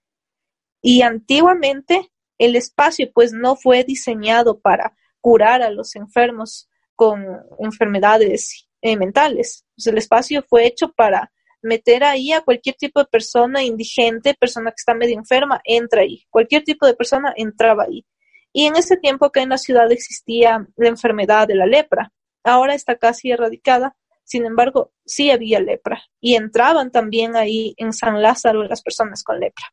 Y 0.83 1.03
antiguamente 1.03 2.11
el 2.39 2.57
espacio 2.57 3.11
pues 3.13 3.33
no 3.33 3.57
fue 3.57 3.85
diseñado 3.85 4.61
para 4.61 4.97
curar 5.21 5.63
a 5.63 5.71
los 5.71 5.97
enfermos 5.97 6.69
con 6.95 7.25
enfermedades 7.59 8.69
eh, 8.83 8.97
mentales. 8.97 9.65
Pues 9.77 9.87
el 9.87 9.99
espacio 9.99 10.45
fue 10.49 10.67
hecho 10.67 10.93
para 10.93 11.33
meter 11.67 12.05
ahí 12.05 12.33
a 12.33 12.41
cualquier 12.41 12.77
tipo 12.77 13.01
de 13.01 13.07
persona 13.07 13.63
indigente, 13.63 14.35
persona 14.35 14.71
que 14.71 14.77
está 14.79 14.95
medio 14.95 15.17
enferma, 15.17 15.61
entra 15.65 16.03
ahí. 16.03 16.25
Cualquier 16.31 16.65
tipo 16.65 16.87
de 16.87 16.95
persona 16.95 17.33
entraba 17.37 17.85
ahí. 17.85 18.07
Y 18.53 18.67
en 18.67 18.77
ese 18.77 18.97
tiempo 18.97 19.31
que 19.31 19.41
en 19.41 19.51
la 19.51 19.59
ciudad 19.59 19.91
existía 19.93 20.67
la 20.77 20.89
enfermedad 20.89 21.47
de 21.47 21.57
la 21.57 21.67
lepra. 21.67 22.13
ahora 22.43 22.75
está 22.75 22.97
casi 22.97 23.31
erradicada, 23.31 23.97
sin 24.23 24.47
embargo, 24.47 24.93
sí 25.05 25.31
había 25.31 25.61
lepra 25.61 26.03
y 26.21 26.35
entraban 26.37 26.91
también 26.91 27.37
ahí 27.37 27.75
en 27.77 27.93
San 27.93 28.23
Lázaro 28.23 28.65
las 28.65 28.83
personas 28.83 29.23
con 29.23 29.39
lepra. 29.41 29.67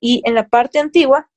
Y 0.00 0.22
en 0.24 0.34
la 0.34 0.48
parte 0.48 0.78
antigua 0.78 1.30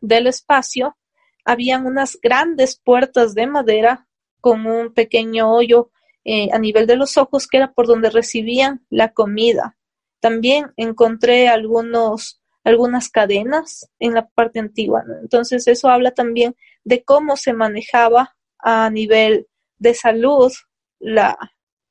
del 0.00 0.26
espacio 0.26 0.96
habían 1.44 1.86
unas 1.86 2.18
grandes 2.22 2.80
puertas 2.80 3.34
de 3.34 3.46
madera 3.46 4.08
con 4.40 4.66
un 4.66 4.92
pequeño 4.92 5.52
hoyo 5.52 5.90
eh, 6.24 6.48
a 6.52 6.58
nivel 6.58 6.86
de 6.86 6.96
los 6.96 7.16
ojos 7.16 7.46
que 7.46 7.58
era 7.58 7.72
por 7.72 7.86
donde 7.86 8.10
recibían 8.10 8.84
la 8.90 9.12
comida. 9.12 9.76
También 10.20 10.72
encontré 10.76 11.48
algunos, 11.48 12.40
algunas 12.64 13.10
cadenas 13.10 13.90
en 13.98 14.14
la 14.14 14.26
parte 14.28 14.58
antigua. 14.58 15.04
Entonces 15.20 15.66
eso 15.68 15.88
habla 15.90 16.12
también 16.12 16.56
de 16.84 17.04
cómo 17.04 17.36
se 17.36 17.52
manejaba 17.52 18.36
a 18.58 18.88
nivel 18.90 19.46
de 19.78 19.94
salud 19.94 20.50
la, 20.98 21.36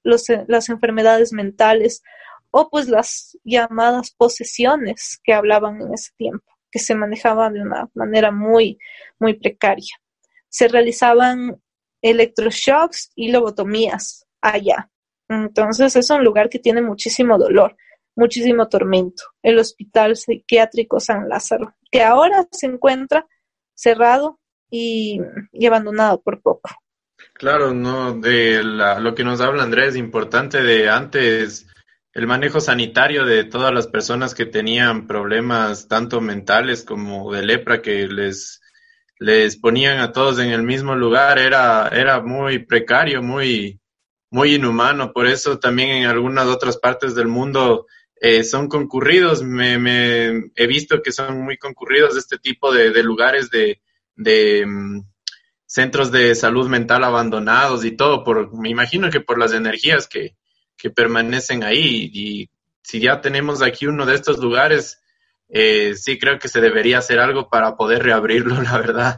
las 0.04 0.70
enfermedades 0.70 1.32
mentales 1.32 2.02
o 2.50 2.70
pues 2.70 2.88
las 2.88 3.38
llamadas 3.44 4.12
posesiones 4.12 5.20
que 5.24 5.34
hablaban 5.34 5.82
en 5.82 5.94
ese 5.94 6.12
tiempo, 6.18 6.46
que 6.72 6.80
se 6.80 6.96
manejaban 6.96 7.54
de 7.54 7.62
una 7.62 7.90
manera 7.94 8.32
muy, 8.32 8.78
muy 9.20 9.34
precaria. 9.36 9.96
Se 10.50 10.68
realizaban 10.68 11.62
electroshocks 12.04 13.12
y 13.16 13.32
lobotomías 13.32 14.28
allá. 14.42 14.92
Entonces 15.28 15.96
es 15.96 16.10
un 16.12 16.24
lugar 16.24 16.50
que 16.50 16.60
tiene 16.60 16.82
muchísimo 16.82 17.40
dolor, 17.40 17.76
muchísimo 18.16 18.68
tormento. 18.68 19.24
El 19.42 19.58
Hospital 19.58 20.16
Psiquiátrico 20.16 21.00
San 21.00 21.28
Lázaro, 21.28 21.74
que 21.90 22.04
ahora 22.04 22.46
se 22.52 22.68
encuentra 22.68 23.26
cerrado 23.74 24.40
y, 24.70 25.20
y 25.52 25.66
abandonado 25.66 26.22
por 26.22 26.42
poco. 26.42 26.70
Claro, 27.34 27.74
no, 27.74 28.14
de 28.20 28.62
lo 28.64 29.16
que 29.16 29.24
nos 29.24 29.42
habla 29.42 29.64
Andrés, 29.64 29.90
es 29.90 29.96
importante 29.96 30.62
de 30.62 30.90
antes 30.90 31.68
el 32.14 32.28
manejo 32.28 32.60
sanitario 32.60 33.26
de 33.26 33.44
todas 33.44 33.74
las 33.74 33.88
personas 33.88 34.36
que 34.36 34.46
tenían 34.46 35.08
problemas 35.08 35.88
tanto 35.88 36.22
mentales 36.22 36.84
como 36.84 37.32
de 37.34 37.44
lepra 37.44 37.82
que 37.82 38.08
les, 38.08 38.62
les 39.24 39.56
ponían 39.56 40.00
a 40.00 40.12
todos 40.12 40.38
en 40.40 40.52
el 40.52 40.64
mismo 40.64 40.96
lugar 40.96 41.40
era, 41.40 41.88
era 41.88 42.22
muy 42.22 42.60
precario, 42.60 43.24
muy, 43.24 43.80
muy 44.30 44.56
inhumano. 44.56 45.14
Por 45.14 45.28
eso 45.28 45.60
también 45.60 45.92
en 45.92 46.06
algunas 46.08 46.46
otras 46.48 46.78
partes 46.78 47.16
del 47.16 47.30
mundo 47.30 47.88
eh, 48.20 48.44
son 48.44 48.68
concurridos. 48.68 49.42
Me, 49.42 49.78
me, 49.78 50.52
he 50.56 50.68
visto 50.68 51.02
que 51.02 51.14
son 51.14 51.42
muy 51.42 51.58
concurridos 51.58 52.18
este 52.18 52.38
tipo 52.38 52.74
de, 52.74 53.02
lugares 53.02 53.50
de, 53.50 53.82
de 54.18 54.66
mm, 54.68 55.06
centros 55.66 56.12
de 56.12 56.36
salud 56.36 56.68
mental 56.68 57.06
abandonados 57.06 57.86
y 57.86 57.92
todo, 57.92 58.26
por, 58.26 58.54
me 58.60 58.70
imagino 58.70 59.10
que 59.10 59.22
por 59.22 59.40
las 59.40 59.54
energías 59.54 60.10
que, 60.10 60.36
que 60.76 60.90
permanecen 60.90 61.64
ahí. 61.64 62.12
Y 62.14 62.50
si 62.82 63.00
ya 63.00 63.22
tenemos 63.22 63.62
aquí 63.62 63.88
uno 63.88 64.06
de 64.06 64.16
estos 64.16 64.40
lugares, 64.40 65.02
eh, 65.54 65.94
sí 65.96 66.18
creo 66.18 66.40
que 66.40 66.48
se 66.48 66.60
debería 66.60 66.98
hacer 66.98 67.20
algo 67.20 67.48
para 67.48 67.76
poder 67.76 68.04
reabrirlo, 68.04 68.62
la 68.62 68.78
verdad. 68.78 69.18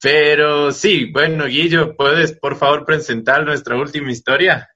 Pero 0.00 0.70
sí, 0.70 1.10
bueno, 1.10 1.46
Guillo, 1.46 1.96
¿puedes 1.96 2.38
por 2.38 2.56
favor 2.56 2.84
presentar 2.84 3.44
nuestra 3.44 3.76
última 3.76 4.12
historia? 4.12 4.68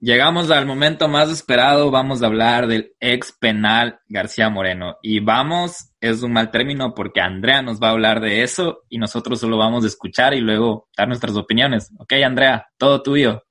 Llegamos 0.00 0.50
al 0.50 0.66
momento 0.66 1.06
más 1.06 1.30
esperado, 1.30 1.92
vamos 1.92 2.22
a 2.22 2.26
hablar 2.26 2.66
del 2.66 2.92
ex 2.98 3.32
penal 3.38 4.00
García 4.08 4.48
Moreno. 4.48 4.96
Y 5.00 5.20
vamos, 5.20 5.92
es 6.00 6.22
un 6.22 6.32
mal 6.32 6.50
término 6.50 6.92
porque 6.94 7.20
Andrea 7.20 7.62
nos 7.62 7.78
va 7.78 7.88
a 7.88 7.92
hablar 7.92 8.20
de 8.20 8.42
eso 8.42 8.80
y 8.88 8.98
nosotros 8.98 9.38
solo 9.38 9.58
vamos 9.58 9.84
a 9.84 9.86
escuchar 9.86 10.34
y 10.34 10.40
luego 10.40 10.88
dar 10.96 11.06
nuestras 11.06 11.36
opiniones. 11.36 11.92
Ok, 12.00 12.14
Andrea, 12.24 12.66
todo 12.78 13.00
tuyo. 13.02 13.44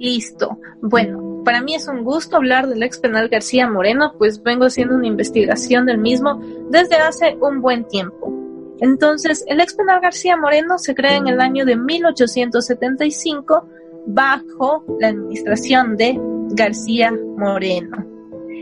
Listo. 0.00 0.58
Bueno, 0.80 1.42
para 1.44 1.60
mí 1.60 1.74
es 1.74 1.86
un 1.86 2.04
gusto 2.04 2.38
hablar 2.38 2.66
del 2.66 2.82
ex 2.82 2.98
penal 2.98 3.28
García 3.28 3.68
Moreno, 3.68 4.14
pues 4.16 4.42
vengo 4.42 4.64
haciendo 4.64 4.94
una 4.94 5.06
investigación 5.06 5.84
del 5.84 5.98
mismo 5.98 6.40
desde 6.70 6.96
hace 6.96 7.36
un 7.38 7.60
buen 7.60 7.86
tiempo. 7.86 8.32
Entonces, 8.80 9.44
el 9.46 9.60
ex 9.60 9.74
penal 9.74 10.00
García 10.00 10.38
Moreno 10.38 10.78
se 10.78 10.94
crea 10.94 11.16
en 11.16 11.28
el 11.28 11.38
año 11.38 11.66
de 11.66 11.76
1875 11.76 13.68
bajo 14.06 14.86
la 14.98 15.08
administración 15.08 15.98
de 15.98 16.18
García 16.52 17.12
Moreno. 17.36 18.02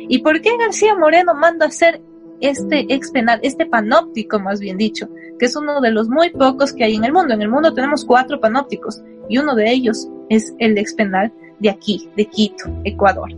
¿Y 0.08 0.18
por 0.18 0.40
qué 0.40 0.56
García 0.58 0.96
Moreno 0.96 1.34
manda 1.34 1.66
hacer 1.66 2.02
este 2.40 2.92
ex 2.92 3.12
penal, 3.12 3.38
este 3.44 3.64
panóptico 3.64 4.40
más 4.40 4.58
bien 4.58 4.76
dicho, 4.76 5.08
que 5.38 5.46
es 5.46 5.54
uno 5.54 5.80
de 5.80 5.92
los 5.92 6.08
muy 6.08 6.30
pocos 6.30 6.72
que 6.72 6.82
hay 6.82 6.96
en 6.96 7.04
el 7.04 7.12
mundo? 7.12 7.32
En 7.32 7.42
el 7.42 7.48
mundo 7.48 7.72
tenemos 7.74 8.04
cuatro 8.04 8.40
panópticos 8.40 9.00
y 9.28 9.38
uno 9.38 9.54
de 9.54 9.70
ellos 9.70 10.08
es 10.28 10.54
el 10.58 10.78
ex 10.78 10.94
penal 10.94 11.32
de 11.58 11.70
aquí, 11.70 12.10
de 12.16 12.26
Quito, 12.26 12.64
Ecuador. 12.84 13.30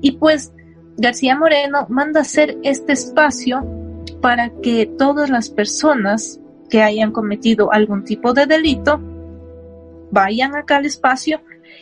Y 0.00 0.12
pues 0.12 0.52
García 0.96 1.36
Moreno 1.36 1.86
manda 1.88 2.20
hacer 2.20 2.58
este 2.62 2.92
espacio 2.92 3.64
para 4.20 4.50
que 4.62 4.86
todas 4.86 5.30
las 5.30 5.50
personas 5.50 6.40
que 6.70 6.82
hayan 6.82 7.12
cometido 7.12 7.72
algún 7.72 8.04
tipo 8.04 8.32
de 8.32 8.46
delito 8.46 9.00
vayan 10.10 10.56
acá 10.56 10.76
al 10.76 10.86
espacio 10.86 11.40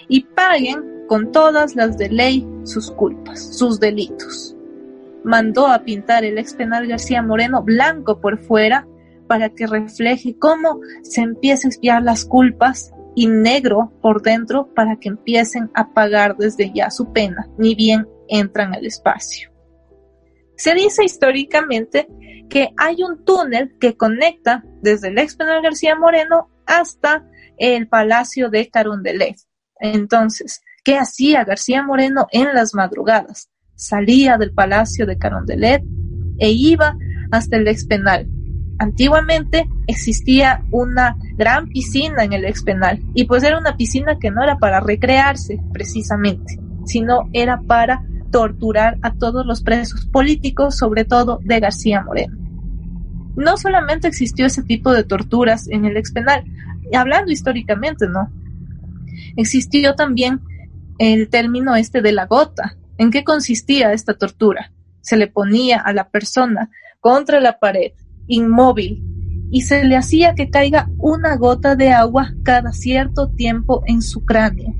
y 0.08 0.22
paguen 0.24 1.04
con 1.06 1.32
todas 1.32 1.76
las 1.76 1.98
de 1.98 2.08
ley 2.08 2.46
sus 2.64 2.90
culpas, 2.90 3.56
sus 3.56 3.78
delitos. 3.78 4.56
Mandó 5.22 5.66
a 5.66 5.84
pintar 5.84 6.24
el 6.24 6.38
ex 6.38 6.54
penal 6.54 6.86
García 6.86 7.22
Moreno 7.22 7.62
blanco 7.62 8.20
por 8.20 8.38
fuera 8.38 8.86
para 9.26 9.48
que 9.50 9.66
refleje 9.66 10.36
cómo 10.38 10.80
se 11.02 11.22
empieza 11.22 11.68
a 11.68 11.70
espiar 11.70 12.02
las 12.02 12.24
culpas 12.24 12.92
y 13.14 13.26
negro 13.26 13.92
por 14.00 14.22
dentro 14.22 14.72
para 14.74 14.96
que 14.96 15.08
empiecen 15.08 15.70
a 15.74 15.92
pagar 15.92 16.36
desde 16.36 16.72
ya 16.72 16.90
su 16.90 17.12
pena, 17.12 17.48
ni 17.58 17.74
bien 17.74 18.06
entran 18.28 18.74
al 18.74 18.84
espacio. 18.86 19.50
Se 20.56 20.74
dice 20.74 21.04
históricamente 21.04 22.08
que 22.48 22.70
hay 22.76 23.02
un 23.02 23.24
túnel 23.24 23.76
que 23.80 23.96
conecta 23.96 24.64
desde 24.82 25.08
el 25.08 25.18
ex 25.18 25.36
penal 25.36 25.62
García 25.62 25.96
Moreno 25.96 26.50
hasta 26.66 27.26
el 27.58 27.88
Palacio 27.88 28.50
de 28.50 28.68
Carondelet. 28.68 29.36
Entonces, 29.80 30.62
¿qué 30.84 30.96
hacía 30.96 31.44
García 31.44 31.82
Moreno 31.82 32.26
en 32.32 32.54
las 32.54 32.74
madrugadas? 32.74 33.50
Salía 33.74 34.38
del 34.38 34.52
Palacio 34.52 35.06
de 35.06 35.18
Carondelet 35.18 35.82
e 36.38 36.50
iba 36.50 36.96
hasta 37.32 37.56
el 37.56 37.66
ex 37.66 37.86
penal, 37.86 38.28
antiguamente 38.84 39.68
existía 39.86 40.62
una 40.70 41.16
gran 41.36 41.68
piscina 41.68 42.22
en 42.22 42.32
el 42.34 42.44
ex 42.44 42.62
penal 42.62 43.00
y 43.14 43.24
pues 43.24 43.42
era 43.42 43.58
una 43.58 43.76
piscina 43.76 44.18
que 44.18 44.30
no 44.30 44.42
era 44.42 44.58
para 44.58 44.80
recrearse 44.80 45.60
precisamente, 45.72 46.58
sino 46.84 47.28
era 47.32 47.60
para 47.60 48.04
torturar 48.30 48.98
a 49.02 49.14
todos 49.14 49.46
los 49.46 49.62
presos 49.62 50.06
políticos, 50.06 50.76
sobre 50.76 51.04
todo 51.04 51.40
de 51.42 51.60
García 51.60 52.02
Moreno. 52.02 52.36
No 53.36 53.56
solamente 53.56 54.06
existió 54.06 54.46
ese 54.46 54.62
tipo 54.62 54.92
de 54.92 55.04
torturas 55.04 55.66
en 55.68 55.86
el 55.86 55.96
ex 55.96 56.12
penal, 56.12 56.44
hablando 56.94 57.32
históricamente, 57.32 58.06
¿no? 58.06 58.30
Existió 59.36 59.94
también 59.94 60.40
el 60.98 61.28
término 61.28 61.74
este 61.74 62.02
de 62.02 62.12
la 62.12 62.26
gota. 62.26 62.76
¿En 62.98 63.10
qué 63.10 63.24
consistía 63.24 63.92
esta 63.92 64.14
tortura? 64.14 64.70
Se 65.00 65.16
le 65.16 65.26
ponía 65.26 65.80
a 65.80 65.92
la 65.92 66.08
persona 66.08 66.70
contra 67.00 67.40
la 67.40 67.58
pared 67.58 67.92
inmóvil 68.26 69.02
y 69.50 69.62
se 69.62 69.84
le 69.84 69.96
hacía 69.96 70.34
que 70.34 70.50
caiga 70.50 70.88
una 70.98 71.36
gota 71.36 71.76
de 71.76 71.92
agua 71.92 72.34
cada 72.42 72.72
cierto 72.72 73.28
tiempo 73.28 73.82
en 73.86 74.02
su 74.02 74.24
cráneo. 74.24 74.74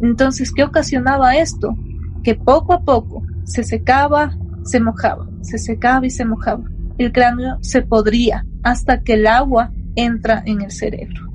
Entonces, 0.00 0.52
¿qué 0.52 0.64
ocasionaba 0.64 1.36
esto? 1.36 1.76
Que 2.22 2.34
poco 2.34 2.74
a 2.74 2.82
poco 2.82 3.22
se 3.44 3.64
secaba, 3.64 4.36
se 4.64 4.80
mojaba, 4.80 5.26
se 5.40 5.58
secaba 5.58 6.04
y 6.04 6.10
se 6.10 6.24
mojaba. 6.24 6.64
El 6.98 7.12
cráneo 7.12 7.56
se 7.62 7.82
podría 7.82 8.44
hasta 8.62 9.00
que 9.00 9.14
el 9.14 9.26
agua 9.26 9.72
entra 9.94 10.42
en 10.44 10.60
el 10.60 10.70
cerebro. 10.70 11.30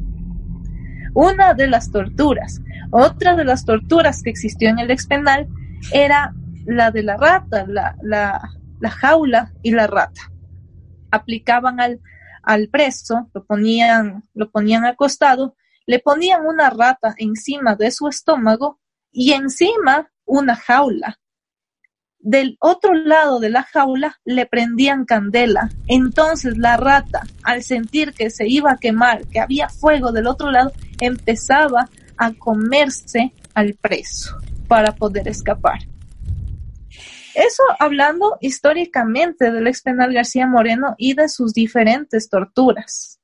Una 1.13 1.53
de 1.55 1.67
las 1.67 1.89
torturas, 1.89 2.61
otra 2.91 3.35
de 3.35 3.43
las 3.43 3.65
torturas 3.65 4.21
que 4.21 4.29
existió 4.29 4.69
en 4.69 4.79
el 4.79 4.91
expenal 4.91 5.47
era 5.91 6.35
la 6.65 6.91
de 6.91 7.01
la 7.01 7.17
rata, 7.17 7.65
la, 7.67 7.95
la, 8.03 8.39
la 8.79 8.89
jaula 8.91 9.51
y 9.63 9.71
la 9.71 9.87
rata 9.87 10.31
aplicaban 11.11 11.79
al, 11.79 11.99
al 12.43 12.69
preso, 12.69 13.29
lo 13.33 13.45
ponían, 13.45 14.23
lo 14.33 14.49
ponían 14.49 14.85
acostado, 14.85 15.55
le 15.85 15.99
ponían 15.99 16.45
una 16.45 16.69
rata 16.69 17.13
encima 17.17 17.75
de 17.75 17.91
su 17.91 18.07
estómago 18.07 18.79
y 19.11 19.33
encima 19.33 20.11
una 20.25 20.55
jaula. 20.55 21.19
Del 22.19 22.57
otro 22.59 22.93
lado 22.93 23.39
de 23.39 23.49
la 23.49 23.63
jaula 23.63 24.19
le 24.25 24.45
prendían 24.45 25.05
candela. 25.05 25.69
Entonces 25.87 26.57
la 26.57 26.75
rata, 26.75 27.23
al 27.43 27.63
sentir 27.63 28.13
que 28.13 28.29
se 28.29 28.47
iba 28.47 28.71
a 28.71 28.77
quemar, 28.77 29.25
que 29.27 29.39
había 29.39 29.69
fuego 29.69 30.11
del 30.11 30.27
otro 30.27 30.51
lado, 30.51 30.71
empezaba 30.99 31.89
a 32.17 32.33
comerse 32.33 33.33
al 33.53 33.75
preso 33.75 34.35
para 34.67 34.93
poder 34.93 35.27
escapar. 35.27 35.79
Eso 37.37 37.61
hablando 37.77 38.35
históricamente 38.41 39.51
del 39.51 39.67
ex 39.67 39.83
penal 39.83 40.11
García 40.11 40.47
Moreno 40.47 40.95
y 40.97 41.13
de 41.13 41.29
sus 41.29 41.53
diferentes 41.53 42.29
torturas. 42.31 43.19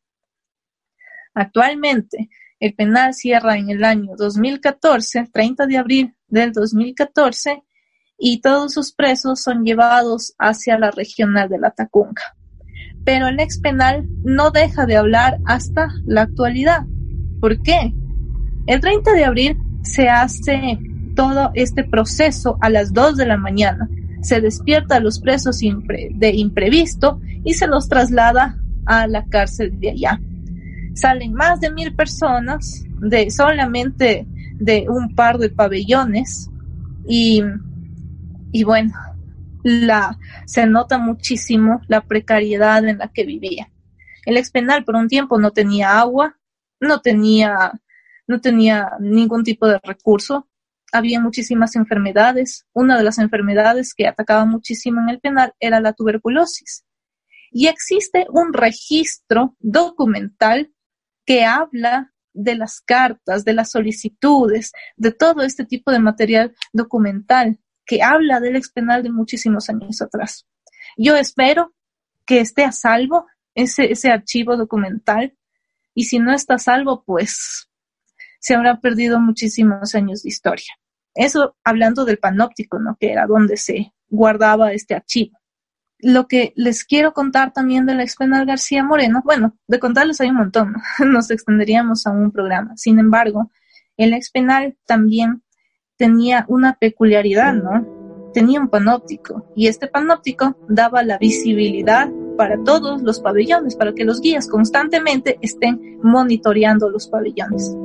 Actualmente, 1.34 2.30
el 2.60 2.76
penal 2.76 3.16
cierra 3.16 3.58
en 3.58 3.72
el 3.72 3.84
año 3.84 4.12
2014, 4.16 5.30
30 5.34 5.66
de 5.66 5.78
abril 5.78 6.16
del 6.28 6.52
2014, 6.52 7.64
y 8.20 8.40
todos 8.40 8.74
sus 8.74 8.94
presos 8.94 9.42
son 9.42 9.66
llevados 9.66 10.36
hacia 10.38 10.78
la 10.78 10.92
regional 10.92 11.50
de 11.50 11.58
la 11.58 11.72
Tacunga. 11.72 12.36
Pero 13.04 13.30
el 13.30 13.40
ex 13.40 13.58
penal 13.58 14.08
no 14.24 14.52
deja 14.52 14.86
de 14.86 14.96
hablar 14.96 15.40
hasta 15.46 15.88
la 16.06 16.22
actualidad. 16.22 16.84
¿Por 17.42 17.60
qué? 17.64 17.92
El 18.68 18.80
30 18.80 19.12
de 19.14 19.26
abril 19.26 19.58
se 19.82 20.08
hace 20.08 20.78
todo 21.16 21.50
este 21.56 21.84
proceso 21.84 22.60
a 22.62 22.70
las 22.70 22.94
2 22.94 23.18
de 23.18 23.26
la 23.26 23.38
mañana. 23.38 23.90
Se 24.24 24.42
despierta 24.42 24.96
a 24.96 25.00
los 25.00 25.20
presos 25.20 25.60
de 25.60 26.32
imprevisto 26.32 27.22
y 27.44 27.54
se 27.54 27.68
los 27.68 27.88
traslada 27.88 28.58
a 28.86 29.08
la 29.08 29.26
cárcel 29.26 29.80
de 29.80 29.92
allá. 29.92 30.20
Salen 30.96 31.34
más 31.34 31.60
de 31.60 31.72
mil 31.72 31.94
personas 31.96 32.84
de 33.00 33.30
solamente 33.30 34.28
de 34.60 34.86
un 34.90 35.14
par 35.16 35.38
de 35.38 35.50
pabellones 35.50 36.50
y, 37.08 37.44
y 38.52 38.64
bueno, 38.64 38.94
la, 39.64 40.18
se 40.46 40.66
nota 40.66 40.98
muchísimo 40.98 41.82
la 41.88 42.02
precariedad 42.02 42.86
en 42.88 43.00
la 43.00 43.08
que 43.10 43.26
vivía. 43.26 43.70
El 44.26 44.38
ex 44.38 44.52
penal 44.52 44.84
por 44.84 44.96
un 44.96 45.08
tiempo 45.08 45.40
no 45.40 45.52
tenía 45.52 46.00
agua, 46.00 46.38
no 46.80 47.02
tenía, 47.02 47.72
no 48.28 48.40
tenía 48.42 48.92
ningún 49.00 49.44
tipo 49.44 49.68
de 49.68 49.80
recurso, 49.84 50.48
había 50.94 51.20
muchísimas 51.20 51.76
enfermedades. 51.76 52.66
Una 52.72 52.98
de 52.98 53.04
las 53.04 53.18
enfermedades 53.18 53.94
que 53.94 54.08
atacaba 54.08 54.46
muchísimo 54.46 55.02
en 55.02 55.10
el 55.10 55.20
penal 55.20 55.54
era 55.60 55.82
la 55.82 55.94
tuberculosis. 55.94 56.86
Y 57.52 57.68
existe 57.68 58.26
un 58.30 58.54
registro 58.54 59.58
documental 59.60 60.72
que 61.26 61.46
habla 61.46 62.14
de 62.34 62.56
las 62.56 62.80
cartas, 62.80 63.44
de 63.44 63.54
las 63.54 63.72
solicitudes, 63.72 64.72
de 64.96 65.12
todo 65.12 65.42
este 65.42 65.66
tipo 65.66 65.92
de 65.92 66.00
material 66.00 66.56
documental 66.72 67.60
que 67.86 68.02
habla 68.02 68.40
del 68.40 68.56
ex 68.56 68.72
penal 68.72 69.04
de 69.04 69.12
muchísimos 69.12 69.70
años 69.70 70.02
atrás. 70.02 70.48
Yo 70.96 71.16
espero 71.16 71.74
que 72.26 72.40
esté 72.40 72.64
a 72.64 72.72
salvo 72.72 73.26
ese, 73.56 73.92
ese 73.92 74.10
archivo 74.10 74.58
documental 74.58 75.36
y 75.94 76.06
si 76.06 76.20
no 76.20 76.34
está 76.34 76.56
a 76.56 76.60
salvo, 76.60 77.04
pues 77.04 77.70
se 78.40 78.56
habrá 78.56 78.80
perdido 78.80 79.20
muchísimos 79.20 79.96
años 79.96 80.24
de 80.24 80.30
historia. 80.30 80.74
Eso 81.16 81.56
hablando 81.64 82.06
del 82.06 82.18
panóptico, 82.18 82.80
¿no? 82.80 82.98
Que 83.00 83.12
era 83.12 83.28
donde 83.28 83.58
se 83.58 83.94
guardaba 84.10 84.74
este 84.74 84.96
archivo. 84.96 85.38
Lo 86.00 86.28
que 86.28 86.54
les 86.56 86.84
quiero 86.84 87.14
contar 87.14 87.54
también 87.54 87.86
del 87.86 88.02
ex 88.02 88.16
penal 88.16 88.46
García 88.46 88.84
Moreno, 88.84 89.22
bueno, 89.24 89.58
de 89.68 89.80
contarles 89.80 90.20
hay 90.22 90.30
un 90.30 90.38
montón, 90.38 90.76
nos 91.06 91.32
extenderíamos 91.32 92.06
a 92.06 92.12
un 92.12 92.32
programa. 92.32 92.76
Sin 92.76 93.00
embargo, 93.00 93.52
el 93.98 94.14
ex 94.14 94.32
penal 94.32 94.76
también 94.86 95.44
tenía 95.96 96.46
una 96.50 96.78
peculiaridad, 96.78 97.54
¿no? 97.54 98.32
Tenía 98.34 98.60
un 98.60 98.68
panóptico 98.68 99.52
y 99.56 99.68
este 99.68 99.88
panóptico 99.88 100.58
daba 100.68 101.04
la 101.04 101.18
visibilidad 101.20 102.10
para 102.36 102.62
todos 102.64 103.02
los 103.04 103.20
pabellones, 103.20 103.76
para 103.76 103.94
que 103.94 104.04
los 104.04 104.20
guías 104.20 104.48
constantemente 104.48 105.38
estén 105.42 106.00
monitoreando 106.02 106.90
los 106.90 107.08
pabellones. 107.08 107.76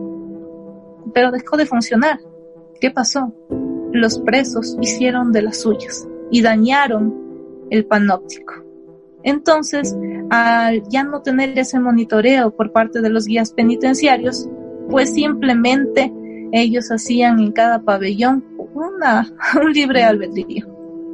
Pero 1.13 1.31
dejó 1.31 1.57
de 1.57 1.67
funcionar. 1.67 2.19
¿Qué 2.81 2.91
pasó? 2.91 3.35
Los 3.93 4.21
presos 4.21 4.77
hicieron 4.81 5.33
de 5.33 5.43
las 5.43 5.63
suyas 5.63 6.07
y 6.31 6.43
dañaron 6.43 7.15
el 7.71 7.87
panóptico. 7.87 8.55
Entonces, 9.25 9.97
al 10.31 10.83
ya 10.89 11.03
no 11.03 11.23
tener 11.23 11.59
ese 11.59 11.81
monitoreo 11.81 12.51
por 12.55 12.71
parte 12.73 13.01
de 13.01 13.11
los 13.11 13.27
guías 13.27 13.53
penitenciarios, 13.53 14.49
pues 14.91 15.13
simplemente 15.13 16.13
ellos 16.53 16.91
hacían 16.91 17.41
en 17.41 17.53
cada 17.53 17.83
pabellón 17.83 18.45
una, 18.75 19.27
un 19.63 19.73
libre 19.73 20.05
albedrío, 20.05 20.67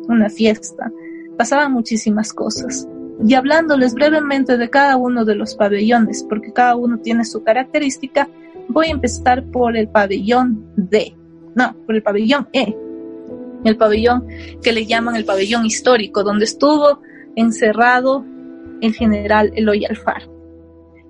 una 0.08 0.28
fiesta. 0.28 0.92
Pasaban 1.38 1.72
muchísimas 1.72 2.32
cosas. 2.32 2.86
Y 3.26 3.34
hablándoles 3.34 3.94
brevemente 3.94 4.58
de 4.58 4.68
cada 4.68 4.96
uno 4.96 5.24
de 5.24 5.36
los 5.36 5.54
pabellones, 5.54 6.24
porque 6.28 6.52
cada 6.52 6.76
uno 6.76 6.98
tiene 6.98 7.24
su 7.24 7.42
característica, 7.42 8.28
voy 8.68 8.88
a 8.88 8.90
empezar 8.90 9.44
por 9.50 9.76
el 9.76 9.88
pabellón 9.88 10.66
D. 10.76 11.14
No, 11.54 11.74
por 11.86 11.94
el 11.94 12.02
pabellón 12.02 12.48
E. 12.52 12.74
El 13.64 13.76
pabellón 13.76 14.26
que 14.62 14.72
le 14.72 14.86
llaman 14.86 15.16
el 15.16 15.24
pabellón 15.24 15.64
histórico, 15.64 16.22
donde 16.22 16.44
estuvo 16.44 17.00
encerrado 17.36 18.24
el 18.80 18.94
general 18.94 19.52
Eloy 19.54 19.84
Alfaro. 19.86 20.32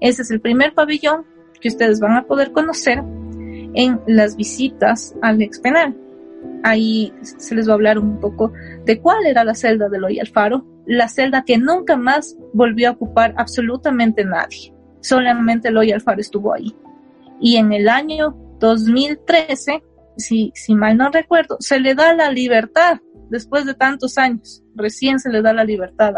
Ese 0.01 0.23
es 0.23 0.31
el 0.31 0.41
primer 0.41 0.75
pabellón 0.75 1.25
que 1.61 1.69
ustedes 1.69 1.99
van 2.01 2.13
a 2.13 2.25
poder 2.25 2.53
conocer 2.53 3.03
en 3.75 4.01
las 4.07 4.37
visitas 4.37 5.15
al 5.23 5.43
ex 5.43 5.59
penal. 5.59 5.97
Ahí 6.63 7.13
se 7.23 7.55
les 7.55 7.69
va 7.69 7.73
a 7.73 7.75
hablar 7.75 7.99
un 7.99 8.21
poco 8.21 8.53
de 8.85 9.01
cuál 9.01 9.27
era 9.27 9.45
la 9.45 9.55
celda 9.55 9.89
de 9.89 9.97
Eloy 9.97 10.21
Alfaro, 10.21 10.65
la 10.87 11.09
celda 11.09 11.45
que 11.45 11.59
nunca 11.59 11.97
más 11.97 12.37
volvió 12.53 12.89
a 12.89 12.93
ocupar 12.93 13.35
absolutamente 13.37 14.25
nadie. 14.25 14.75
Solamente 15.01 15.69
Eloy 15.69 15.93
Alfaro 15.93 16.21
estuvo 16.21 16.53
ahí. 16.53 16.75
Y 17.41 17.57
en 17.57 17.73
el 17.73 17.89
año 17.89 18.37
2013, 18.61 19.83
si, 20.17 20.53
si 20.55 20.75
mal 20.75 20.97
no 20.97 21.11
recuerdo, 21.11 21.57
se 21.61 21.81
le 21.81 21.95
da 21.95 22.15
la 22.15 22.31
libertad 22.31 23.01
después 23.31 23.67
de 23.67 23.75
tantos 23.75 24.19
años. 24.19 24.63
Recién 24.75 25.19
se 25.19 25.31
le 25.31 25.43
da 25.43 25.53
la 25.53 25.65
libertad 25.65 26.15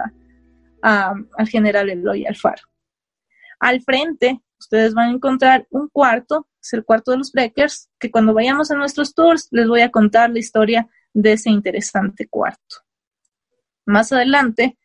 al 0.83 1.49
general 1.49 1.91
Eloy 1.91 2.27
Alfaro. 2.27 2.63
Al 3.59 3.81
frente, 3.83 4.41
ustedes 4.59 4.95
van 4.95 5.11
a 5.11 5.15
encontrar 5.15 5.67
un 5.71 5.89
cuarto 5.89 6.47
es 6.67 6.73
el 6.73 6.85
cuarto 6.85 7.13
de 7.13 7.19
los 7.19 7.33
breakers, 7.33 7.89
que 7.99 8.11
cuando 8.11 8.35
vayamos 8.35 8.71
a 8.71 8.77
nuestros 8.77 9.15
tours 9.15 9.49
les 9.53 9.69
voy 9.69 9.83
a 9.83 9.91
contar 9.91 10.31
la 10.31 10.41
historia 10.41 10.89
de 11.15 11.33
ese 11.33 11.51
interesante 11.51 12.27
cuarto. 12.27 12.77
Más 13.85 14.13
adelante 14.13 14.77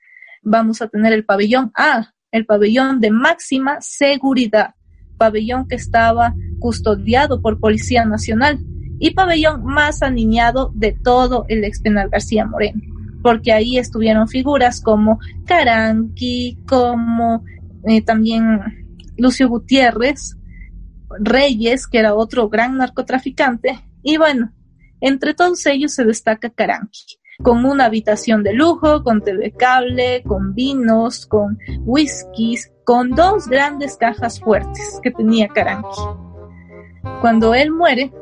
vamos 0.43 0.82
a 0.82 0.88
tener 0.88 1.12
el 1.12 1.26
pabellón 1.26 1.72
A, 1.76 2.14
el 2.32 2.45
pabellón 2.45 2.99
de 2.99 3.12
máxima 3.12 3.82
seguridad, 3.82 4.76
pabellón 5.18 5.68
que 5.68 5.76
estaba 5.76 6.36
custodiado 6.59 7.41
por 7.41 7.59
Policía 7.59 8.05
Nacional 8.05 8.59
y 9.01 9.15
pabellón 9.15 9.65
más 9.65 10.03
aniñado 10.03 10.71
de 10.75 10.91
todo 10.91 11.45
el 11.49 11.63
ex 11.63 11.81
penal 11.81 12.09
García 12.09 12.45
Moreno, 12.45 12.81
porque 13.23 13.51
ahí 13.51 13.79
estuvieron 13.79 14.27
figuras 14.27 14.79
como 14.79 15.19
Caranqui, 15.47 16.59
como 16.67 17.43
eh, 17.87 18.03
también 18.03 18.59
Lucio 19.17 19.49
Gutiérrez, 19.49 20.37
Reyes, 21.19 21.87
que 21.87 21.97
era 21.97 22.13
otro 22.13 22.47
gran 22.47 22.77
narcotraficante, 22.77 23.79
y 24.03 24.17
bueno, 24.17 24.53
entre 25.01 25.33
todos 25.33 25.65
ellos 25.65 25.95
se 25.95 26.05
destaca 26.05 26.51
Caranqui, 26.51 27.17
con 27.41 27.65
una 27.65 27.85
habitación 27.85 28.43
de 28.43 28.53
lujo, 28.53 29.03
con 29.03 29.23
TV 29.23 29.51
cable, 29.57 30.21
con 30.27 30.53
vinos, 30.53 31.25
con 31.25 31.57
whiskies, 31.79 32.71
con 32.85 33.09
dos 33.09 33.47
grandes 33.47 33.97
cajas 33.97 34.39
fuertes 34.39 34.99
que 35.01 35.09
tenía 35.09 35.47
Caranqui. 35.47 36.01
Cuando 37.19 37.55
él 37.55 37.71
muere, 37.71 38.13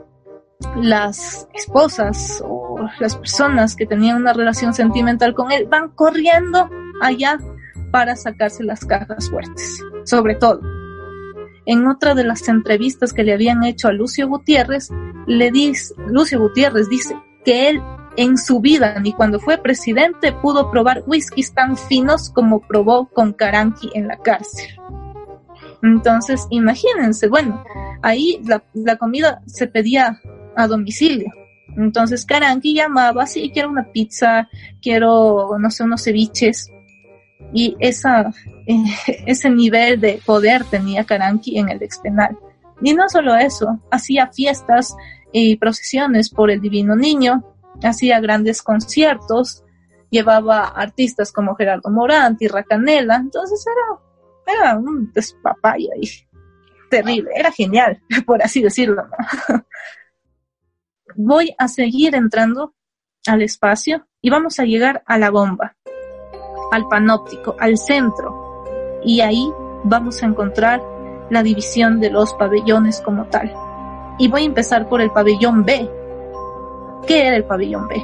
las 0.75 1.47
esposas 1.53 2.43
o 2.45 2.79
las 2.99 3.15
personas 3.15 3.75
que 3.75 3.85
tenían 3.85 4.17
una 4.17 4.33
relación 4.33 4.73
sentimental 4.73 5.33
con 5.33 5.51
él 5.51 5.67
van 5.69 5.89
corriendo 5.89 6.69
allá 7.01 7.39
para 7.91 8.15
sacarse 8.15 8.63
las 8.63 8.85
cajas 8.85 9.29
fuertes, 9.29 9.83
sobre 10.03 10.35
todo 10.35 10.61
en 11.69 11.87
otra 11.87 12.15
de 12.15 12.23
las 12.23 12.47
entrevistas 12.47 13.13
que 13.13 13.23
le 13.23 13.31
habían 13.31 13.63
hecho 13.63 13.89
a 13.89 13.91
Lucio 13.91 14.27
Gutiérrez, 14.27 14.89
le 15.27 15.51
dice, 15.51 15.93
Lucio 16.07 16.39
Gutiérrez 16.39 16.89
dice 16.89 17.15
que 17.45 17.69
él 17.69 17.81
en 18.17 18.39
su 18.39 18.59
vida 18.59 18.99
ni 18.99 19.13
cuando 19.13 19.39
fue 19.39 19.59
presidente 19.59 20.31
pudo 20.31 20.71
probar 20.71 21.03
whiskies 21.05 21.53
tan 21.53 21.77
finos 21.77 22.31
como 22.31 22.61
probó 22.61 23.07
con 23.09 23.33
Caranqui 23.33 23.91
en 23.93 24.07
la 24.07 24.17
cárcel. 24.17 24.67
Entonces, 25.83 26.47
imagínense, 26.49 27.27
bueno, 27.27 27.63
ahí 28.01 28.41
la, 28.45 28.63
la 28.73 28.97
comida 28.97 29.43
se 29.45 29.67
pedía 29.67 30.19
a 30.59 30.67
domicilio. 30.67 31.31
Entonces 31.77 32.25
Caranqui 32.25 32.73
llamaba, 32.73 33.25
sí, 33.25 33.51
quiero 33.53 33.69
una 33.69 33.91
pizza, 33.91 34.49
quiero, 34.81 35.57
no 35.59 35.69
sé, 35.69 35.83
unos 35.83 36.03
ceviches 36.03 36.71
y 37.53 37.75
ese 37.79 39.49
nivel 39.49 39.99
de 39.99 40.21
poder 40.25 40.63
tenía 40.65 41.05
Karanki 41.05 41.57
en 41.57 41.69
el 41.69 41.81
ex 41.81 41.99
penal. 41.99 42.37
Y 42.81 42.93
no 42.93 43.09
solo 43.09 43.35
eso, 43.35 43.79
hacía 43.91 44.27
fiestas 44.27 44.95
y 45.31 45.57
procesiones 45.57 46.29
por 46.29 46.49
el 46.49 46.61
Divino 46.61 46.95
Niño, 46.95 47.43
hacía 47.83 48.19
grandes 48.19 48.61
conciertos, 48.61 49.63
llevaba 50.09 50.65
artistas 50.65 51.31
como 51.31 51.55
Gerardo 51.55 51.89
Morant 51.89 52.41
y 52.41 52.47
Racanela, 52.47 53.17
entonces 53.17 53.63
era, 53.67 54.59
era 54.59 54.77
un 54.77 55.11
despapayo 55.13 55.89
ahí, 55.95 56.09
terrible, 56.89 57.31
era 57.35 57.51
genial, 57.51 58.01
por 58.25 58.41
así 58.41 58.61
decirlo. 58.61 59.03
Voy 61.21 61.53
a 61.57 61.67
seguir 61.67 62.15
entrando 62.15 62.75
al 63.27 63.41
espacio 63.41 64.07
y 64.21 64.29
vamos 64.29 64.57
a 64.57 64.63
llegar 64.63 65.03
a 65.05 65.17
la 65.17 65.29
bomba, 65.29 65.75
al 66.71 66.87
panóptico, 66.87 67.57
al 67.59 67.77
centro. 67.77 68.63
Y 69.03 69.19
ahí 69.19 69.51
vamos 69.83 70.23
a 70.23 70.27
encontrar 70.27 70.81
la 71.29 71.43
división 71.43 71.99
de 71.99 72.09
los 72.09 72.33
pabellones 72.35 73.01
como 73.01 73.25
tal. 73.25 73.53
Y 74.17 74.29
voy 74.29 74.43
a 74.43 74.45
empezar 74.45 74.87
por 74.87 75.01
el 75.01 75.11
pabellón 75.11 75.65
B. 75.65 75.89
¿Qué 77.05 77.27
era 77.27 77.35
el 77.35 77.43
pabellón 77.43 77.89
B? 77.89 78.01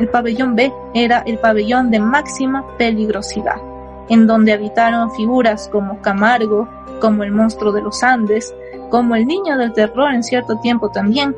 El 0.00 0.08
pabellón 0.08 0.56
B 0.56 0.72
era 0.92 1.20
el 1.20 1.38
pabellón 1.38 1.92
de 1.92 2.00
máxima 2.00 2.66
peligrosidad, 2.78 3.62
en 4.08 4.26
donde 4.26 4.52
habitaron 4.52 5.12
figuras 5.12 5.68
como 5.70 6.02
Camargo, 6.02 6.68
como 7.00 7.22
el 7.22 7.30
monstruo 7.30 7.70
de 7.70 7.82
los 7.82 8.02
Andes, 8.02 8.52
como 8.90 9.14
el 9.14 9.24
niño 9.24 9.56
del 9.56 9.72
terror 9.72 10.12
en 10.12 10.24
cierto 10.24 10.58
tiempo 10.58 10.90
también, 10.90 11.36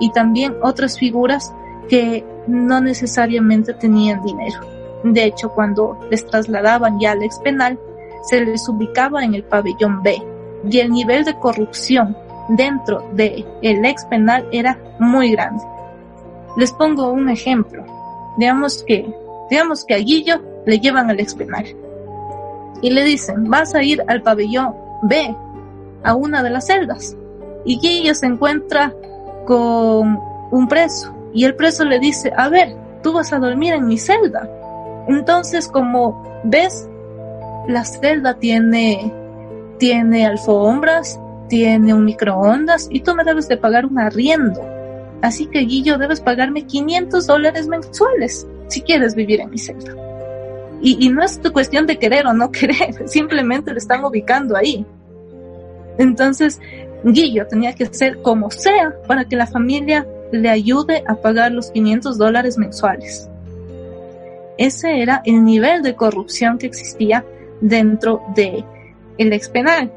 y 0.00 0.10
también 0.12 0.56
otras 0.62 0.98
figuras 0.98 1.52
que 1.88 2.24
no 2.46 2.80
necesariamente 2.80 3.74
tenían 3.74 4.22
dinero. 4.24 4.60
De 5.04 5.24
hecho, 5.24 5.50
cuando 5.50 5.98
les 6.10 6.26
trasladaban 6.26 6.98
ya 6.98 7.12
al 7.12 7.22
ex 7.22 7.38
penal, 7.40 7.78
se 8.22 8.40
les 8.44 8.68
ubicaba 8.68 9.22
en 9.22 9.34
el 9.34 9.44
pabellón 9.44 10.02
B 10.02 10.22
y 10.68 10.78
el 10.78 10.90
nivel 10.90 11.24
de 11.24 11.38
corrupción 11.38 12.16
dentro 12.48 13.06
del 13.12 13.46
el 13.62 13.84
ex 13.84 14.04
penal 14.06 14.48
era 14.50 14.78
muy 14.98 15.32
grande. 15.32 15.62
Les 16.56 16.72
pongo 16.72 17.10
un 17.10 17.28
ejemplo. 17.28 17.84
Digamos 18.38 18.82
que, 18.82 19.12
digamos 19.50 19.84
que 19.84 19.94
a 19.94 19.98
Guillo 19.98 20.40
le 20.66 20.78
llevan 20.78 21.10
al 21.10 21.20
ex 21.20 21.34
penal 21.34 21.66
y 22.80 22.90
le 22.90 23.04
dicen, 23.04 23.48
vas 23.50 23.74
a 23.74 23.82
ir 23.82 24.02
al 24.08 24.22
pabellón 24.22 24.74
B, 25.02 25.34
a 26.02 26.14
una 26.14 26.42
de 26.42 26.50
las 26.50 26.66
celdas. 26.66 27.16
Y 27.64 27.78
Guillo 27.78 28.14
se 28.14 28.26
encuentra 28.26 28.94
con 29.44 30.20
un 30.50 30.68
preso 30.68 31.14
y 31.34 31.44
el 31.44 31.56
preso 31.56 31.84
le 31.84 31.98
dice, 31.98 32.32
a 32.36 32.48
ver, 32.48 32.76
tú 33.02 33.12
vas 33.12 33.32
a 33.32 33.38
dormir 33.38 33.74
en 33.74 33.86
mi 33.86 33.98
celda. 33.98 34.48
Entonces, 35.08 35.68
como 35.68 36.22
ves, 36.44 36.88
la 37.66 37.84
celda 37.84 38.34
tiene, 38.34 39.12
tiene 39.78 40.26
alfombras, 40.26 41.18
tiene 41.48 41.92
un 41.92 42.04
microondas 42.04 42.88
y 42.90 43.00
tú 43.00 43.14
me 43.14 43.24
debes 43.24 43.48
de 43.48 43.56
pagar 43.56 43.84
un 43.84 43.98
arriendo. 43.98 44.64
Así 45.22 45.46
que 45.46 45.60
Guillo 45.60 45.98
debes 45.98 46.20
pagarme 46.20 46.66
500 46.66 47.26
dólares 47.26 47.66
mensuales 47.66 48.46
si 48.68 48.82
quieres 48.82 49.14
vivir 49.14 49.40
en 49.40 49.50
mi 49.50 49.58
celda. 49.58 49.92
Y, 50.80 51.04
y 51.04 51.08
no 51.08 51.22
es 51.22 51.40
cuestión 51.52 51.86
de 51.86 51.98
querer 51.98 52.26
o 52.26 52.32
no 52.32 52.52
querer, 52.52 52.94
simplemente 53.08 53.72
le 53.72 53.78
están 53.78 54.04
ubicando 54.04 54.56
ahí. 54.56 54.86
Entonces, 55.98 56.60
Guillo 57.04 57.46
tenía 57.46 57.74
que 57.74 57.84
hacer 57.84 58.22
como 58.22 58.50
sea 58.50 58.94
para 59.06 59.26
que 59.26 59.36
la 59.36 59.46
familia 59.46 60.06
le 60.32 60.48
ayude 60.48 61.04
a 61.06 61.14
pagar 61.14 61.52
los 61.52 61.70
500 61.70 62.16
dólares 62.16 62.58
mensuales. 62.58 63.28
Ese 64.56 65.02
era 65.02 65.20
el 65.24 65.44
nivel 65.44 65.82
de 65.82 65.94
corrupción 65.94 66.58
que 66.58 66.66
existía 66.66 67.24
dentro 67.60 68.22
de 68.34 68.64
el 69.18 69.32
ex 69.32 69.48
penal. 69.48 69.92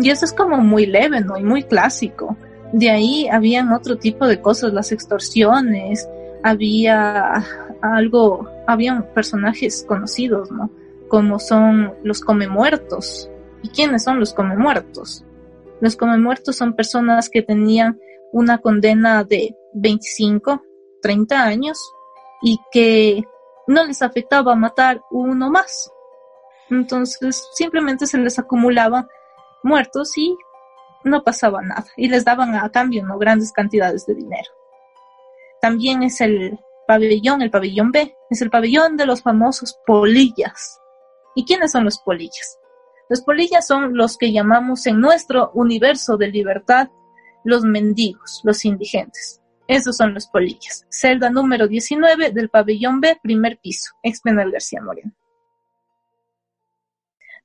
Y 0.00 0.10
eso 0.10 0.24
es 0.24 0.32
como 0.32 0.58
muy 0.58 0.86
leve, 0.86 1.20
¿no? 1.20 1.36
Y 1.36 1.42
muy 1.42 1.62
clásico. 1.64 2.36
De 2.72 2.90
ahí 2.90 3.28
habían 3.28 3.72
otro 3.72 3.98
tipo 3.98 4.26
de 4.26 4.40
cosas, 4.40 4.72
las 4.72 4.92
extorsiones, 4.92 6.08
había 6.42 7.44
algo, 7.82 8.48
habían 8.66 9.04
personajes 9.14 9.84
conocidos, 9.86 10.50
¿no? 10.50 10.70
Como 11.08 11.38
son 11.38 11.92
los 12.04 12.20
come 12.20 12.48
muertos. 12.48 13.28
¿Y 13.62 13.68
quiénes 13.68 14.04
son 14.04 14.18
los 14.18 14.32
come 14.32 14.56
muertos? 14.56 15.24
Los 15.82 15.96
come 15.96 16.16
muertos 16.16 16.54
son 16.54 16.76
personas 16.76 17.28
que 17.28 17.42
tenían 17.42 17.98
una 18.30 18.58
condena 18.58 19.24
de 19.24 19.56
25, 19.74 20.62
30 21.02 21.42
años 21.42 21.76
y 22.40 22.60
que 22.70 23.24
no 23.66 23.84
les 23.84 24.00
afectaba 24.00 24.54
matar 24.54 25.00
uno 25.10 25.50
más. 25.50 25.90
Entonces 26.70 27.44
simplemente 27.54 28.06
se 28.06 28.16
les 28.18 28.38
acumulaba 28.38 29.08
muertos 29.64 30.16
y 30.16 30.36
no 31.02 31.24
pasaba 31.24 31.60
nada 31.62 31.86
y 31.96 32.08
les 32.08 32.24
daban 32.24 32.54
a 32.54 32.70
cambio 32.70 33.04
no 33.04 33.18
grandes 33.18 33.50
cantidades 33.50 34.06
de 34.06 34.14
dinero. 34.14 34.52
También 35.60 36.04
es 36.04 36.20
el 36.20 36.60
pabellón, 36.86 37.42
el 37.42 37.50
pabellón 37.50 37.90
B, 37.90 38.16
es 38.30 38.40
el 38.40 38.50
pabellón 38.50 38.96
de 38.96 39.06
los 39.06 39.22
famosos 39.22 39.76
polillas. 39.84 40.78
¿Y 41.34 41.44
quiénes 41.44 41.72
son 41.72 41.82
los 41.82 41.98
polillas? 41.98 42.61
Los 43.08 43.22
polillas 43.22 43.66
son 43.66 43.96
los 43.96 44.16
que 44.16 44.32
llamamos 44.32 44.86
en 44.86 45.00
nuestro 45.00 45.50
universo 45.54 46.16
de 46.16 46.28
libertad 46.28 46.88
los 47.44 47.64
mendigos, 47.64 48.40
los 48.44 48.64
indigentes. 48.64 49.40
Esos 49.68 49.96
son 49.96 50.14
los 50.14 50.26
polillas. 50.26 50.86
Celda 50.90 51.30
número 51.30 51.68
19 51.68 52.30
del 52.30 52.48
pabellón 52.48 53.00
B, 53.00 53.18
primer 53.22 53.58
piso, 53.62 53.92
ex 54.02 54.20
penal 54.20 54.50
García 54.50 54.82
Moreno. 54.82 55.12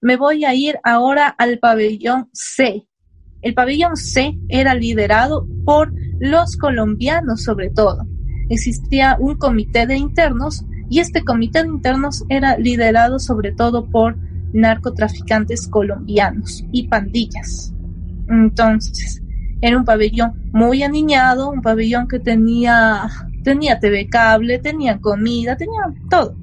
Me 0.02 0.16
voy 0.16 0.46
a 0.46 0.54
ir 0.54 0.80
ahora 0.84 1.28
al 1.28 1.60
pabellón 1.60 2.30
C. 2.34 2.88
El 3.42 3.54
pabellón 3.54 3.96
C 3.98 4.38
era 4.50 4.76
liderado 4.76 5.48
por 5.66 5.92
los 6.20 6.56
colombianos 6.58 7.44
sobre 7.44 7.70
todo. 7.70 8.06
Existía 8.50 9.18
un 9.20 9.38
comité 9.38 9.88
de 9.88 9.98
internos 9.98 10.64
y 10.90 11.00
este 11.00 11.24
comité 11.24 11.64
de 11.64 11.70
internos 11.70 12.24
era 12.30 12.58
liderado 12.58 13.20
sobre 13.20 13.52
todo 13.52 13.90
por 13.90 14.18
narcotraficantes 14.54 15.68
colombianos 15.68 16.64
y 16.72 16.88
pandillas. 16.88 17.74
Entonces, 18.30 19.22
era 19.62 19.78
un 19.78 19.86
pabellón 19.86 20.50
muy 20.52 20.84
aniñado, 20.84 21.50
un 21.50 21.62
pabellón 21.62 22.08
que 22.08 22.20
tenía, 22.20 23.08
tenía 23.44 23.80
TV 23.80 24.08
cable, 24.08 24.60
tenía 24.60 25.00
comida, 25.00 25.56
tenía 25.58 25.82
todo. 26.10 26.36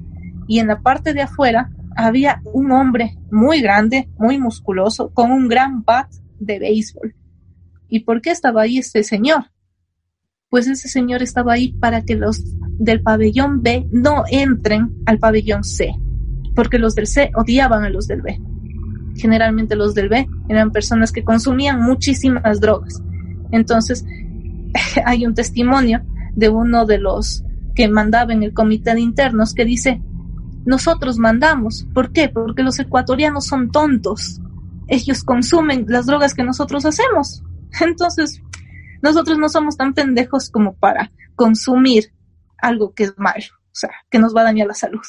Y 0.47 0.59
en 0.59 0.67
la 0.67 0.81
parte 0.81 1.13
de 1.13 1.21
afuera 1.21 1.71
había 1.95 2.41
un 2.45 2.71
hombre 2.71 3.17
muy 3.31 3.61
grande, 3.61 4.09
muy 4.17 4.37
musculoso, 4.37 5.11
con 5.13 5.31
un 5.31 5.47
gran 5.47 5.83
bat 5.83 6.11
de 6.39 6.59
béisbol. 6.59 7.15
¿Y 7.87 8.01
por 8.01 8.21
qué 8.21 8.31
estaba 8.31 8.63
ahí 8.63 8.79
este 8.79 9.03
señor? 9.03 9.51
Pues 10.49 10.67
ese 10.67 10.89
señor 10.89 11.23
estaba 11.23 11.53
ahí 11.53 11.73
para 11.73 12.03
que 12.03 12.15
los 12.15 12.43
del 12.77 13.01
pabellón 13.01 13.61
B 13.61 13.87
no 13.91 14.23
entren 14.29 14.93
al 15.05 15.19
pabellón 15.19 15.63
C, 15.63 15.93
porque 16.55 16.79
los 16.79 16.95
del 16.95 17.07
C 17.07 17.31
odiaban 17.35 17.83
a 17.83 17.89
los 17.89 18.07
del 18.07 18.21
B. 18.21 18.39
Generalmente 19.15 19.75
los 19.75 19.93
del 19.93 20.09
B 20.09 20.27
eran 20.49 20.71
personas 20.71 21.11
que 21.11 21.23
consumían 21.23 21.81
muchísimas 21.81 22.59
drogas. 22.59 23.01
Entonces, 23.51 24.05
hay 25.05 25.25
un 25.25 25.33
testimonio 25.33 26.01
de 26.33 26.49
uno 26.49 26.85
de 26.85 26.97
los 26.97 27.43
que 27.75 27.87
mandaba 27.87 28.33
en 28.33 28.43
el 28.43 28.53
comité 28.53 28.93
de 28.93 29.01
internos 29.01 29.53
que 29.53 29.65
dice, 29.65 30.01
nosotros 30.65 31.17
mandamos. 31.19 31.87
¿Por 31.93 32.11
qué? 32.11 32.29
Porque 32.29 32.63
los 32.63 32.79
ecuatorianos 32.79 33.45
son 33.45 33.71
tontos. 33.71 34.41
Ellos 34.87 35.23
consumen 35.23 35.85
las 35.87 36.05
drogas 36.05 36.33
que 36.33 36.43
nosotros 36.43 36.85
hacemos. 36.85 37.43
Entonces, 37.81 38.41
nosotros 39.01 39.37
no 39.37 39.49
somos 39.49 39.77
tan 39.77 39.93
pendejos 39.93 40.49
como 40.49 40.75
para 40.75 41.11
consumir 41.35 42.11
algo 42.57 42.93
que 42.93 43.03
es 43.03 43.13
malo, 43.17 43.45
o 43.65 43.75
sea, 43.75 43.91
que 44.09 44.17
nos 44.17 44.35
va 44.35 44.41
a 44.41 44.45
dañar 44.45 44.67
la 44.67 44.73
salud. 44.73 45.01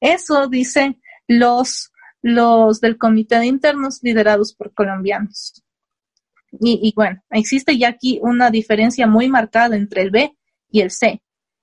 Eso 0.00 0.48
dicen 0.48 1.00
los 1.26 1.90
los 2.24 2.80
del 2.80 2.96
comité 2.96 3.38
de 3.38 3.46
internos 3.46 4.00
liderados 4.02 4.54
por 4.54 4.72
colombianos. 4.72 5.62
Y, 6.58 6.92
bueno, 6.96 7.22
existe 7.30 7.76
ya 7.76 7.88
aquí 7.88 8.18
una 8.22 8.50
diferencia 8.50 9.06
muy 9.06 9.28
marcada 9.28 9.76
entre 9.76 10.02
el 10.02 10.10
B 10.10 10.34
y 10.70 10.80
el 10.80 10.90
C. 10.90 11.20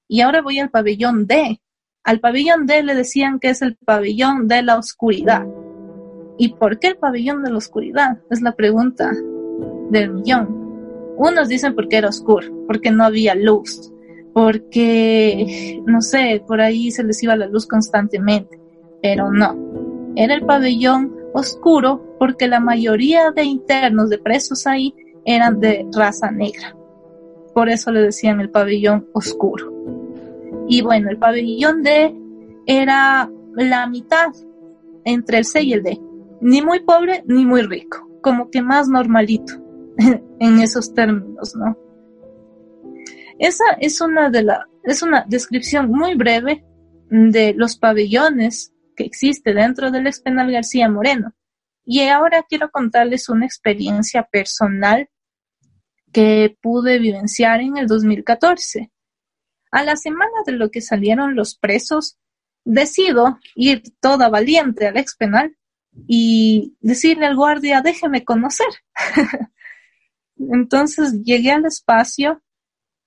Y 0.08 0.22
ahora 0.22 0.44
voy 0.44 0.60
al 0.60 0.70
pabellón 0.70 1.26
D. 1.26 1.60
Al 2.04 2.20
pabellón 2.20 2.68
D 2.68 2.84
le 2.84 2.94
decían 2.94 3.40
que 3.40 3.50
es 3.50 3.64
el 3.64 3.76
pabellón 3.76 4.48
de 4.48 4.62
la 4.62 4.78
oscuridad. 4.78 5.48
¿Y 6.38 6.50
por 6.50 6.78
qué 6.78 6.90
el 6.90 6.98
pabellón 6.98 7.42
de 7.42 7.50
la 7.50 7.58
oscuridad? 7.58 8.20
Es 8.30 8.42
la 8.42 8.56
pregunta 8.56 9.12
del 9.90 10.12
millón. 10.12 10.48
Unos 11.18 11.48
dicen 11.48 11.74
porque 11.74 11.98
era 11.98 12.10
oscuro, 12.10 12.66
porque 12.68 12.92
no 12.92 13.04
había 13.04 13.34
luz, 13.34 13.92
porque, 14.34 15.82
no 15.86 16.02
sé, 16.02 16.44
por 16.48 16.62
ahí 16.62 16.92
se 16.92 17.04
les 17.04 17.22
iba 17.24 17.36
la 17.36 17.48
luz 17.48 17.68
constantemente, 17.68 18.60
pero 19.02 19.32
no 19.32 19.72
era 20.16 20.34
el 20.36 20.46
pabellón 20.46 21.16
oscuro 21.34 22.16
porque 22.20 22.48
la 22.48 22.60
mayoría 22.60 23.32
de 23.32 23.44
internos 23.44 24.10
de 24.10 24.18
presos 24.18 24.68
ahí 24.68 24.94
eran 25.26 25.60
de 25.60 25.88
raza 25.94 26.32
negra. 26.32 26.76
Por 27.54 27.70
eso 27.70 27.92
le 27.92 28.02
decían 28.02 28.40
el 28.42 28.50
pabellón 28.50 29.08
oscuro. 29.14 29.72
Y 30.68 30.82
bueno, 30.82 31.10
el 31.10 31.18
pabellón 31.18 31.84
D 31.84 32.16
era 32.66 33.30
la 33.56 33.88
mitad 33.88 34.32
entre 35.04 35.40
el 35.40 35.46
C 35.46 35.64
y 35.64 35.74
el 35.74 35.84
D. 35.84 36.00
Ni 36.42 36.62
muy 36.62 36.80
pobre 36.82 37.24
ni 37.28 37.46
muy 37.46 37.62
rico. 37.64 38.08
Como 38.22 38.50
que 38.50 38.62
más 38.62 38.88
normalito 38.88 39.54
en 40.40 40.60
esos 40.60 40.94
términos, 40.94 41.56
¿no? 41.56 41.78
Esa 43.42 43.64
es 43.80 44.02
una 44.02 44.30
de 44.30 44.44
la, 44.44 44.68
es 44.84 45.02
una 45.02 45.26
descripción 45.28 45.90
muy 45.90 46.14
breve 46.14 46.64
de 47.10 47.56
los 47.56 47.76
pabellones 47.76 48.72
que 48.96 49.04
existe 49.04 49.56
dentro 49.56 49.90
del 49.90 50.06
ex 50.06 50.22
penal 50.22 50.52
García 50.52 50.88
Moreno. 50.88 51.34
Y 51.84 52.02
ahora 52.02 52.46
quiero 52.48 52.70
contarles 52.70 53.30
una 53.30 53.48
experiencia 53.48 54.30
personal 54.32 55.10
que 56.14 56.56
pude 56.62 57.00
vivenciar 57.00 57.62
en 57.62 57.78
el 57.78 57.88
2014. 57.88 58.92
A 59.72 59.84
la 59.84 59.96
semana 59.96 60.44
de 60.46 60.52
lo 60.52 60.70
que 60.70 60.82
salieron 60.82 61.36
los 61.36 61.58
presos, 61.58 62.20
decido 62.64 63.40
ir 63.56 63.82
toda 64.00 64.30
valiente 64.30 64.86
al 64.86 64.98
ex 64.98 65.16
penal 65.16 65.58
y 66.06 66.78
decirle 66.80 67.26
al 67.26 67.36
guardia, 67.36 67.82
déjeme 67.82 68.24
conocer. 68.24 68.70
Entonces 70.38 71.24
llegué 71.24 71.50
al 71.54 71.66
espacio 71.66 72.44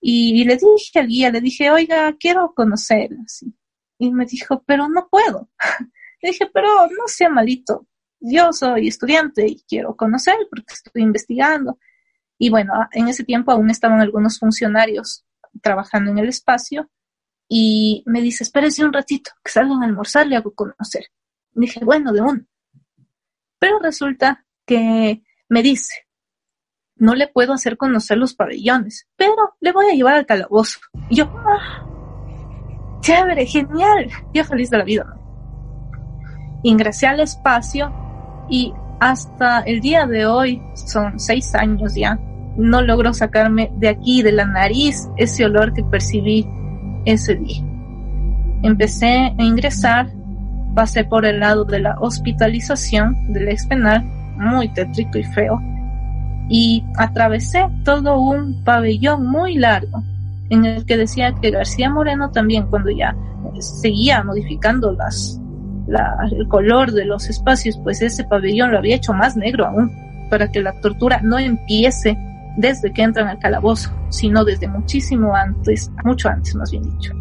y, 0.06 0.44
le 0.44 0.58
dije 0.58 0.98
al 0.98 1.06
guía, 1.06 1.30
le 1.30 1.40
dije, 1.40 1.70
oiga, 1.70 2.14
quiero 2.20 2.52
conocer. 2.54 3.08
Y 3.98 4.12
me 4.12 4.26
dijo, 4.26 4.62
pero 4.66 4.86
no 4.86 5.08
puedo. 5.08 5.48
le 6.20 6.30
dije, 6.30 6.46
pero 6.52 6.68
no 6.88 7.06
sea 7.06 7.30
malito. 7.30 7.86
Yo 8.20 8.52
soy 8.52 8.88
estudiante 8.88 9.46
y 9.46 9.64
quiero 9.66 9.96
conocer 9.96 10.36
porque 10.50 10.74
estoy 10.74 11.00
investigando. 11.00 11.78
Y 12.36 12.50
bueno, 12.50 12.74
en 12.92 13.08
ese 13.08 13.24
tiempo 13.24 13.50
aún 13.50 13.70
estaban 13.70 14.02
algunos 14.02 14.38
funcionarios 14.38 15.24
trabajando 15.62 16.10
en 16.10 16.18
el 16.18 16.28
espacio 16.28 16.90
y 17.48 18.02
me 18.04 18.20
dice, 18.20 18.44
espérese 18.44 18.84
un 18.84 18.92
ratito, 18.92 19.30
que 19.42 19.52
salgan 19.52 19.82
a 19.82 19.86
almorzar, 19.86 20.26
le 20.26 20.36
hago 20.36 20.54
conocer. 20.54 21.06
dije, 21.52 21.82
bueno, 21.82 22.12
de 22.12 22.20
uno. 22.20 22.44
Pero 23.58 23.78
resulta 23.78 24.44
que 24.66 25.22
me 25.48 25.62
dice, 25.62 26.03
no 26.96 27.14
le 27.14 27.28
puedo 27.28 27.52
hacer 27.52 27.76
conocer 27.76 28.18
los 28.18 28.34
pabellones, 28.34 29.08
pero 29.16 29.34
le 29.60 29.72
voy 29.72 29.86
a 29.86 29.94
llevar 29.94 30.14
al 30.14 30.26
calabozo. 30.26 30.78
Y 31.08 31.16
yo, 31.16 31.30
ah, 31.46 31.86
chévere, 33.00 33.46
genial, 33.46 34.08
yo 34.32 34.44
feliz 34.44 34.70
de 34.70 34.78
la 34.78 34.84
vida. 34.84 35.16
Ingresé 36.62 37.06
al 37.06 37.20
espacio 37.20 37.92
y 38.48 38.72
hasta 39.00 39.60
el 39.60 39.80
día 39.80 40.06
de 40.06 40.26
hoy, 40.26 40.62
son 40.74 41.18
seis 41.18 41.54
años 41.54 41.94
ya, 41.94 42.18
no 42.56 42.80
logro 42.80 43.12
sacarme 43.12 43.70
de 43.76 43.88
aquí, 43.88 44.22
de 44.22 44.32
la 44.32 44.46
nariz, 44.46 45.08
ese 45.16 45.44
olor 45.44 45.74
que 45.74 45.82
percibí 45.84 46.46
ese 47.04 47.34
día. 47.34 47.62
Empecé 48.62 49.34
a 49.36 49.42
ingresar, 49.42 50.10
pasé 50.74 51.04
por 51.04 51.26
el 51.26 51.40
lado 51.40 51.64
de 51.64 51.80
la 51.80 51.96
hospitalización 52.00 53.32
del 53.32 53.48
ex 53.48 53.66
penal, 53.66 54.02
muy 54.36 54.72
tétrico 54.72 55.18
y 55.18 55.24
feo, 55.24 55.60
y 56.48 56.84
atravesé 56.96 57.68
todo 57.84 58.18
un 58.20 58.62
pabellón 58.64 59.26
muy 59.26 59.56
largo 59.56 60.02
en 60.50 60.64
el 60.64 60.84
que 60.84 60.96
decía 60.96 61.34
que 61.40 61.50
García 61.50 61.90
Moreno 61.90 62.30
también 62.30 62.66
cuando 62.66 62.90
ya 62.90 63.16
seguía 63.60 64.22
modificando 64.22 64.92
las, 64.92 65.40
el 66.30 66.48
color 66.48 66.92
de 66.92 67.04
los 67.04 67.28
espacios, 67.28 67.78
pues 67.82 68.02
ese 68.02 68.24
pabellón 68.24 68.72
lo 68.72 68.78
había 68.78 68.96
hecho 68.96 69.12
más 69.12 69.36
negro 69.36 69.66
aún, 69.66 69.90
para 70.30 70.50
que 70.50 70.60
la 70.60 70.78
tortura 70.80 71.20
no 71.22 71.38
empiece 71.38 72.16
desde 72.56 72.92
que 72.92 73.02
entran 73.02 73.28
al 73.28 73.38
calabozo, 73.38 73.90
sino 74.10 74.44
desde 74.44 74.68
muchísimo 74.68 75.34
antes, 75.34 75.90
mucho 76.04 76.28
antes 76.28 76.54
más 76.54 76.70
bien 76.70 76.84
dicho. 76.84 77.12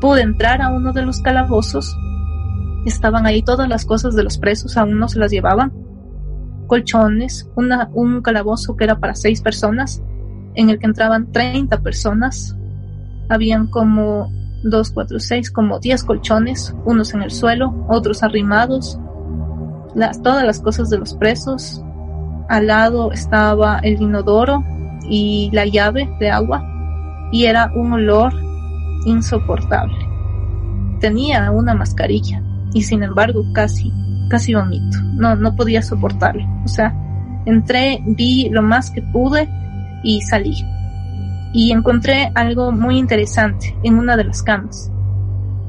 Pude 0.00 0.22
entrar 0.22 0.62
a 0.62 0.70
uno 0.70 0.92
de 0.92 1.02
los 1.02 1.20
calabozos, 1.20 1.96
estaban 2.86 3.26
ahí 3.26 3.42
todas 3.42 3.68
las 3.68 3.84
cosas 3.84 4.14
de 4.14 4.24
los 4.24 4.38
presos, 4.38 4.76
aún 4.76 4.98
no 4.98 5.08
se 5.08 5.18
las 5.18 5.30
llevaban, 5.30 5.72
colchones, 6.68 7.50
un 7.56 8.22
calabozo 8.22 8.76
que 8.76 8.84
era 8.84 9.00
para 9.00 9.16
seis 9.16 9.42
personas, 9.42 10.00
en 10.54 10.70
el 10.70 10.78
que 10.78 10.86
entraban 10.86 11.32
30 11.32 11.82
personas, 11.82 12.56
habían 13.28 13.66
como 13.66 14.30
dos, 14.62 14.90
cuatro, 14.90 15.18
seis, 15.18 15.50
como 15.50 15.78
10 15.78 16.04
colchones, 16.04 16.74
unos 16.84 17.14
en 17.14 17.22
el 17.22 17.30
suelo, 17.30 17.86
otros 17.88 18.22
arrimados, 18.22 18.98
todas 20.22 20.44
las 20.44 20.60
cosas 20.60 20.90
de 20.90 20.98
los 20.98 21.14
presos, 21.14 21.82
al 22.48 22.66
lado 22.66 23.12
estaba 23.12 23.78
el 23.80 24.00
inodoro 24.00 24.64
y 25.08 25.50
la 25.52 25.66
llave 25.66 26.08
de 26.18 26.30
agua 26.30 26.64
y 27.30 27.44
era 27.44 27.70
un 27.74 27.92
olor 27.92 28.32
insoportable. 29.04 29.96
Tenía 31.00 31.50
una 31.50 31.74
mascarilla 31.74 32.42
y 32.72 32.82
sin 32.82 33.02
embargo 33.02 33.44
casi, 33.52 33.92
casi 34.28 34.54
vomito. 34.54 34.98
No, 35.14 35.34
no 35.36 35.54
podía 35.54 35.82
soportarlo. 35.82 36.46
O 36.64 36.68
sea, 36.68 36.94
entré, 37.46 38.02
vi 38.04 38.48
lo 38.50 38.62
más 38.62 38.90
que 38.90 39.02
pude 39.02 39.48
y 40.02 40.20
salí. 40.22 40.54
Y 41.52 41.72
encontré 41.72 42.30
algo 42.34 42.72
muy 42.72 42.98
interesante 42.98 43.74
en 43.82 43.98
una 43.98 44.16
de 44.16 44.24
las 44.24 44.42
camas. 44.42 44.90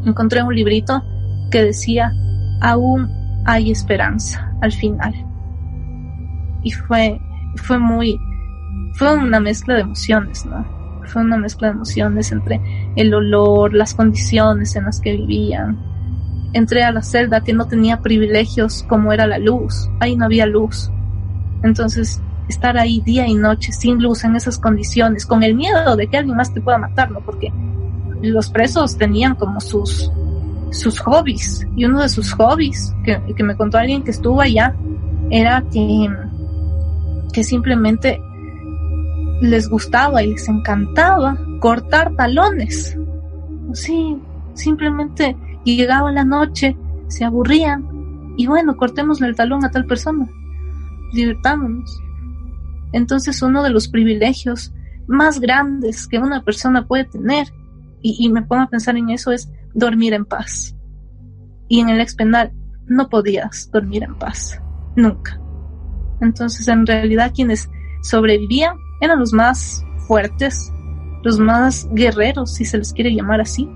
Encontré 0.05 0.43
un 0.43 0.53
librito 0.53 1.03
que 1.51 1.63
decía, 1.63 2.13
aún 2.61 3.09
hay 3.45 3.71
esperanza 3.71 4.53
al 4.61 4.71
final 4.71 5.13
y 6.63 6.71
fue, 6.71 7.19
fue 7.55 7.79
muy, 7.79 8.19
fue 8.93 9.13
una 9.15 9.39
mezcla 9.39 9.75
de 9.75 9.81
emociones, 9.81 10.45
¿no? 10.45 10.65
Fue 11.05 11.21
una 11.21 11.37
mezcla 11.37 11.69
de 11.69 11.73
emociones 11.75 12.31
entre 12.31 12.61
el 12.95 13.13
olor, 13.13 13.73
las 13.73 13.93
condiciones 13.93 14.75
en 14.75 14.85
las 14.85 14.99
que 14.99 15.13
vivían. 15.13 15.79
Entré 16.53 16.83
a 16.83 16.91
la 16.91 17.01
celda 17.01 17.41
que 17.41 17.53
no 17.53 17.67
tenía 17.67 18.01
privilegios 18.01 18.83
como 18.87 19.13
era 19.13 19.27
la 19.27 19.37
luz, 19.37 19.89
ahí 19.99 20.15
no 20.15 20.25
había 20.25 20.45
luz. 20.45 20.91
Entonces, 21.63 22.21
estar 22.47 22.77
ahí 22.77 23.01
día 23.01 23.27
y 23.27 23.35
noche 23.35 23.71
sin 23.71 24.01
luz 24.01 24.23
en 24.23 24.35
esas 24.35 24.57
condiciones, 24.57 25.25
con 25.25 25.43
el 25.43 25.55
miedo 25.55 25.95
de 25.95 26.07
que 26.07 26.17
alguien 26.17 26.37
más 26.37 26.53
te 26.53 26.61
pueda 26.61 26.77
matar, 26.77 27.11
¿no? 27.11 27.19
Porque 27.19 27.53
los 28.21 28.49
presos 28.49 28.97
tenían 28.97 29.35
como 29.35 29.61
sus, 29.61 30.11
sus 30.71 30.99
hobbies, 30.99 31.67
y 31.75 31.85
uno 31.85 32.01
de 32.01 32.09
sus 32.09 32.33
hobbies, 32.33 32.93
que, 33.03 33.21
que 33.35 33.43
me 33.43 33.55
contó 33.55 33.77
alguien 33.77 34.03
que 34.03 34.11
estuvo 34.11 34.41
allá, 34.41 34.75
era 35.29 35.63
que 35.71 36.09
que 37.31 37.43
simplemente 37.43 38.21
les 39.41 39.69
gustaba 39.69 40.23
y 40.23 40.31
les 40.31 40.47
encantaba 40.47 41.37
cortar 41.59 42.13
talones. 42.15 42.97
Sí, 43.73 44.17
simplemente 44.53 45.35
llegaba 45.63 46.11
la 46.11 46.25
noche, 46.25 46.77
se 47.07 47.25
aburrían 47.25 48.33
y 48.37 48.47
bueno, 48.47 48.77
cortemos 48.77 49.21
el 49.21 49.35
talón 49.35 49.65
a 49.65 49.71
tal 49.71 49.85
persona, 49.85 50.27
divertámonos. 51.13 52.01
Entonces 52.93 53.41
uno 53.41 53.63
de 53.63 53.69
los 53.69 53.87
privilegios 53.87 54.73
más 55.07 55.39
grandes 55.39 56.07
que 56.07 56.19
una 56.19 56.43
persona 56.43 56.87
puede 56.87 57.05
tener, 57.05 57.47
y, 58.01 58.15
y 58.19 58.29
me 58.29 58.43
pongo 58.43 58.63
a 58.63 58.69
pensar 58.69 58.95
en 58.95 59.09
eso, 59.09 59.31
es 59.31 59.51
dormir 59.73 60.13
en 60.13 60.25
paz. 60.25 60.75
Y 61.67 61.79
en 61.81 61.89
el 61.89 61.99
ex 61.99 62.15
penal 62.15 62.51
no 62.87 63.09
podías 63.09 63.69
dormir 63.71 64.03
en 64.03 64.15
paz, 64.15 64.61
nunca. 64.95 65.39
Entonces, 66.21 66.67
en 66.67 66.85
realidad, 66.85 67.31
quienes 67.33 67.69
sobrevivían 68.01 68.75
eran 69.01 69.19
los 69.19 69.33
más 69.33 69.83
fuertes, 70.07 70.71
los 71.23 71.39
más 71.39 71.87
guerreros, 71.91 72.53
si 72.53 72.65
se 72.65 72.77
les 72.77 72.93
quiere 72.93 73.13
llamar 73.13 73.41
así. 73.41 73.69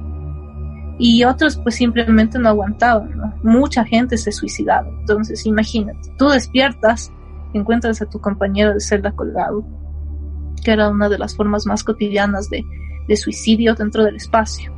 Y 0.99 1.23
otros, 1.23 1.57
pues 1.57 1.75
simplemente 1.75 2.37
no 2.37 2.49
aguantaban. 2.49 3.33
Mucha 3.43 3.83
gente 3.83 4.17
se 4.17 4.31
suicidaba. 4.31 4.87
Entonces, 4.99 5.45
imagínate, 5.45 6.13
tú 6.17 6.29
despiertas, 6.29 7.11
encuentras 7.53 8.01
a 8.01 8.09
tu 8.09 8.19
compañero 8.19 8.73
de 8.73 8.79
celda 8.79 9.11
colgado, 9.11 9.65
que 10.63 10.71
era 10.71 10.89
una 10.89 11.09
de 11.09 11.17
las 11.17 11.35
formas 11.35 11.65
más 11.65 11.83
cotidianas 11.83 12.49
de, 12.49 12.63
suicidio 13.15 13.75
dentro 13.75 14.03
del 14.03 14.15
espacio. 14.15 14.73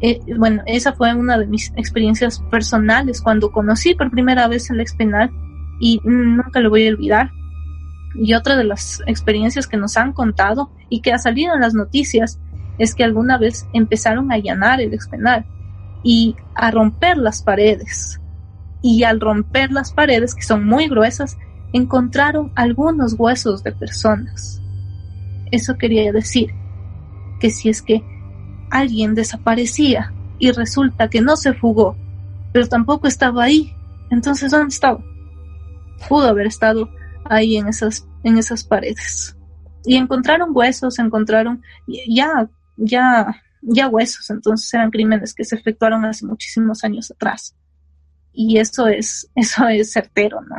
Eh, 0.00 0.20
bueno, 0.36 0.62
esa 0.66 0.92
fue 0.92 1.14
una 1.14 1.38
de 1.38 1.46
mis 1.46 1.72
experiencias 1.76 2.40
personales 2.50 3.22
cuando 3.22 3.50
conocí 3.50 3.94
por 3.94 4.10
primera 4.10 4.48
vez 4.48 4.68
el 4.70 4.80
ex 4.80 4.94
penal 4.94 5.30
y 5.80 6.00
nunca 6.04 6.60
lo 6.60 6.68
voy 6.70 6.86
a 6.86 6.90
olvidar. 6.90 7.30
Y 8.14 8.34
otra 8.34 8.56
de 8.56 8.64
las 8.64 9.02
experiencias 9.06 9.66
que 9.66 9.76
nos 9.76 9.96
han 9.96 10.12
contado 10.12 10.70
y 10.88 11.00
que 11.00 11.12
ha 11.12 11.18
salido 11.18 11.54
en 11.54 11.60
las 11.60 11.74
noticias 11.74 12.38
es 12.78 12.94
que 12.94 13.04
alguna 13.04 13.38
vez 13.38 13.66
empezaron 13.72 14.30
a 14.30 14.36
allanar 14.36 14.80
el 14.80 14.94
expenal 14.94 15.46
y 16.02 16.36
a 16.54 16.70
romper 16.70 17.16
las 17.18 17.42
paredes. 17.42 18.20
Y 18.82 19.02
al 19.04 19.20
romper 19.20 19.72
las 19.72 19.92
paredes, 19.92 20.34
que 20.34 20.42
son 20.42 20.66
muy 20.66 20.88
gruesas, 20.88 21.36
encontraron 21.72 22.52
algunos 22.54 23.14
huesos 23.18 23.62
de 23.62 23.72
personas. 23.72 24.62
Eso 25.50 25.76
quería 25.76 26.12
decir 26.12 26.50
que 27.40 27.50
si 27.50 27.68
es 27.68 27.82
que 27.82 28.02
alguien 28.70 29.14
desaparecía 29.14 30.12
y 30.38 30.50
resulta 30.52 31.08
que 31.08 31.20
no 31.20 31.36
se 31.36 31.54
fugó, 31.54 31.96
pero 32.52 32.68
tampoco 32.68 33.06
estaba 33.08 33.44
ahí, 33.44 33.74
entonces 34.10 34.50
¿dónde 34.50 34.68
estaba? 34.68 35.00
pudo 36.08 36.28
haber 36.28 36.46
estado 36.46 36.88
ahí 37.24 37.56
en 37.56 37.68
esas, 37.68 38.06
en 38.22 38.38
esas 38.38 38.64
paredes. 38.64 39.36
Y 39.84 39.96
encontraron 39.96 40.50
huesos, 40.52 40.98
encontraron 40.98 41.62
ya, 41.86 42.48
ya, 42.76 43.42
ya 43.62 43.88
huesos, 43.88 44.30
entonces 44.30 44.72
eran 44.74 44.90
crímenes 44.90 45.34
que 45.34 45.44
se 45.44 45.56
efectuaron 45.56 46.04
hace 46.04 46.26
muchísimos 46.26 46.84
años 46.84 47.10
atrás. 47.10 47.56
Y 48.32 48.58
eso 48.58 48.86
es, 48.88 49.30
eso 49.34 49.66
es 49.68 49.92
certero, 49.92 50.40
¿no? 50.42 50.56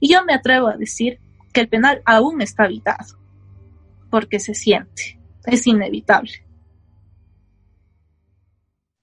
Y 0.00 0.12
yo 0.12 0.24
me 0.24 0.34
atrevo 0.34 0.68
a 0.68 0.76
decir 0.76 1.18
que 1.52 1.62
el 1.62 1.68
penal 1.68 2.02
aún 2.04 2.40
está 2.42 2.64
habitado, 2.64 3.18
porque 4.10 4.40
se 4.40 4.54
siente, 4.54 5.20
es 5.46 5.66
inevitable. 5.66 6.44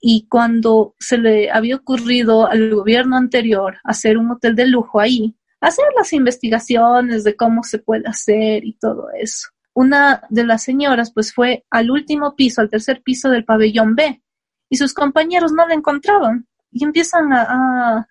Y 0.03 0.27
cuando 0.27 0.95
se 0.99 1.17
le 1.17 1.51
había 1.51 1.75
ocurrido 1.75 2.47
al 2.47 2.73
gobierno 2.73 3.17
anterior 3.17 3.77
hacer 3.83 4.17
un 4.17 4.31
hotel 4.31 4.55
de 4.55 4.65
lujo 4.65 4.99
ahí, 4.99 5.35
hacer 5.61 5.85
las 5.95 6.11
investigaciones 6.11 7.23
de 7.23 7.35
cómo 7.35 7.63
se 7.63 7.77
puede 7.77 8.07
hacer 8.07 8.65
y 8.65 8.73
todo 8.73 9.09
eso. 9.11 9.49
Una 9.73 10.21
de 10.29 10.43
las 10.43 10.63
señoras 10.63 11.11
pues 11.13 11.33
fue 11.33 11.65
al 11.69 11.91
último 11.91 12.35
piso, 12.35 12.61
al 12.61 12.69
tercer 12.69 13.01
piso 13.03 13.29
del 13.29 13.45
pabellón 13.45 13.95
B, 13.95 14.21
y 14.69 14.77
sus 14.77 14.93
compañeros 14.93 15.51
no 15.51 15.67
la 15.67 15.73
encontraban 15.73 16.47
y 16.71 16.83
empiezan 16.83 17.33
a, 17.33 18.07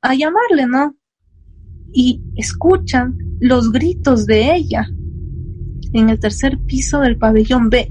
a, 0.00 0.14
llamarle, 0.14 0.66
¿no? 0.66 0.96
Y 1.92 2.20
escuchan 2.36 3.16
los 3.40 3.70
gritos 3.70 4.26
de 4.26 4.54
ella 4.54 4.86
en 5.92 6.08
el 6.08 6.18
tercer 6.18 6.58
piso 6.66 7.00
del 7.00 7.18
pabellón 7.18 7.70
B. 7.70 7.88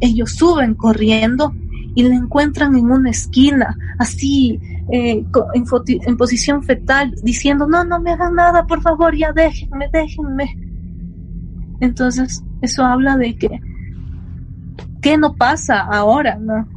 Ellos 0.00 0.32
suben 0.32 0.74
corriendo 0.74 1.52
y 1.94 2.04
la 2.04 2.14
encuentran 2.14 2.76
en 2.76 2.90
una 2.90 3.10
esquina, 3.10 3.76
así, 3.98 4.58
eh, 4.90 5.24
en, 5.54 5.64
en, 6.06 6.16
posición 6.16 6.62
fetal, 6.62 7.14
diciendo, 7.22 7.66
no, 7.66 7.84
no 7.84 8.00
me 8.00 8.12
hagan 8.12 8.34
nada, 8.34 8.66
por 8.66 8.80
favor, 8.80 9.14
ya 9.14 9.32
déjenme, 9.32 9.88
déjenme. 9.92 10.56
Entonces, 11.80 12.42
eso 12.60 12.84
habla 12.84 13.16
de 13.16 13.36
que, 13.36 13.60
¿qué 15.02 15.16
no 15.16 15.34
pasa 15.34 15.80
ahora, 15.80 16.36
no? 16.36 16.68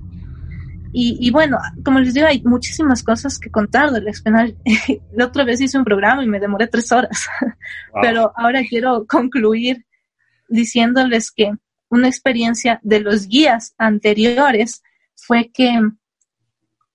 Y, 0.95 1.31
bueno, 1.31 1.57
como 1.84 1.99
les 1.99 2.13
digo, 2.13 2.27
hay 2.27 2.43
muchísimas 2.43 3.01
cosas 3.01 3.39
que 3.39 3.49
contar 3.49 3.89
del 3.89 4.07
ex 4.07 4.21
penal. 4.21 4.55
La 5.13 5.25
otra 5.25 5.43
vez 5.43 5.59
hice 5.59 5.79
un 5.79 5.84
programa 5.84 6.23
y 6.23 6.27
me 6.27 6.39
demoré 6.39 6.67
tres 6.67 6.91
horas, 6.91 7.27
pero 8.01 8.31
ahora 8.36 8.61
quiero 8.69 9.07
concluir 9.07 9.88
diciéndoles 10.47 11.31
que 11.31 11.51
una 11.89 12.07
experiencia 12.07 12.79
de 12.84 12.99
los 12.99 13.27
guías 13.27 13.73
anteriores 13.79 14.84
fue 15.15 15.49
que 15.51 15.81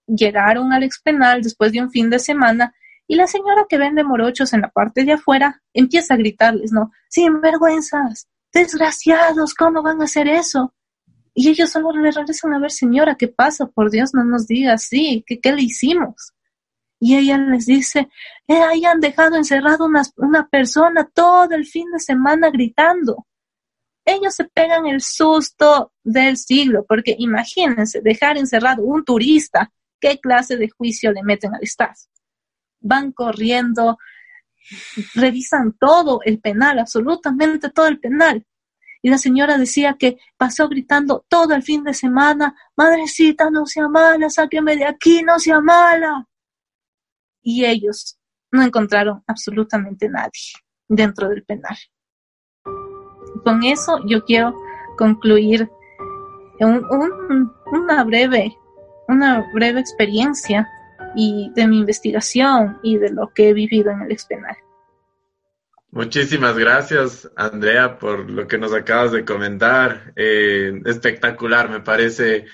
llegaron 0.07 0.73
al 0.73 0.85
ex 0.85 1.01
penal 1.01 1.43
después 1.43 1.73
de 1.73 1.83
un 1.83 1.91
fin 1.91 2.09
de 2.09 2.21
semana 2.21 2.75
y 3.09 3.17
la 3.17 3.27
señora 3.27 3.67
que 3.69 3.79
vende 3.79 4.05
morochos 4.05 4.53
en 4.53 4.61
la 4.61 4.69
parte 4.69 5.05
de 5.05 5.13
afuera 5.13 5.61
empieza 5.73 6.15
a 6.15 6.19
gritarles, 6.19 6.73
¿no? 6.73 6.93
Sin 7.09 7.41
vergüenzas, 7.41 8.29
desgraciados, 8.53 9.55
¿cómo 9.55 9.83
van 9.83 10.01
a 10.01 10.05
hacer 10.05 10.29
eso? 10.29 10.75
Y 11.35 11.51
ellos 11.51 11.71
solo 11.71 11.93
le 11.93 12.11
regresan 12.11 12.55
a 12.55 12.59
ver, 12.59 12.71
señora, 12.71 13.15
¿qué 13.15 13.29
pasa? 13.29 13.67
Por 13.67 13.91
Dios, 13.91 14.13
no 14.13 14.25
nos 14.25 14.47
diga 14.47 14.73
así, 14.73 15.23
¿qué, 15.27 15.41
qué 15.41 15.53
le 15.53 15.63
hicimos? 15.63 16.33
Y 17.01 17.17
ella 17.17 17.39
les 17.39 17.67
dice, 17.67 18.09
eh, 18.49 18.61
ahí 18.61 18.85
han 18.85 19.01
dejado 19.01 19.37
encerrado 19.37 19.85
una, 19.85 20.03
una 20.17 20.49
persona 20.49 21.09
todo 21.13 21.55
el 21.55 21.65
fin 21.65 21.91
de 21.93 22.01
semana 22.01 22.51
gritando. 22.51 23.27
Ellos 24.05 24.35
se 24.35 24.45
pegan 24.45 24.87
el 24.87 25.01
susto 25.01 25.93
del 26.03 26.37
siglo, 26.37 26.85
porque 26.89 27.15
imagínense, 27.19 28.01
dejar 28.01 28.37
encerrado 28.37 28.83
un 28.83 29.05
turista, 29.05 29.71
¿qué 30.01 30.19
clase 30.19 30.57
de 30.57 30.71
juicio 30.71 31.13
le 31.13 31.23
meten 31.23 31.55
al 31.55 31.63
Estado? 31.63 31.95
Van 32.81 33.13
corriendo, 33.13 33.99
revisan 35.15 35.73
todo 35.79 36.21
el 36.25 36.41
penal, 36.41 36.79
absolutamente 36.79 37.71
todo 37.71 37.87
el 37.87 37.99
penal, 37.99 38.47
y 39.03 39.11
la 39.11 39.19
señora 39.19 39.59
decía 39.59 39.97
que 39.99 40.19
pasó 40.37 40.69
gritando 40.69 41.25
todo 41.29 41.55
el 41.55 41.63
fin 41.63 41.85
de 41.85 41.95
semana, 41.95 42.57
Madrecita, 42.77 43.51
no 43.51 43.67
sea 43.67 43.89
mala, 43.89 44.29
sáqueme 44.29 44.77
de 44.77 44.87
aquí, 44.87 45.23
no 45.23 45.39
sea 45.39 45.61
mala. 45.61 46.27
Y 47.43 47.65
ellos 47.65 48.19
no 48.51 48.63
encontraron 48.63 49.23
absolutamente 49.27 50.09
nadie 50.09 50.53
dentro 50.89 51.29
del 51.29 51.45
penal. 51.45 51.77
Con 53.45 53.63
eso 53.63 54.01
yo 54.07 54.25
quiero 54.25 54.55
concluir 54.97 55.71
una 56.61 58.03
breve, 58.03 58.57
una 59.07 59.49
breve 59.55 59.79
experiencia 59.79 60.69
y 61.15 61.51
de 61.55 61.67
mi 61.67 61.79
investigación 61.79 62.79
y 62.83 62.99
de 62.99 63.11
lo 63.11 63.33
que 63.35 63.51
he 63.51 63.53
vivido 63.53 63.91
en 63.91 64.03
el 64.03 64.13
ex 64.13 64.27
penal. 64.27 64.57
Muchísimas 65.91 66.57
gracias, 66.59 67.31
Andrea, 67.35 67.99
por 67.99 68.29
lo 68.31 68.47
que 68.47 68.59
nos 68.59 68.75
acabas 68.75 69.13
de 69.13 69.25
comentar. 69.25 70.13
Eh, 70.17 70.83
espectacular, 70.85 71.71
me 71.71 71.81
parece. 71.81 72.45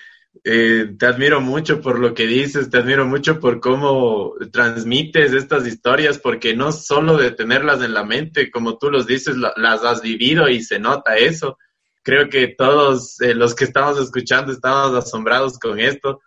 Eh, 0.44 0.94
te 0.96 1.06
admiro 1.06 1.40
mucho 1.40 1.80
por 1.80 1.98
lo 1.98 2.14
que 2.14 2.26
dices, 2.26 2.70
te 2.70 2.78
admiro 2.78 3.06
mucho 3.06 3.40
por 3.40 3.60
cómo 3.60 4.34
transmites 4.52 5.32
estas 5.32 5.66
historias, 5.66 6.18
porque 6.18 6.54
no 6.54 6.70
solo 6.70 7.16
de 7.16 7.32
tenerlas 7.32 7.82
en 7.82 7.94
la 7.94 8.04
mente, 8.04 8.50
como 8.50 8.78
tú 8.78 8.90
los 8.90 9.06
dices, 9.06 9.36
las 9.36 9.84
has 9.84 10.00
vivido 10.00 10.48
y 10.48 10.62
se 10.62 10.78
nota 10.78 11.16
eso. 11.16 11.58
Creo 12.04 12.28
que 12.28 12.48
todos 12.48 13.20
eh, 13.20 13.34
los 13.34 13.54
que 13.54 13.64
estamos 13.64 13.98
escuchando 13.98 14.52
estamos 14.52 14.94
asombrados 14.94 15.58
con 15.58 15.80
esto. 15.80 16.20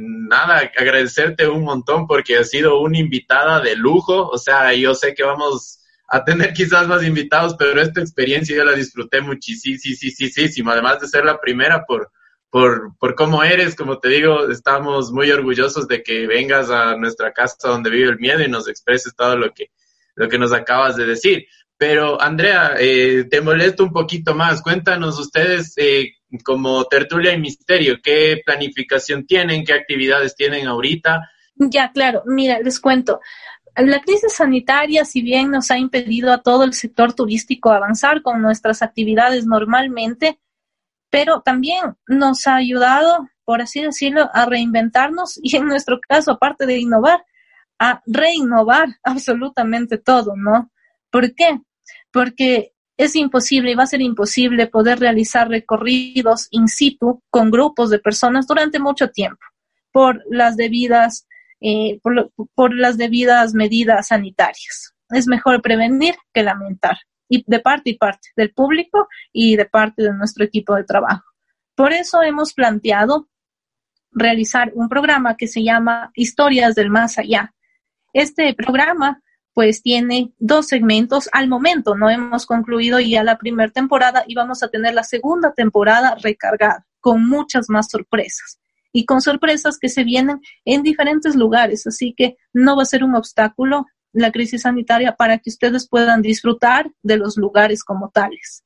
Nada, 0.00 0.70
agradecerte 0.76 1.48
un 1.48 1.64
montón 1.64 2.06
porque 2.06 2.36
has 2.36 2.50
sido 2.50 2.80
una 2.80 2.98
invitada 2.98 3.60
de 3.60 3.76
lujo. 3.76 4.28
O 4.28 4.38
sea, 4.38 4.72
yo 4.74 4.94
sé 4.94 5.14
que 5.14 5.22
vamos 5.22 5.78
a 6.08 6.24
tener 6.24 6.52
quizás 6.54 6.86
más 6.88 7.02
invitados, 7.04 7.54
pero 7.58 7.80
esta 7.80 8.00
experiencia 8.00 8.56
yo 8.56 8.64
la 8.64 8.72
disfruté 8.72 9.20
muchísimo, 9.20 10.70
además 10.70 11.00
de 11.00 11.08
ser 11.08 11.24
la 11.24 11.40
primera 11.40 11.84
por, 11.86 12.10
por, 12.50 12.96
por 12.98 13.14
cómo 13.14 13.42
eres, 13.42 13.74
como 13.74 13.98
te 13.98 14.08
digo, 14.08 14.48
estamos 14.50 15.12
muy 15.12 15.30
orgullosos 15.30 15.86
de 15.86 16.02
que 16.02 16.26
vengas 16.26 16.70
a 16.70 16.96
nuestra 16.96 17.32
casa 17.32 17.68
donde 17.68 17.90
vive 17.90 18.10
el 18.10 18.18
miedo 18.18 18.42
y 18.42 18.48
nos 18.48 18.68
expreses 18.68 19.14
todo 19.14 19.36
lo 19.36 19.52
que, 19.52 19.70
lo 20.14 20.28
que 20.28 20.38
nos 20.38 20.52
acabas 20.52 20.96
de 20.96 21.06
decir. 21.06 21.46
Pero 21.76 22.20
Andrea, 22.20 22.74
eh, 22.76 23.26
te 23.30 23.40
molesto 23.40 23.84
un 23.84 23.92
poquito 23.92 24.34
más. 24.34 24.62
Cuéntanos 24.62 25.18
ustedes 25.20 25.74
eh, 25.76 26.14
como 26.44 26.84
tertulia 26.84 27.32
y 27.32 27.40
misterio, 27.40 27.98
¿qué 28.02 28.40
planificación 28.44 29.26
tienen? 29.26 29.64
¿Qué 29.64 29.72
actividades 29.72 30.34
tienen 30.34 30.66
ahorita? 30.66 31.30
Ya, 31.54 31.90
claro. 31.92 32.22
Mira, 32.26 32.60
les 32.60 32.80
cuento. 32.80 33.20
La 33.76 34.00
crisis 34.00 34.32
sanitaria, 34.32 35.04
si 35.04 35.22
bien 35.22 35.50
nos 35.50 35.70
ha 35.70 35.78
impedido 35.78 36.32
a 36.32 36.42
todo 36.42 36.64
el 36.64 36.74
sector 36.74 37.12
turístico 37.12 37.70
avanzar 37.70 38.22
con 38.22 38.42
nuestras 38.42 38.82
actividades 38.82 39.46
normalmente, 39.46 40.38
pero 41.10 41.42
también 41.42 41.96
nos 42.06 42.46
ha 42.46 42.56
ayudado, 42.56 43.28
por 43.44 43.62
así 43.62 43.80
decirlo, 43.80 44.28
a 44.32 44.46
reinventarnos 44.46 45.38
y 45.42 45.56
en 45.56 45.66
nuestro 45.66 46.00
caso, 46.00 46.32
aparte 46.32 46.66
de 46.66 46.78
innovar, 46.78 47.24
a 47.78 48.02
reinnovar 48.06 48.88
absolutamente 49.02 49.96
todo, 49.98 50.34
¿no? 50.36 50.70
¿Por 51.10 51.34
qué? 51.34 51.60
Porque 52.10 52.72
es 52.98 53.16
imposible 53.16 53.70
y 53.70 53.74
va 53.74 53.84
a 53.84 53.86
ser 53.86 54.02
imposible 54.02 54.66
poder 54.66 54.98
realizar 54.98 55.48
recorridos 55.48 56.48
in 56.50 56.68
situ 56.68 57.22
con 57.30 57.50
grupos 57.50 57.90
de 57.90 58.00
personas 58.00 58.46
durante 58.46 58.78
mucho 58.78 59.08
tiempo 59.10 59.40
por 59.92 60.22
las 60.28 60.56
debidas 60.56 61.26
eh, 61.60 62.00
por, 62.54 62.74
las 62.74 62.98
debidas 62.98 63.54
medidas 63.54 64.08
sanitarias. 64.08 64.94
Es 65.10 65.26
mejor 65.26 65.60
prevenir 65.60 66.14
que 66.32 66.44
lamentar, 66.44 66.98
y 67.28 67.42
de 67.46 67.58
parte 67.58 67.90
y 67.90 67.96
parte 67.96 68.28
del 68.36 68.52
público 68.52 69.08
y 69.32 69.56
de 69.56 69.64
parte 69.64 70.02
de 70.02 70.12
nuestro 70.12 70.44
equipo 70.44 70.76
de 70.76 70.84
trabajo. 70.84 71.24
Por 71.74 71.92
eso 71.92 72.22
hemos 72.22 72.54
planteado 72.54 73.28
realizar 74.12 74.70
un 74.74 74.88
programa 74.88 75.36
que 75.36 75.48
se 75.48 75.64
llama 75.64 76.12
Historias 76.14 76.76
del 76.76 76.90
Más 76.90 77.18
Allá. 77.18 77.54
Este 78.12 78.54
programa 78.54 79.20
pues 79.58 79.82
tiene 79.82 80.32
dos 80.38 80.68
segmentos 80.68 81.28
al 81.32 81.48
momento, 81.48 81.96
no 81.96 82.08
hemos 82.08 82.46
concluido 82.46 83.00
ya 83.00 83.24
la 83.24 83.38
primera 83.38 83.72
temporada 83.72 84.22
y 84.24 84.36
vamos 84.36 84.62
a 84.62 84.68
tener 84.68 84.94
la 84.94 85.02
segunda 85.02 85.52
temporada 85.52 86.14
recargada 86.14 86.86
con 87.00 87.28
muchas 87.28 87.68
más 87.68 87.90
sorpresas 87.90 88.60
y 88.92 89.04
con 89.04 89.20
sorpresas 89.20 89.76
que 89.80 89.88
se 89.88 90.04
vienen 90.04 90.40
en 90.64 90.84
diferentes 90.84 91.34
lugares. 91.34 91.88
Así 91.88 92.14
que 92.16 92.36
no 92.52 92.76
va 92.76 92.84
a 92.84 92.86
ser 92.86 93.02
un 93.02 93.16
obstáculo 93.16 93.86
la 94.12 94.30
crisis 94.30 94.62
sanitaria 94.62 95.16
para 95.16 95.38
que 95.38 95.50
ustedes 95.50 95.88
puedan 95.88 96.22
disfrutar 96.22 96.92
de 97.02 97.16
los 97.16 97.36
lugares 97.36 97.82
como 97.82 98.10
tales. 98.10 98.62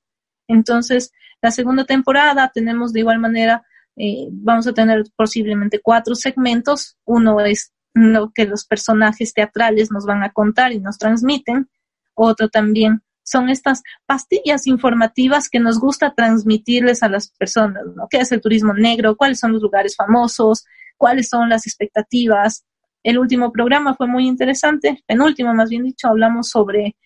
Entonces, 0.47 1.11
la 1.40 1.53
segunda 1.53 1.86
temporada 1.86 2.51
tenemos 2.53 2.93
de 2.93 3.01
igual 3.01 3.18
manera, 3.18 3.64
eh, 3.97 4.28
vamos 4.30 4.66
a 4.66 4.74
tener 4.74 5.05
posiblemente 5.16 5.80
cuatro 5.80 6.14
segmentos. 6.14 6.99
Uno 7.07 7.40
es 7.40 7.72
lo 7.95 8.30
que 8.34 8.47
los 8.47 8.64
personajes 8.64 9.34
teatrales 9.34 9.90
nos 9.90 10.07
van 10.07 10.22
a 10.22 10.32
contar 10.32 10.72
y 10.72 10.80
nos 10.80 10.99
transmiten. 10.99 11.68
Otro 12.14 12.49
también 12.49 13.03
son 13.24 13.49
estas 13.49 13.82
pastillas 14.07 14.66
informativas 14.66 15.49
que 15.49 15.61
nos 15.61 15.78
gusta 15.78 16.14
transmitirles 16.14 17.03
a 17.03 17.09
las 17.09 17.30
personas, 17.30 17.84
¿no? 17.95 18.09
¿Qué 18.11 18.18
es 18.18 18.32
el 18.32 18.40
turismo 18.40 18.74
negro? 18.74 19.16
¿Cuáles 19.16 19.38
son 19.38 19.53
los 19.53 19.62
lugares 19.62 19.97
famosos? 19.97 20.64
¿Cuáles 20.97 21.28
son 21.28 21.49
las 21.49 21.66
expectativas? 21.66 22.64
El 23.03 23.18
último 23.18 23.53
programa 23.53 23.95
fue 23.95 24.07
muy 24.07 24.26
interesante, 24.26 25.03
penúltimo 25.07 25.53
más 25.55 25.70
bien 25.70 25.82
dicho, 25.82 26.09
hablamos 26.09 26.49
sobre 26.49 26.97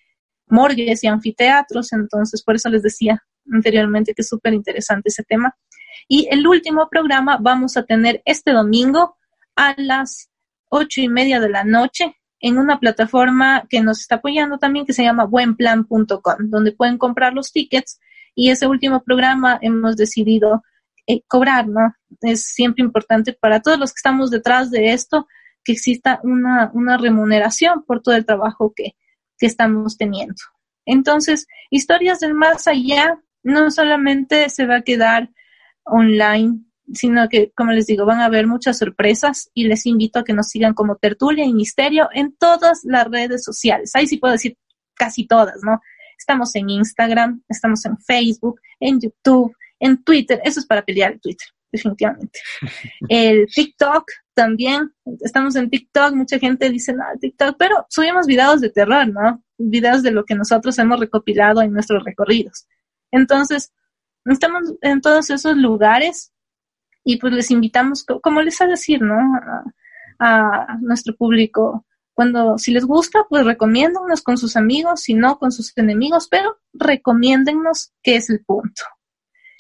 morgues 0.49 1.03
y 1.03 1.07
anfiteatros, 1.07 1.93
entonces 1.93 2.43
por 2.43 2.55
eso 2.55 2.69
les 2.69 2.83
decía 2.83 3.23
anteriormente 3.51 4.13
que 4.15 4.23
es 4.23 4.29
súper 4.29 4.55
interesante 4.55 5.09
ese 5.09 5.23
tema. 5.23 5.57
Y 6.09 6.29
el 6.31 6.47
último 6.47 6.89
programa 6.91 7.39
vamos 7.41 7.77
a 7.77 7.85
tener 7.85 8.23
este 8.25 8.53
domingo 8.53 9.17
a 9.57 9.75
las 9.79 10.29
ocho 10.69 11.01
y 11.01 11.09
media 11.09 11.41
de 11.41 11.49
la 11.49 11.65
noche 11.65 12.17
en 12.41 12.59
una 12.59 12.79
plataforma 12.79 13.67
que 13.69 13.81
nos 13.81 14.01
está 14.01 14.17
apoyando 14.17 14.59
también 14.59 14.87
que 14.87 14.93
se 14.93 15.03
llama 15.03 15.25
buenplan.com, 15.25 16.37
donde 16.51 16.73
pueden 16.73 16.99
comprar 16.99 17.33
los 17.33 17.53
tickets 17.53 17.99
y 18.35 18.51
ese 18.51 18.67
último 18.67 19.03
programa 19.03 19.59
hemos 19.63 19.97
decidido 19.97 20.63
eh, 21.07 21.23
cobrar, 21.27 21.67
¿no? 21.69 21.95
Es 22.21 22.45
siempre 22.45 22.85
importante 22.85 23.33
para 23.33 23.61
todos 23.61 23.79
los 23.79 23.93
que 23.93 23.99
estamos 23.99 24.31
detrás 24.31 24.71
de 24.71 24.93
esto 24.93 25.27
que 25.65 25.73
exista 25.73 26.21
una, 26.23 26.71
una 26.75 26.97
remuneración 26.97 27.85
por 27.85 28.03
todo 28.03 28.15
el 28.15 28.27
trabajo 28.27 28.73
que, 28.75 28.97
que 29.39 29.47
estamos 29.47 29.97
teniendo. 29.97 30.35
Entonces, 30.85 31.47
historias 31.71 32.21
del 32.21 32.35
más 32.35 32.67
allá 32.69 33.21
no 33.43 33.71
solamente 33.71 34.49
se 34.49 34.67
va 34.67 34.77
a 34.77 34.83
quedar 34.83 35.31
online, 35.85 36.65
sino 36.93 37.29
que, 37.29 37.53
como 37.53 37.73
les 37.73 37.87
digo, 37.87 38.05
van 38.05 38.21
a 38.21 38.27
haber 38.27 38.47
muchas 38.47 38.79
sorpresas 38.79 39.51
y 39.55 39.67
les 39.67 39.87
invito 39.87 40.19
a 40.19 40.25
que 40.25 40.33
nos 40.33 40.49
sigan 40.49 40.75
como 40.75 40.97
Tertulia 40.97 41.45
y 41.45 41.53
Misterio 41.53 42.09
en 42.13 42.37
todas 42.37 42.81
las 42.85 43.09
redes 43.09 43.45
sociales. 43.45 43.93
Ahí 43.95 44.07
sí 44.07 44.19
puedo 44.19 44.33
decir 44.33 44.57
casi 44.95 45.27
todas, 45.27 45.63
¿no? 45.63 45.81
Estamos 46.19 46.55
en 46.55 46.71
Instagram, 46.71 47.43
estamos 47.49 47.85
en 47.85 47.99
Facebook, 47.99 48.61
en 48.81 49.01
YouTube, 49.01 49.55
en 49.79 50.03
Twitter. 50.03 50.41
Eso 50.45 50.61
es 50.61 50.67
para 50.67 50.83
pelear 50.83 51.13
el 51.13 51.21
Twitter, 51.21 51.47
definitivamente. 51.71 52.41
El 53.09 53.47
TikTok 53.47 54.05
también. 54.35 54.93
Estamos 55.21 55.57
en 55.57 55.69
TikTok. 55.69 56.15
Mucha 56.15 56.39
gente 56.39 56.71
dice, 56.71 56.93
no, 56.93 57.05
TikTok, 57.21 57.57
pero 57.59 57.87
subimos 57.89 58.27
videos 58.27 58.61
de 58.61 58.71
terror, 58.71 59.07
¿no? 59.09 59.43
Videos 59.59 60.03
de 60.03 60.11
lo 60.11 60.25
que 60.25 60.35
nosotros 60.35 60.79
hemos 60.79 61.01
recopilado 61.01 61.63
en 61.63 61.73
nuestros 61.73 62.03
recorridos. 62.05 62.67
Entonces, 63.11 63.73
estamos 64.25 64.75
en 64.81 65.01
todos 65.01 65.31
esos 65.31 65.57
lugares 65.57 66.33
y 67.07 67.19
pues 67.19 67.33
les 67.33 67.53
invitamos, 67.53 68.05
como 68.21 68.43
les 68.43 68.61
a 68.61 68.67
decir, 68.67 69.01
¿no? 69.01 69.17
A, 70.19 70.77
nuestro 70.81 71.15
público. 71.15 71.87
Cuando, 72.13 72.59
si 72.59 72.73
les 72.73 72.85
gusta, 72.85 73.25
pues 73.29 73.45
recomiéndennos 73.45 74.23
con 74.23 74.37
sus 74.37 74.57
amigos, 74.57 75.03
si 75.03 75.15
no, 75.15 75.39
con 75.39 75.53
sus 75.53 75.73
enemigos, 75.77 76.27
pero 76.29 76.59
recomiéndennos 76.73 77.93
qué 78.03 78.17
es 78.17 78.29
el 78.29 78.45
punto. 78.45 78.83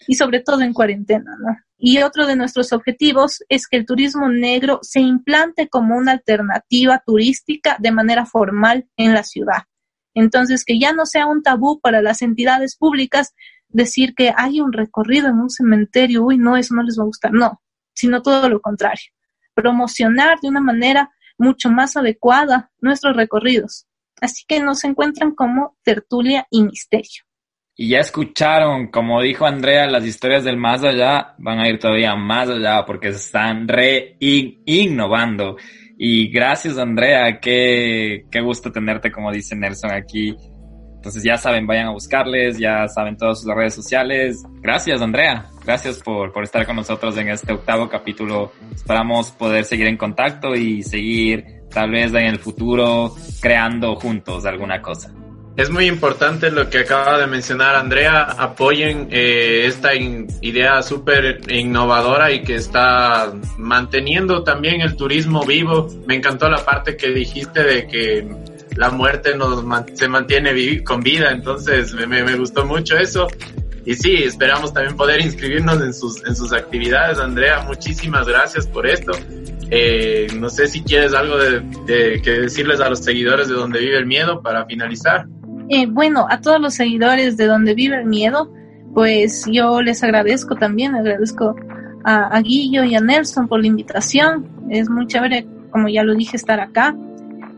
Y 0.09 0.15
sobre 0.17 0.41
todo 0.41 0.63
en 0.63 0.73
cuarentena, 0.73 1.37
¿no? 1.39 1.57
Y 1.79 2.03
otro 2.03 2.27
de 2.27 2.35
nuestros 2.35 2.73
objetivos 2.73 3.45
es 3.49 3.69
que 3.69 3.77
el 3.77 3.87
turismo 3.87 4.29
negro 4.29 4.81
se 4.83 5.01
implante 5.01 5.69
como 5.69 5.97
una 5.97 6.13
alternativa 6.13 7.01
turística 7.07 7.77
de 7.79 7.93
manera 7.93 8.27
formal 8.27 8.89
en 8.97 9.15
la 9.15 9.23
ciudad. 9.23 9.63
Entonces, 10.15 10.65
que 10.65 10.81
ya 10.81 10.93
no 10.93 11.07
sea 11.07 11.27
un 11.27 11.43
tabú 11.43 11.79
para 11.81 12.03
las 12.03 12.23
entidades 12.23 12.77
públicas 12.77 13.35
decir 13.69 14.15
que 14.15 14.33
hay 14.37 14.61
un 14.61 14.73
recorrido 14.73 15.29
en 15.29 15.39
un 15.39 15.51
cementerio, 15.51 16.25
uy, 16.25 16.39
no, 16.39 16.57
eso 16.57 16.75
no 16.75 16.83
les 16.83 16.99
va 16.99 17.03
a 17.03 17.07
gustar, 17.07 17.33
no, 17.33 17.63
sino 17.95 18.23
todo 18.23 18.49
lo 18.49 18.61
contrario. 18.61 19.11
Promocionar 19.55 20.39
de 20.41 20.49
una 20.49 20.61
manera 20.61 21.11
mucho 21.39 21.71
más 21.71 21.97
adecuada 21.97 22.71
nuestros 22.81 23.17
recorridos. 23.17 23.87
Así 24.21 24.45
que 24.47 24.61
nos 24.61 24.85
encuentran 24.85 25.35
como 25.35 25.77
tertulia 25.83 26.47
y 26.51 26.63
misterio. 26.63 27.27
Y 27.79 27.91
ya 27.91 27.99
escucharon, 27.99 28.91
como 28.91 29.21
dijo 29.21 29.45
Andrea, 29.45 29.87
las 29.87 30.07
historias 30.07 30.45
del 30.45 30.57
más 30.57 30.83
allá 30.83 31.35
van 31.39 31.59
a 31.59 31.69
ir 31.69 31.79
todavía 31.79 32.17
más 32.17 32.49
allá 32.49 32.87
porque 32.87 33.13
se 33.13 33.19
están 33.19 33.69
re. 33.69 34.17
Y 34.19 34.63
gracias 36.31 36.79
Andrea, 36.79 37.39
qué, 37.39 38.25
qué 38.31 38.41
gusto 38.41 38.73
tenerte, 38.73 39.13
como 39.13 39.31
dice 39.31 39.55
Nelson, 39.55 39.93
aquí. 39.93 40.35
Entonces 41.07 41.23
ya 41.23 41.39
saben, 41.39 41.69
vayan 41.69 41.87
a 41.87 41.93
buscarles, 41.93 42.59
ya 42.59 42.89
saben 42.89 43.17
todas 43.17 43.41
sus 43.41 43.55
redes 43.55 43.77
sociales. 43.77 44.43
Gracias 44.61 45.01
Andrea, 45.01 45.47
gracias 45.65 46.01
por, 46.01 46.33
por 46.33 46.43
estar 46.43 46.67
con 46.67 46.75
nosotros 46.75 47.17
en 47.17 47.29
este 47.29 47.53
octavo 47.53 47.89
capítulo. 47.89 48.51
Esperamos 48.75 49.31
poder 49.31 49.65
seguir 49.65 49.87
en 49.87 49.97
contacto 49.97 50.57
y 50.57 50.83
seguir 50.83 51.45
tal 51.71 51.93
vez 51.93 52.13
en 52.13 52.27
el 52.27 52.41
futuro 52.41 53.15
creando 53.41 53.95
juntos 53.95 54.47
alguna 54.47 54.83
cosa. 54.83 55.13
Es 55.57 55.71
muy 55.71 55.87
importante 55.87 56.51
lo 56.51 56.69
que 56.69 56.81
acaba 56.81 57.21
de 57.21 57.29
mencionar 57.29 57.77
Andrea. 57.77 58.23
Apoyen 58.25 59.07
eh, 59.13 59.65
esta 59.65 59.95
idea 59.95 60.83
súper 60.83 61.41
innovadora 61.53 62.33
y 62.33 62.43
que 62.43 62.57
está 62.57 63.33
manteniendo 63.59 64.43
también 64.43 64.81
el 64.81 64.97
turismo 64.97 65.47
vivo. 65.47 65.87
Me 66.05 66.17
encantó 66.17 66.51
la 66.51 66.65
parte 66.65 66.97
que 66.97 67.11
dijiste 67.11 67.63
de 67.63 67.87
que 67.87 68.56
la 68.77 68.91
muerte 68.91 69.33
se 69.95 70.09
mantiene 70.09 70.85
con 70.85 71.01
vida, 71.01 71.31
entonces 71.31 71.95
me, 71.95 72.07
me, 72.07 72.37
gustó 72.37 72.65
mucho 72.65 72.97
eso. 72.97 73.27
Y 73.85 73.95
sí, 73.95 74.15
esperamos 74.25 74.75
también 74.75 74.97
poder 74.97 75.21
inscribirnos 75.21 75.81
en 75.81 75.95
sus, 75.95 76.53
actividades. 76.53 77.19
Andrea, 77.19 77.63
muchísimas 77.67 78.27
gracias 78.27 78.67
por 78.67 78.87
esto. 78.87 79.13
Eh, 79.71 80.27
no 80.39 80.51
sé 80.51 80.67
si 80.67 80.83
quieres 80.83 81.15
algo 81.15 81.39
de, 81.39 82.21
que 82.21 82.31
decirles 82.31 82.81
a 82.81 82.91
los 82.91 82.99
seguidores 82.99 83.49
de 83.49 83.55
Donde 83.55 83.79
Vive 83.79 83.99
el 83.99 84.07
Miedo 84.07 84.43
para 84.43 84.67
finalizar. 84.67 85.27
Eh, 85.69 85.87
bueno, 85.87 86.27
a 86.29 86.41
todos 86.41 86.61
los 86.61 86.75
seguidores 86.75 87.37
de 87.37 87.47
Donde 87.47 87.75
Vive 87.75 87.97
el 87.97 88.07
Miedo, 88.07 88.53
pues 88.93 89.45
yo 89.51 89.81
les 89.81 90.03
agradezco 90.03 90.57
también, 90.57 90.97
agradezco 90.97 91.55
a, 92.05 92.27
a, 92.27 92.41
Guillo 92.41 92.85
y 92.85 92.95
a 92.97 93.01
Nelson 93.01 93.47
por 93.47 93.61
la 93.61 93.69
invitación. 93.69 94.49
Es 94.69 94.91
muy 94.91 95.07
chévere, 95.07 95.47
como 95.71 95.89
ya 95.89 96.03
lo 96.03 96.15
dije, 96.15 96.37
estar 96.37 96.59
acá. 96.59 96.97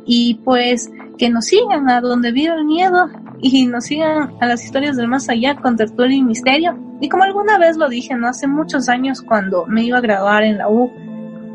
Y 0.04 0.40
pues 0.44 0.90
que 1.18 1.28
nos 1.28 1.46
sigan 1.46 1.90
a 1.90 2.00
Donde 2.00 2.32
Vive 2.32 2.54
el 2.54 2.64
Miedo 2.64 3.08
y 3.40 3.66
nos 3.66 3.86
sigan 3.86 4.34
a 4.40 4.46
las 4.46 4.64
historias 4.64 4.96
del 4.96 5.08
más 5.08 5.28
allá 5.28 5.56
con 5.56 5.76
tertulia 5.76 6.16
y 6.16 6.22
misterio. 6.22 6.78
Y 7.00 7.08
como 7.08 7.24
alguna 7.24 7.58
vez 7.58 7.76
lo 7.76 7.88
dije, 7.88 8.14
¿no? 8.14 8.28
Hace 8.28 8.46
muchos 8.46 8.88
años 8.88 9.22
cuando 9.22 9.66
me 9.66 9.84
iba 9.84 9.98
a 9.98 10.02
graduar 10.02 10.44
en 10.44 10.58
la 10.58 10.68
U, 10.68 10.90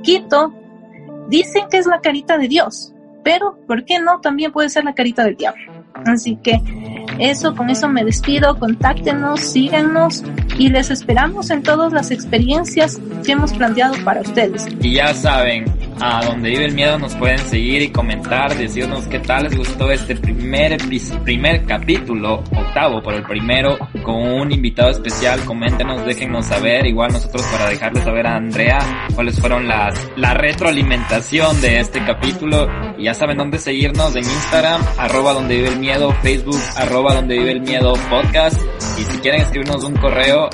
Quito, 0.03 0.53
dicen 1.29 1.63
que 1.71 1.77
es 1.77 1.87
la 1.87 2.01
carita 2.01 2.37
de 2.37 2.47
Dios, 2.47 2.93
pero 3.23 3.57
¿por 3.67 3.85
qué 3.85 3.99
no? 3.99 4.19
También 4.19 4.51
puede 4.51 4.69
ser 4.69 4.83
la 4.83 4.93
carita 4.93 5.23
del 5.23 5.37
diablo. 5.37 5.71
Así 6.05 6.37
que 6.37 6.61
eso, 7.19 7.55
con 7.55 7.69
eso 7.69 7.87
me 7.87 8.03
despido, 8.03 8.57
contáctenos, 8.59 9.39
síganos 9.39 10.23
y 10.57 10.69
les 10.69 10.89
esperamos 10.89 11.49
en 11.51 11.63
todas 11.63 11.93
las 11.93 12.11
experiencias 12.11 12.99
que 13.23 13.33
hemos 13.33 13.53
planteado 13.53 13.93
para 14.03 14.21
ustedes. 14.21 14.67
Y 14.81 14.95
ya 14.95 15.13
saben, 15.13 15.65
a 15.99 16.25
donde 16.25 16.49
vive 16.49 16.65
el 16.65 16.73
miedo 16.73 16.97
nos 16.97 17.15
pueden 17.15 17.39
seguir 17.39 17.81
y 17.81 17.89
comentar, 17.89 18.55
decirnos 18.55 19.05
qué 19.07 19.19
tal 19.19 19.43
les 19.43 19.55
gustó 19.55 19.91
este 19.91 20.15
primer 20.15 20.77
primer 21.23 21.63
capítulo, 21.65 22.43
octavo 22.55 23.01
por 23.01 23.13
el 23.13 23.23
primero, 23.23 23.77
con 24.03 24.15
un 24.15 24.51
invitado 24.51 24.89
especial, 24.89 25.43
coméntenos, 25.45 26.05
déjennos 26.05 26.45
saber, 26.45 26.85
igual 26.85 27.11
nosotros 27.11 27.43
para 27.51 27.69
dejarles 27.69 28.03
saber 28.03 28.27
a 28.27 28.35
Andrea 28.35 28.79
cuáles 29.15 29.39
fueron 29.39 29.67
las, 29.67 29.95
la 30.15 30.33
retroalimentación 30.33 31.61
de 31.61 31.79
este 31.79 32.03
capítulo, 32.05 32.67
y 32.97 33.05
ya 33.05 33.13
saben 33.13 33.37
dónde 33.37 33.57
seguirnos 33.57 34.15
en 34.15 34.23
Instagram, 34.23 34.81
arroba 34.97 35.33
donde 35.33 35.55
vive 35.55 35.69
el 35.69 35.79
miedo, 35.79 36.11
Facebook, 36.21 36.61
arroba 36.75 37.13
donde 37.15 37.37
vive 37.37 37.51
el 37.51 37.61
miedo 37.61 37.93
podcast, 38.09 38.59
y 38.99 39.03
si 39.03 39.17
quieren 39.19 39.41
escribirnos 39.41 39.83
un 39.83 39.95
correo 39.95 40.49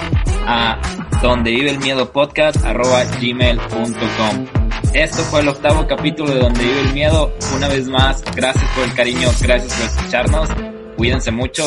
a 0.46 0.80
donde 1.22 1.52
vive 1.52 1.72
el 1.72 1.80
miedo 1.80 2.12
podcast 2.12 2.64
arroba 2.64 3.04
gmail.com. 3.20 4.59
Esto 4.94 5.22
fue 5.24 5.42
el 5.42 5.48
octavo 5.48 5.86
capítulo 5.88 6.34
de 6.34 6.40
Donde 6.40 6.60
vive 6.64 6.82
el 6.82 6.94
miedo. 6.94 7.32
Una 7.56 7.68
vez 7.68 7.88
más, 7.88 8.24
gracias 8.36 8.64
por 8.76 8.84
el 8.84 8.94
cariño, 8.94 9.30
gracias 9.42 9.74
por 9.74 9.86
escucharnos. 9.86 10.50
Cuídense 10.98 11.32
mucho 11.32 11.64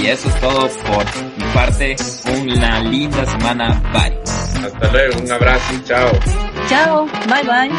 y 0.00 0.06
eso 0.06 0.28
es 0.28 0.40
todo 0.40 0.68
por 0.86 1.04
mi 1.36 1.54
parte. 1.54 1.96
Una 2.40 2.80
linda 2.80 3.26
semana. 3.26 3.82
Bye. 3.92 4.18
Hasta 4.64 4.92
luego, 4.92 5.20
un 5.20 5.32
abrazo, 5.32 5.74
chao. 5.84 6.10
Chao, 6.68 7.06
bye 7.26 7.42
bye. 7.42 7.70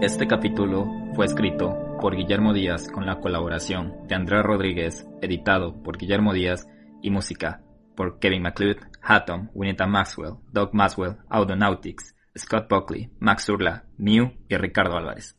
Este 0.00 0.26
capítulo 0.26 0.86
fue 1.14 1.26
escrito 1.26 1.85
por 2.00 2.16
Guillermo 2.16 2.52
Díaz 2.52 2.88
con 2.90 3.06
la 3.06 3.20
colaboración 3.20 3.94
de 4.06 4.14
Andrea 4.14 4.42
Rodríguez, 4.42 5.06
editado 5.22 5.82
por 5.82 5.98
Guillermo 5.98 6.32
Díaz 6.32 6.66
y 7.02 7.10
música 7.10 7.62
por 7.96 8.18
Kevin 8.18 8.42
McLeod, 8.42 8.78
Hatton, 9.02 9.50
Wineta 9.54 9.86
Maxwell, 9.86 10.34
Doug 10.52 10.70
Maxwell, 10.72 11.16
Audonautics, 11.28 12.14
Scott 12.36 12.68
Buckley, 12.68 13.10
Max 13.18 13.48
Urla, 13.48 13.84
Mew 13.96 14.32
y 14.48 14.56
Ricardo 14.56 14.96
Álvarez. 14.96 15.38